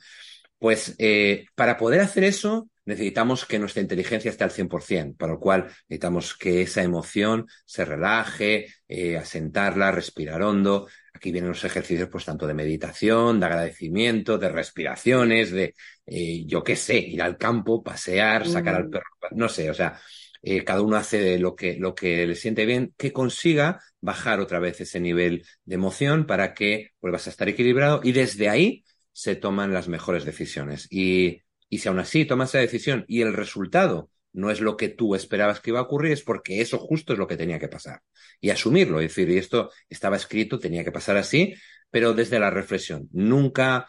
Pues 0.59 0.95
eh, 0.99 1.47
para 1.55 1.77
poder 1.77 2.01
hacer 2.01 2.25
eso, 2.25 2.71
necesitamos 2.87 3.45
que 3.45 3.59
nuestra 3.59 3.83
inteligencia 3.83 4.31
esté 4.31 4.45
al 4.45 4.51
100%, 4.51 5.17
para 5.17 5.33
lo 5.33 5.41
cual 5.41 5.67
necesitamos 5.89 6.35
que 6.35 6.63
esa 6.63 6.83
emoción 6.83 7.47
se 7.67 7.85
relaje, 7.85 8.69
eh, 8.89 9.19
asentarla, 9.19 9.91
respirar 9.91 10.41
hondo. 10.41 10.87
Aquí 11.17 11.33
vienen 11.33 11.51
los 11.51 11.65
ejercicios, 11.65 12.09
pues, 12.11 12.25
tanto 12.25 12.47
de 12.47 12.55
meditación, 12.55 13.41
de 13.41 13.47
agradecimiento, 13.47 14.39
de 14.39 14.49
respiraciones, 14.49 15.51
de, 15.51 15.75
eh, 16.07 16.45
yo 16.47 16.63
qué 16.63 16.77
sé, 16.77 16.99
ir 16.99 17.23
al 17.23 17.37
campo, 17.37 17.83
pasear, 17.83 18.47
sacar 18.47 18.75
al 18.77 18.89
mm. 18.89 18.91
perro, 18.91 19.05
no 19.33 19.49
sé, 19.49 19.71
o 19.71 19.75
sea, 19.75 19.99
eh, 20.43 20.63
cada 20.65 20.83
uno 20.83 20.97
hace 20.97 21.39
lo 21.39 21.57
que, 21.57 21.77
lo 21.77 21.95
que 21.95 22.27
le 22.27 22.35
siente 22.35 22.67
bien, 22.67 22.95
que 22.97 23.13
consiga 23.13 23.81
bajar 24.01 24.41
otra 24.41 24.61
vez 24.61 24.81
ese 24.81 25.01
nivel 25.01 25.45
de 25.65 25.75
emoción 25.75 26.27
para 26.27 26.55
que 26.55 26.93
vuelvas 27.01 27.27
a 27.27 27.31
estar 27.31 27.49
equilibrado 27.49 28.01
y 28.05 28.13
desde 28.13 28.49
ahí 28.49 28.85
se 29.13 29.35
toman 29.35 29.73
las 29.73 29.89
mejores 29.89 30.25
decisiones. 30.25 30.87
Y 30.91 31.41
y 31.69 31.79
si 31.79 31.89
aún 31.89 31.99
así 31.99 32.25
tomas 32.25 32.51
esa 32.51 32.59
decisión 32.59 33.05
y 33.09 33.23
el 33.23 33.33
resultado 33.33 34.11
no 34.37 34.51
es 34.51 34.61
lo 34.61 34.77
que 34.77 34.89
tú 34.91 35.15
esperabas 35.15 35.61
que 35.61 35.71
iba 35.71 35.81
a 35.81 35.83
ocurrir, 35.85 36.13
es 36.13 36.23
porque 36.23 36.61
eso 36.61 36.79
justo 36.79 37.13
es 37.13 37.19
lo 37.19 37.27
que 37.27 37.37
tenía 37.37 37.59
que 37.59 37.69
pasar. 37.69 38.01
Y 38.41 38.51
asumirlo, 38.51 39.01
es 39.01 39.09
decir, 39.09 39.31
y 39.31 39.39
esto 39.39 39.71
estaba 39.89 40.17
escrito, 40.17 40.59
tenía 40.59 40.85
que 40.85 40.93
pasar 40.93 41.17
así, 41.17 41.55
pero 41.91 42.15
desde 42.15 42.39
la 42.39 42.51
reflexión. 42.51 43.09
Nunca, 43.13 43.87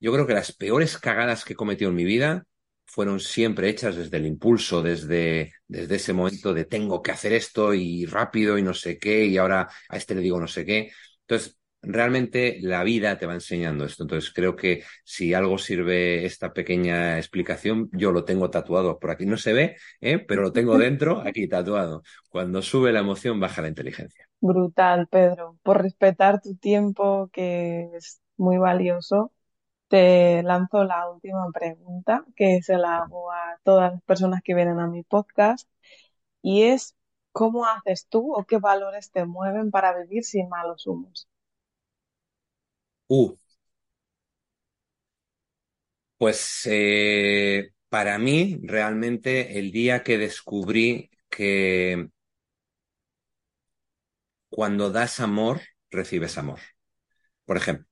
yo 0.00 0.12
creo 0.12 0.26
que 0.26 0.34
las 0.34 0.52
peores 0.54 0.98
cagadas 0.98 1.44
que 1.44 1.54
he 1.54 1.56
cometido 1.56 1.90
en 1.90 1.96
mi 1.96 2.04
vida 2.04 2.44
fueron 2.86 3.20
siempre 3.20 3.68
hechas 3.68 3.96
desde 3.96 4.16
el 4.18 4.26
impulso, 4.26 4.82
desde, 4.82 5.52
desde 5.68 5.96
ese 5.96 6.12
momento 6.12 6.52
de 6.54 6.64
tengo 6.64 7.02
que 7.02 7.12
hacer 7.12 7.32
esto 7.32 7.74
y 7.74 8.06
rápido 8.06 8.58
y 8.58 8.62
no 8.62 8.74
sé 8.74 8.98
qué, 8.98 9.24
y 9.26 9.36
ahora 9.38 9.68
a 9.88 9.96
este 9.96 10.14
le 10.14 10.20
digo 10.20 10.40
no 10.40 10.48
sé 10.48 10.64
qué. 10.64 10.90
Entonces, 11.22 11.56
realmente 11.86 12.58
la 12.60 12.82
vida 12.84 13.18
te 13.18 13.26
va 13.26 13.34
enseñando 13.34 13.84
esto. 13.84 14.04
Entonces, 14.04 14.32
creo 14.32 14.56
que 14.56 14.82
si 15.04 15.34
algo 15.34 15.58
sirve 15.58 16.24
esta 16.24 16.52
pequeña 16.52 17.18
explicación, 17.18 17.88
yo 17.92 18.12
lo 18.12 18.24
tengo 18.24 18.50
tatuado 18.50 18.98
por 18.98 19.10
aquí. 19.10 19.26
No 19.26 19.36
se 19.36 19.52
ve, 19.52 19.76
¿eh? 20.00 20.18
pero 20.18 20.42
lo 20.42 20.52
tengo 20.52 20.78
dentro, 20.78 21.20
aquí 21.26 21.48
tatuado. 21.48 22.02
Cuando 22.28 22.62
sube 22.62 22.92
la 22.92 23.00
emoción, 23.00 23.40
baja 23.40 23.62
la 23.62 23.68
inteligencia. 23.68 24.28
Brutal, 24.40 25.08
Pedro. 25.08 25.58
Por 25.62 25.82
respetar 25.82 26.40
tu 26.40 26.56
tiempo, 26.56 27.30
que 27.32 27.90
es 27.94 28.20
muy 28.36 28.58
valioso, 28.58 29.32
te 29.88 30.42
lanzo 30.42 30.84
la 30.84 31.08
última 31.10 31.46
pregunta 31.52 32.24
que 32.36 32.62
se 32.62 32.76
la 32.76 32.98
hago 32.98 33.30
a 33.30 33.58
todas 33.62 33.92
las 33.92 34.02
personas 34.02 34.42
que 34.42 34.54
vienen 34.54 34.80
a 34.80 34.88
mi 34.88 35.02
podcast 35.02 35.68
y 36.42 36.64
es 36.64 36.96
¿cómo 37.34 37.66
haces 37.66 38.06
tú 38.08 38.32
o 38.34 38.44
qué 38.44 38.58
valores 38.58 39.10
te 39.10 39.24
mueven 39.26 39.70
para 39.70 39.96
vivir 39.98 40.24
sin 40.24 40.48
malos 40.48 40.86
humos? 40.86 41.28
Uh, 43.10 43.28
pues 46.18 46.62
eh, 46.66 47.70
para 47.88 48.18
mí 48.18 48.58
realmente 48.62 49.58
el 49.58 49.72
día 49.72 50.02
que 50.02 50.18
descubrí 50.18 51.10
que 51.28 52.08
cuando 54.48 54.90
das 54.90 55.20
amor, 55.20 55.60
recibes 55.90 56.38
amor. 56.38 56.60
Por 57.46 57.56
ejemplo, 57.58 57.86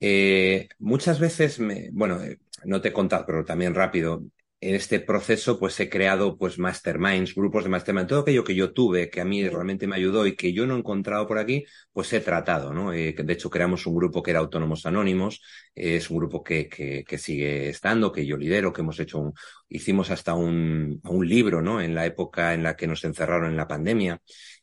eh, 0.00 0.68
muchas 0.78 1.20
veces, 1.20 1.60
me, 1.60 1.90
bueno, 1.92 2.22
eh, 2.22 2.40
no 2.64 2.80
te 2.82 2.88
he 2.90 2.92
contado, 2.92 3.26
pero 3.26 3.44
también 3.44 3.74
rápido, 3.74 4.24
en 4.60 4.74
este 4.74 5.00
proceso 5.00 5.58
pues 5.58 5.78
he 5.80 5.90
creado 5.90 6.38
pues 6.38 6.58
masterminds, 6.58 7.34
grupos 7.34 7.64
de 7.64 7.70
mastermind, 7.70 8.08
todo 8.08 8.20
aquello 8.20 8.42
que 8.42 8.54
yo 8.54 8.72
tuve, 8.72 9.10
que 9.10 9.20
a 9.20 9.24
mí 9.24 9.46
realmente 9.48 9.86
me 9.86 9.96
ayudó 9.96 10.26
y 10.26 10.34
que 10.34 10.52
yo 10.52 10.66
no 10.66 10.74
he 10.74 10.78
encontrado 10.78 11.26
por 11.26 11.38
aquí, 11.38 11.64
pues 11.92 12.12
he 12.12 12.20
tratado, 12.20 12.72
¿no? 12.72 12.92
Eh, 12.92 13.14
de 13.16 13.32
hecho 13.32 13.50
creamos 13.50 13.86
un 13.86 13.94
grupo 13.94 14.22
que 14.22 14.30
era 14.30 14.40
Autónomos 14.40 14.86
Anónimos, 14.86 15.42
es 15.74 16.08
un 16.10 16.18
grupo 16.18 16.42
que, 16.42 16.68
que, 16.68 17.04
que, 17.04 17.18
sigue 17.18 17.68
estando, 17.68 18.10
que 18.10 18.26
yo 18.26 18.36
lidero, 18.36 18.72
que 18.72 18.80
hemos 18.80 18.98
hecho 18.98 19.18
un, 19.18 19.34
hicimos 19.68 20.10
hasta 20.10 20.34
un, 20.34 21.00
un 21.04 21.28
libro, 21.28 21.60
¿no? 21.60 21.80
En 21.80 21.94
la 21.94 22.06
época 22.06 22.54
en 22.54 22.62
la 22.62 22.76
que 22.76 22.86
nos 22.86 23.04
encerraron 23.04 23.50
en 23.50 23.56
la 23.56 23.68
pandemia. 23.68 24.20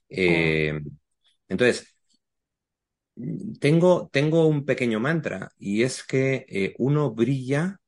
Eh, 0.09 0.79
entonces, 1.47 1.95
tengo, 3.59 4.09
tengo 4.11 4.47
un 4.47 4.65
pequeño 4.65 4.99
mantra 4.99 5.51
y 5.57 5.83
es 5.83 6.03
que 6.03 6.45
eh, 6.49 6.73
uno 6.79 7.11
brilla 7.11 7.79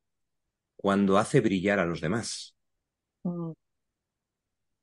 cuando 0.86 1.18
hace 1.18 1.40
brillar 1.40 1.80
a 1.80 1.84
los 1.84 2.00
demás. 2.00 2.54
Mm. 3.24 3.50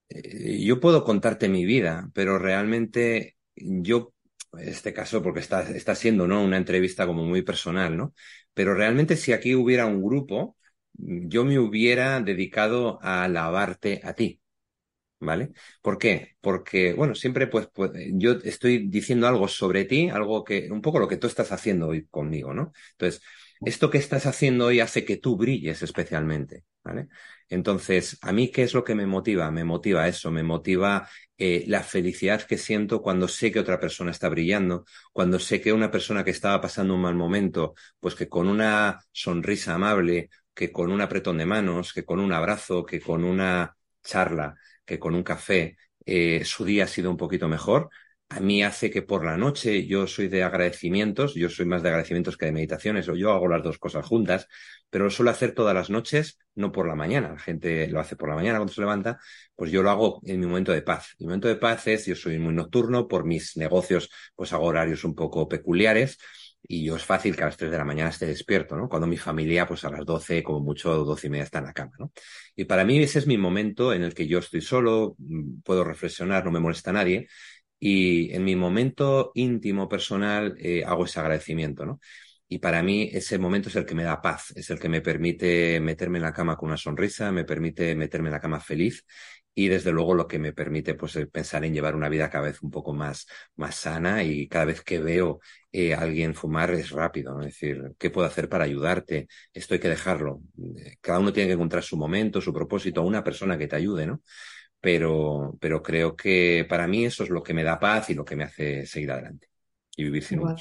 Eh, 0.09 0.61
yo 0.61 0.81
puedo 0.81 1.05
contarte 1.05 1.47
mi 1.47 1.63
vida, 1.63 2.09
pero 2.13 2.37
realmente 2.37 3.37
yo, 3.55 4.13
en 4.51 4.67
este 4.67 4.91
caso, 4.91 5.23
porque 5.23 5.39
está, 5.39 5.61
está 5.61 5.95
siendo 5.95 6.27
¿no? 6.27 6.43
una 6.43 6.57
entrevista 6.57 7.05
como 7.07 7.23
muy 7.23 7.41
personal, 7.41 7.95
¿no? 7.95 8.13
Pero 8.53 8.73
realmente 8.73 9.15
si 9.15 9.31
aquí 9.31 9.55
hubiera 9.55 9.85
un 9.85 10.03
grupo, 10.03 10.57
yo 10.91 11.45
me 11.45 11.57
hubiera 11.57 12.19
dedicado 12.19 12.99
a 13.01 13.23
alabarte 13.23 14.01
a 14.03 14.13
ti. 14.13 14.41
¿Vale? 15.19 15.53
¿Por 15.81 15.97
qué? 15.97 16.35
Porque, 16.41 16.93
bueno, 16.93 17.15
siempre 17.15 17.47
pues, 17.47 17.69
pues, 17.73 17.91
yo 18.15 18.33
estoy 18.43 18.89
diciendo 18.89 19.25
algo 19.25 19.47
sobre 19.47 19.85
ti, 19.85 20.09
algo 20.09 20.43
que, 20.43 20.69
un 20.69 20.81
poco 20.81 20.99
lo 20.99 21.07
que 21.07 21.15
tú 21.15 21.27
estás 21.27 21.53
haciendo 21.53 21.87
hoy 21.87 22.07
conmigo, 22.07 22.53
¿no? 22.53 22.73
Entonces, 22.91 23.21
esto 23.61 23.89
que 23.89 23.97
estás 23.97 24.25
haciendo 24.25 24.65
hoy 24.67 24.79
hace 24.79 25.05
que 25.05 25.17
tú 25.17 25.37
brilles 25.37 25.81
especialmente, 25.81 26.65
¿vale? 26.83 27.07
Entonces, 27.49 28.17
¿a 28.21 28.31
mí 28.31 28.49
qué 28.51 28.63
es 28.63 28.73
lo 28.73 28.83
que 28.83 28.95
me 28.95 29.05
motiva? 29.05 29.51
Me 29.51 29.63
motiva 29.63 30.07
eso, 30.07 30.31
me 30.31 30.43
motiva 30.43 31.07
eh, 31.37 31.63
la 31.67 31.83
felicidad 31.83 32.41
que 32.43 32.57
siento 32.57 33.01
cuando 33.01 33.27
sé 33.27 33.51
que 33.51 33.59
otra 33.59 33.79
persona 33.79 34.11
está 34.11 34.29
brillando, 34.29 34.85
cuando 35.11 35.39
sé 35.39 35.61
que 35.61 35.73
una 35.73 35.91
persona 35.91 36.23
que 36.23 36.31
estaba 36.31 36.61
pasando 36.61 36.95
un 36.95 37.01
mal 37.01 37.15
momento, 37.15 37.75
pues 37.99 38.15
que 38.15 38.27
con 38.29 38.47
una 38.47 38.99
sonrisa 39.11 39.75
amable, 39.75 40.29
que 40.53 40.71
con 40.71 40.91
un 40.91 41.01
apretón 41.01 41.37
de 41.37 41.45
manos, 41.45 41.93
que 41.93 42.05
con 42.05 42.19
un 42.19 42.33
abrazo, 42.33 42.85
que 42.85 42.99
con 43.01 43.23
una 43.23 43.75
charla, 44.03 44.55
que 44.85 44.99
con 44.99 45.15
un 45.15 45.23
café 45.23 45.77
eh, 46.05 46.43
su 46.45 46.65
día 46.65 46.85
ha 46.85 46.87
sido 46.87 47.09
un 47.11 47.17
poquito 47.17 47.47
mejor, 47.47 47.89
a 48.35 48.39
mí 48.39 48.63
hace 48.63 48.89
que 48.89 49.03
por 49.03 49.23
la 49.23 49.37
noche 49.37 49.85
yo 49.85 50.07
soy 50.07 50.27
de 50.27 50.43
agradecimientos, 50.43 51.35
yo 51.35 51.49
soy 51.49 51.65
más 51.65 51.83
de 51.83 51.89
agradecimientos 51.89 52.35
que 52.35 52.47
de 52.47 52.51
meditaciones, 52.51 53.07
o 53.07 53.15
yo 53.15 53.31
hago 53.31 53.47
las 53.47 53.61
dos 53.61 53.77
cosas 53.77 54.05
juntas, 54.05 54.47
pero 54.89 55.05
lo 55.05 55.11
suelo 55.11 55.29
hacer 55.31 55.53
todas 55.53 55.75
las 55.75 55.89
noches, 55.89 56.39
no 56.55 56.71
por 56.71 56.87
la 56.87 56.95
mañana. 56.95 57.29
La 57.29 57.39
gente 57.39 57.87
lo 57.89 57.99
hace 57.99 58.15
por 58.15 58.29
la 58.29 58.35
mañana 58.35 58.57
cuando 58.57 58.73
se 58.73 58.81
levanta, 58.81 59.19
pues 59.55 59.71
yo 59.71 59.83
lo 59.83 59.91
hago 59.91 60.19
en 60.25 60.39
mi 60.39 60.47
momento 60.47 60.71
de 60.71 60.81
paz. 60.81 61.15
Mi 61.19 61.27
momento 61.27 61.47
de 61.47 61.55
paz 61.57 61.87
es, 61.87 62.05
yo 62.07 62.15
soy 62.15 62.39
muy 62.39 62.53
nocturno, 62.53 63.07
por 63.07 63.23
mis 63.23 63.55
negocios, 63.55 64.09
pues 64.35 64.51
hago 64.53 64.65
horarios 64.65 65.03
un 65.03 65.13
poco 65.13 65.47
peculiares, 65.47 66.17
y 66.65 66.85
yo 66.85 66.95
es 66.95 67.03
fácil 67.03 67.35
que 67.35 67.43
a 67.43 67.47
las 67.47 67.57
3 67.57 67.71
de 67.71 67.77
la 67.77 67.83
mañana 67.83 68.09
esté 68.09 68.25
despierto, 68.25 68.77
¿no? 68.77 68.87
Cuando 68.87 69.05
mi 69.05 69.17
familia, 69.17 69.67
pues 69.67 69.83
a 69.83 69.89
las 69.89 70.05
12, 70.05 70.43
como 70.43 70.61
mucho, 70.61 71.03
12 71.03 71.27
y 71.27 71.29
media 71.29 71.43
está 71.43 71.59
en 71.59 71.65
la 71.65 71.73
cama, 71.73 71.91
¿no? 71.99 72.11
Y 72.55 72.63
para 72.65 72.85
mí 72.85 72.97
ese 72.99 73.19
es 73.19 73.27
mi 73.27 73.37
momento 73.37 73.93
en 73.93 74.03
el 74.03 74.13
que 74.13 74.27
yo 74.27 74.39
estoy 74.39 74.61
solo, 74.61 75.15
mm, 75.17 75.61
puedo 75.61 75.83
reflexionar, 75.83 76.45
no 76.45 76.51
me 76.51 76.59
molesta 76.61 76.93
nadie, 76.93 77.27
y 77.85 78.33
en 78.33 78.45
mi 78.45 78.55
momento 78.55 79.31
íntimo, 79.35 79.89
personal, 79.89 80.55
eh, 80.57 80.83
hago 80.85 81.03
ese 81.03 81.19
agradecimiento, 81.19 81.85
¿no? 81.85 81.99
Y 82.47 82.59
para 82.59 82.81
mí 82.81 83.09
ese 83.11 83.37
momento 83.37 83.67
es 83.67 83.75
el 83.75 83.85
que 83.85 83.93
me 83.95 84.03
da 84.03 84.21
paz, 84.21 84.53
es 84.55 84.69
el 84.69 84.79
que 84.79 84.87
me 84.87 85.01
permite 85.01 85.81
meterme 85.81 86.19
en 86.19 86.23
la 86.23 86.31
cama 86.33 86.55
con 86.55 86.69
una 86.69 86.77
sonrisa, 86.77 87.31
me 87.33 87.43
permite 87.43 87.93
meterme 87.95 88.29
en 88.29 88.33
la 88.33 88.39
cama 88.39 88.61
feliz 88.61 89.05
y 89.53 89.67
desde 89.67 89.91
luego 89.91 90.13
lo 90.13 90.27
que 90.29 90.39
me 90.39 90.53
permite 90.53 90.95
pues 90.95 91.17
pensar 91.31 91.65
en 91.65 91.73
llevar 91.73 91.95
una 91.95 92.07
vida 92.09 92.29
cada 92.29 92.45
vez 92.45 92.61
un 92.61 92.71
poco 92.71 92.93
más, 92.93 93.27
más 93.57 93.75
sana 93.75 94.23
y 94.23 94.47
cada 94.47 94.65
vez 94.65 94.81
que 94.81 94.99
veo 94.99 95.41
eh, 95.71 95.93
a 95.93 95.99
alguien 96.01 96.35
fumar 96.35 96.71
es 96.71 96.89
rápido, 96.91 97.33
¿no? 97.33 97.41
Es 97.41 97.47
decir, 97.47 97.83
¿qué 97.99 98.09
puedo 98.09 98.27
hacer 98.27 98.47
para 98.47 98.63
ayudarte? 98.63 99.27
Esto 99.53 99.73
hay 99.73 99.79
que 99.81 99.89
dejarlo. 99.89 100.39
Cada 101.01 101.19
uno 101.19 101.33
tiene 101.33 101.47
que 101.49 101.53
encontrar 101.55 101.83
su 101.83 101.97
momento, 101.97 102.39
su 102.39 102.53
propósito, 102.53 103.01
una 103.01 103.23
persona 103.25 103.57
que 103.57 103.67
te 103.67 103.75
ayude, 103.75 104.07
¿no? 104.07 104.21
Pero, 104.83 105.57
pero 105.61 105.81
creo 105.83 106.15
que 106.17 106.65
para 106.69 106.87
mí 106.87 107.05
eso 107.05 107.23
es 107.23 107.29
lo 107.31 107.43
que 107.43 107.53
me 107.55 107.63
da 107.63 107.79
paz 107.79 108.09
y 108.11 108.15
lo 108.15 108.25
que 108.25 108.35
me 108.37 108.43
hace 108.45 108.85
seguir 108.85 109.11
adelante 109.11 109.49
y 109.97 110.03
vivir 110.05 110.23
sin 110.25 110.39
bueno. 110.41 110.57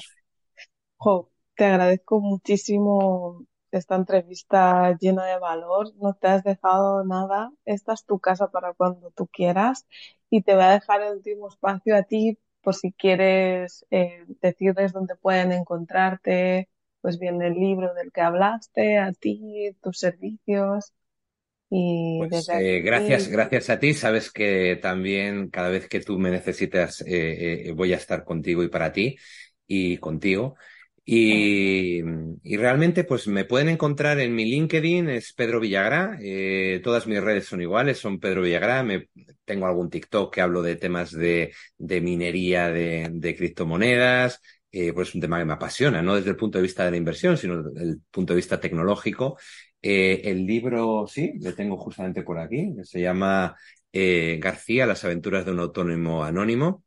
Jo, 0.97 1.29
te 1.55 1.65
agradezco 1.65 2.19
muchísimo 2.21 3.45
esta 3.71 3.95
entrevista 3.95 4.95
llena 4.99 5.25
de 5.25 5.39
valor, 5.39 5.93
no 5.97 6.13
te 6.13 6.27
has 6.27 6.43
dejado 6.43 7.03
nada, 7.03 7.51
esta 7.65 7.93
es 7.93 8.05
tu 8.05 8.19
casa 8.19 8.49
para 8.51 8.73
cuando 8.73 9.11
tú 9.11 9.27
quieras 9.27 9.87
y 10.29 10.41
te 10.43 10.53
voy 10.55 10.63
a 10.63 10.71
dejar 10.71 11.01
el 11.01 11.15
último 11.17 11.47
espacio 11.49 11.95
a 11.97 12.03
ti 12.03 12.39
por 12.61 12.75
si 12.75 12.93
quieres 12.93 13.85
eh, 13.91 14.25
decirles 14.41 14.93
dónde 14.93 15.15
pueden 15.17 15.51
encontrarte, 15.51 16.69
pues 17.01 17.19
bien 17.19 17.41
el 17.41 17.55
libro 17.55 17.93
del 17.93 18.11
que 18.11 18.21
hablaste, 18.21 18.97
a 18.99 19.11
ti, 19.13 19.75
tus 19.81 19.99
servicios. 19.99 20.93
Y 21.75 22.19
pues, 22.29 22.47
eh, 22.49 22.81
gracias, 22.81 23.27
gracias 23.27 23.69
a 23.69 23.79
ti. 23.79 23.93
Sabes 23.93 24.31
que 24.31 24.77
también 24.81 25.49
cada 25.49 25.69
vez 25.69 25.87
que 25.87 25.99
tú 25.99 26.19
me 26.19 26.29
necesitas 26.29 27.03
eh, 27.05 27.71
voy 27.75 27.93
a 27.93 27.97
estar 27.97 28.23
contigo 28.23 28.63
y 28.63 28.69
para 28.69 28.91
ti 28.91 29.17
y 29.67 29.97
contigo. 29.97 30.55
Y, 31.05 32.01
y, 32.43 32.57
realmente, 32.57 33.03
pues 33.03 33.27
me 33.27 33.43
pueden 33.43 33.67
encontrar 33.67 34.19
en 34.19 34.33
mi 34.33 34.45
LinkedIn, 34.45 35.09
es 35.09 35.33
Pedro 35.33 35.59
Villagrá. 35.59 36.17
Eh, 36.21 36.79
todas 36.81 37.07
mis 37.07 37.21
redes 37.21 37.45
son 37.45 37.61
iguales, 37.61 37.97
son 37.97 38.19
Pedro 38.19 38.41
Villagrá. 38.41 38.83
Me, 38.83 39.09
tengo 39.43 39.65
algún 39.65 39.89
TikTok 39.89 40.33
que 40.33 40.39
hablo 40.39 40.61
de 40.61 40.77
temas 40.77 41.11
de, 41.11 41.53
de 41.77 41.99
minería 41.99 42.69
de, 42.69 43.09
de 43.11 43.35
criptomonedas. 43.35 44.39
Eh, 44.75 44.91
pues 44.91 45.09
es 45.09 45.15
un 45.15 45.21
tema 45.21 45.37
que 45.37 45.45
me 45.45 45.53
apasiona, 45.53 46.01
no 46.01 46.15
desde 46.15 46.31
el 46.31 46.35
punto 46.35 46.57
de 46.57 46.63
vista 46.63 46.83
de 46.83 46.89
la 46.91 46.97
inversión, 46.97 47.37
sino 47.37 47.61
desde 47.61 47.89
el 47.91 48.01
punto 48.09 48.33
de 48.33 48.37
vista 48.37 48.59
tecnológico. 48.59 49.37
Eh, 49.79 50.21
el 50.25 50.47
libro, 50.47 51.05
sí, 51.07 51.33
lo 51.41 51.53
tengo 51.53 51.77
justamente 51.77 52.23
por 52.23 52.39
aquí, 52.39 52.73
se 52.83 52.99
llama 52.99 53.55
eh, 53.91 54.39
García, 54.41 54.87
las 54.87 55.03
aventuras 55.03 55.45
de 55.45 55.51
un 55.51 55.59
autónomo 55.59 56.23
anónimo. 56.23 56.83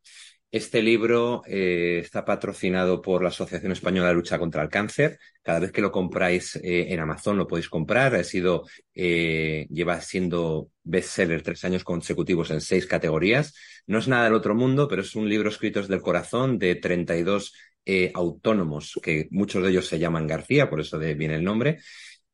Este 0.49 0.81
libro 0.81 1.41
eh, 1.45 1.99
está 1.99 2.23
patrocinado 2.23 3.01
por 3.01 3.21
la 3.21 3.29
Asociación 3.29 3.73
Española 3.73 4.07
de 4.07 4.13
Lucha 4.13 4.39
contra 4.39 4.63
el 4.63 4.69
Cáncer. 4.69 5.19
Cada 5.43 5.59
vez 5.59 5.73
que 5.73 5.81
lo 5.81 5.91
compráis 5.91 6.55
eh, 6.55 6.87
en 6.93 7.01
Amazon 7.01 7.37
lo 7.37 7.47
podéis 7.47 7.67
comprar. 7.67 8.15
Ha 8.15 8.23
sido, 8.23 8.63
eh, 8.95 9.67
lleva 9.69 9.99
siendo 9.99 10.69
bestseller 10.83 11.41
tres 11.41 11.65
años 11.65 11.83
consecutivos 11.83 12.49
en 12.51 12.61
seis 12.61 12.87
categorías. 12.87 13.53
No 13.87 13.99
es 13.99 14.07
nada 14.07 14.23
del 14.23 14.35
otro 14.35 14.55
mundo, 14.55 14.87
pero 14.87 15.01
es 15.01 15.15
un 15.15 15.27
libro 15.27 15.49
escrito 15.49 15.81
desde 15.81 15.95
el 15.95 16.01
corazón 16.01 16.57
de 16.57 16.75
32 16.75 17.53
autónomos, 18.13 18.99
que 19.01 19.27
muchos 19.31 19.63
de 19.63 19.69
ellos 19.69 19.87
se 19.87 19.99
llaman 19.99 20.27
García, 20.27 20.69
por 20.69 20.81
eso 20.81 20.99
viene 20.99 21.35
el 21.35 21.43
nombre. 21.43 21.79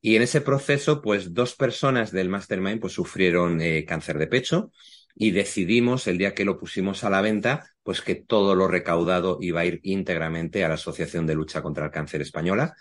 Y 0.05 0.17
en 0.17 0.21
ese 0.21 0.41
proceso, 0.41 1.01
pues 1.01 1.33
dos 1.33 1.55
personas 1.55 2.11
del 2.11 2.27
Mastermind 2.27 2.81
pues 2.81 2.91
sufrieron 2.91 3.61
eh, 3.61 3.85
cáncer 3.85 4.17
de 4.19 4.27
pecho 4.27 4.71
y 5.15 5.31
decidimos 5.31 6.07
el 6.07 6.17
día 6.17 6.33
que 6.33 6.43
lo 6.43 6.59
pusimos 6.59 7.05
a 7.05 7.09
la 7.09 7.21
venta, 7.21 7.71
pues 7.83 8.01
que 8.01 8.15
todo 8.15 8.53
lo 8.53 8.67
recaudado 8.67 9.37
iba 9.39 9.61
a 9.61 9.65
ir 9.65 9.79
íntegramente 9.83 10.65
a 10.65 10.67
la 10.67 10.73
Asociación 10.73 11.25
de 11.25 11.35
Lucha 11.35 11.61
contra 11.61 11.85
el 11.85 11.91
Cáncer 11.91 12.21
Española. 12.21 12.75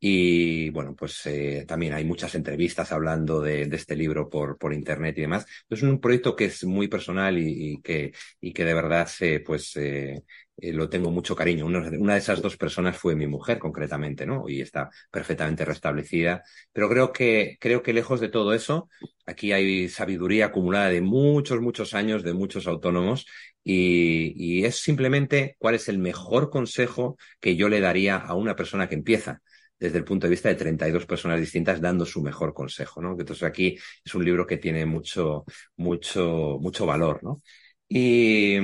Y 0.00 0.70
bueno, 0.70 0.94
pues 0.94 1.26
eh, 1.26 1.64
también 1.66 1.94
hay 1.94 2.04
muchas 2.04 2.36
entrevistas 2.36 2.92
hablando 2.92 3.40
de, 3.40 3.66
de, 3.66 3.76
este 3.76 3.96
libro 3.96 4.28
por, 4.28 4.56
por 4.56 4.72
internet 4.72 5.18
y 5.18 5.22
demás. 5.22 5.46
Es 5.68 5.82
un 5.82 6.00
proyecto 6.00 6.36
que 6.36 6.44
es 6.44 6.62
muy 6.64 6.86
personal 6.86 7.36
y, 7.38 7.80
que, 7.82 8.12
y 8.40 8.52
que 8.52 8.64
de 8.64 8.74
verdad 8.74 9.08
eh, 9.20 9.42
pues 9.44 9.76
eh, 9.76 10.22
eh, 10.60 10.72
lo 10.72 10.88
tengo 10.88 11.10
mucho 11.10 11.34
cariño. 11.36 11.66
Una, 11.66 11.88
una, 11.98 12.14
de 12.14 12.18
esas 12.18 12.42
dos 12.42 12.56
personas 12.56 12.96
fue 12.96 13.14
mi 13.14 13.26
mujer, 13.26 13.58
concretamente, 13.58 14.26
¿no? 14.26 14.48
Y 14.48 14.60
está 14.60 14.90
perfectamente 15.10 15.64
restablecida. 15.64 16.42
Pero 16.72 16.88
creo 16.88 17.12
que, 17.12 17.56
creo 17.60 17.82
que 17.82 17.92
lejos 17.92 18.20
de 18.20 18.28
todo 18.28 18.52
eso, 18.52 18.88
aquí 19.26 19.52
hay 19.52 19.88
sabiduría 19.88 20.46
acumulada 20.46 20.88
de 20.88 21.00
muchos, 21.00 21.60
muchos 21.60 21.94
años, 21.94 22.22
de 22.22 22.34
muchos 22.34 22.66
autónomos, 22.66 23.26
y, 23.64 24.32
y 24.36 24.64
es 24.64 24.76
simplemente 24.76 25.56
cuál 25.58 25.74
es 25.74 25.88
el 25.88 25.98
mejor 25.98 26.50
consejo 26.50 27.16
que 27.40 27.56
yo 27.56 27.68
le 27.68 27.80
daría 27.80 28.16
a 28.16 28.34
una 28.34 28.56
persona 28.56 28.88
que 28.88 28.94
empieza 28.94 29.42
desde 29.78 29.98
el 29.98 30.04
punto 30.04 30.26
de 30.26 30.30
vista 30.32 30.48
de 30.48 30.56
32 30.56 31.06
personas 31.06 31.38
distintas 31.40 31.80
dando 31.80 32.04
su 32.04 32.20
mejor 32.22 32.52
consejo, 32.54 33.00
¿no? 33.00 33.12
Entonces 33.12 33.44
aquí 33.44 33.78
es 34.04 34.14
un 34.14 34.24
libro 34.24 34.46
que 34.46 34.56
tiene 34.56 34.86
mucho, 34.86 35.44
mucho, 35.76 36.58
mucho 36.60 36.86
valor, 36.86 37.22
¿no? 37.22 37.42
Y, 37.88 38.56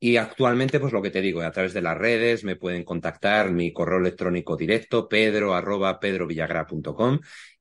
y 0.00 0.16
actualmente, 0.16 0.80
pues 0.80 0.92
lo 0.92 1.02
que 1.02 1.10
te 1.10 1.20
digo, 1.20 1.42
a 1.42 1.50
través 1.50 1.72
de 1.74 1.82
las 1.82 1.96
redes 1.98 2.44
me 2.44 2.56
pueden 2.56 2.84
contactar, 2.84 3.50
mi 3.50 3.72
correo 3.72 3.98
electrónico 3.98 4.56
directo, 4.56 5.08
pedro 5.08 5.54
arroba 5.54 5.98
pedrovillagra.com 6.00 7.18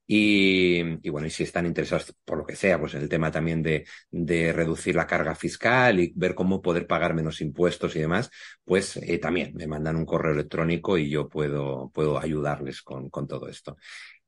y, 0.10 0.80
y, 1.06 1.10
bueno, 1.10 1.28
y 1.28 1.30
si 1.32 1.44
están 1.44 1.66
interesados 1.66 2.16
por 2.24 2.38
lo 2.38 2.46
que 2.46 2.56
sea, 2.56 2.80
pues 2.80 2.94
en 2.96 3.02
el 3.02 3.10
tema 3.10 3.30
también 3.32 3.62
de, 3.62 3.86
de 4.10 4.54
reducir 4.54 4.96
la 4.96 5.06
carga 5.08 5.36
fiscal 5.36 6.00
y 6.00 6.14
ver 6.16 6.34
cómo 6.36 6.62
poder 6.62 6.88
pagar 6.88 7.14
menos 7.14 7.42
impuestos 7.42 7.96
y 7.96 8.00
demás, 8.00 8.30
pues 8.64 8.96
eh, 8.98 9.18
también 9.18 9.54
me 9.56 9.68
mandan 9.68 9.98
un 9.98 10.06
correo 10.06 10.34
electrónico 10.34 10.98
y 10.98 11.10
yo 11.10 11.28
puedo, 11.28 11.92
puedo 11.94 12.18
ayudarles 12.20 12.82
con, 12.84 13.10
con 13.10 13.28
todo 13.28 13.50
esto. 13.50 13.76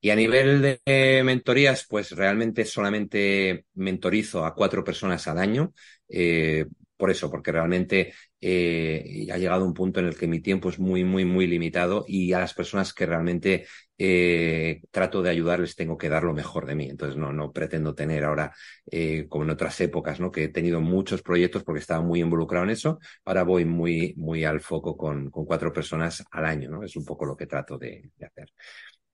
Y 0.01 0.11
a 0.11 0.15
nivel 0.15 0.61
de 0.85 1.21
mentorías, 1.25 1.85
pues 1.89 2.11
realmente 2.11 2.63
solamente 2.65 3.65
mentorizo 3.73 4.45
a 4.45 4.55
cuatro 4.55 4.83
personas 4.83 5.27
al 5.27 5.39
año. 5.39 5.73
Eh, 6.07 6.65
por 6.99 7.09
eso, 7.11 7.31
porque 7.31 7.53
realmente 7.53 8.13
eh, 8.41 9.25
ha 9.31 9.37
llegado 9.37 9.65
un 9.65 9.73
punto 9.73 10.01
en 10.01 10.07
el 10.07 10.17
que 10.17 10.27
mi 10.27 10.41
tiempo 10.41 10.67
es 10.67 10.79
muy, 10.79 11.05
muy, 11.05 11.23
muy 11.23 11.47
limitado 11.47 12.03
y 12.05 12.33
a 12.33 12.39
las 12.39 12.53
personas 12.53 12.93
que 12.93 13.05
realmente 13.05 13.65
eh, 13.97 14.81
trato 14.91 15.21
de 15.21 15.29
ayudarles 15.29 15.77
tengo 15.77 15.97
que 15.97 16.09
dar 16.09 16.23
lo 16.25 16.33
mejor 16.33 16.65
de 16.65 16.75
mí. 16.75 16.89
Entonces 16.89 17.15
no, 17.15 17.31
no 17.31 17.53
pretendo 17.53 17.95
tener 17.95 18.25
ahora, 18.25 18.51
eh, 18.91 19.27
como 19.29 19.45
en 19.45 19.51
otras 19.51 19.79
épocas, 19.79 20.19
¿no? 20.19 20.29
que 20.29 20.43
he 20.43 20.49
tenido 20.49 20.81
muchos 20.81 21.21
proyectos 21.21 21.63
porque 21.63 21.79
estaba 21.79 22.03
muy 22.03 22.19
involucrado 22.19 22.65
en 22.65 22.71
eso. 22.71 22.99
Ahora 23.23 23.43
voy 23.43 23.63
muy, 23.63 24.13
muy 24.17 24.43
al 24.43 24.59
foco 24.59 24.97
con, 24.97 25.29
con 25.31 25.45
cuatro 25.45 25.71
personas 25.71 26.21
al 26.31 26.43
año. 26.45 26.69
¿no? 26.69 26.83
Es 26.83 26.97
un 26.97 27.05
poco 27.05 27.25
lo 27.25 27.37
que 27.37 27.47
trato 27.47 27.77
de, 27.77 28.11
de 28.17 28.25
hacer. 28.25 28.49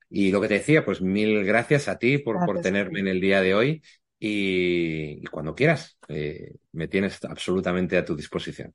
Y 0.09 0.31
lo 0.31 0.41
que 0.41 0.47
te 0.47 0.55
decía, 0.55 0.85
pues 0.85 1.01
mil 1.01 1.43
gracias 1.45 1.87
a 1.87 1.97
ti 1.99 2.17
por, 2.17 2.37
gracias 2.37 2.55
por 2.55 2.61
tenerme 2.61 2.99
en 3.01 3.07
el 3.07 3.21
día 3.21 3.41
de 3.41 3.53
hoy 3.53 3.81
y, 4.19 5.23
y 5.23 5.25
cuando 5.27 5.55
quieras, 5.55 5.97
eh, 6.09 6.55
me 6.73 6.87
tienes 6.87 7.23
absolutamente 7.25 7.97
a 7.97 8.05
tu 8.05 8.15
disposición. 8.15 8.73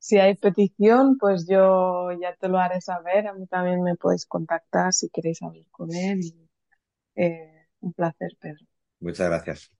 Si 0.00 0.18
hay 0.18 0.34
petición, 0.36 1.18
pues 1.18 1.46
yo 1.48 2.10
ya 2.20 2.34
te 2.36 2.48
lo 2.48 2.58
haré 2.58 2.80
saber. 2.80 3.26
A 3.26 3.34
mí 3.34 3.46
también 3.46 3.82
me 3.82 3.96
puedes 3.96 4.26
contactar 4.26 4.92
si 4.92 5.08
queréis 5.10 5.42
hablar 5.42 5.64
con 5.70 5.92
él. 5.94 6.20
Y, 6.24 6.48
eh, 7.16 7.68
un 7.80 7.92
placer, 7.94 8.32
Pedro. 8.40 8.66
Muchas 9.00 9.28
gracias. 9.28 9.72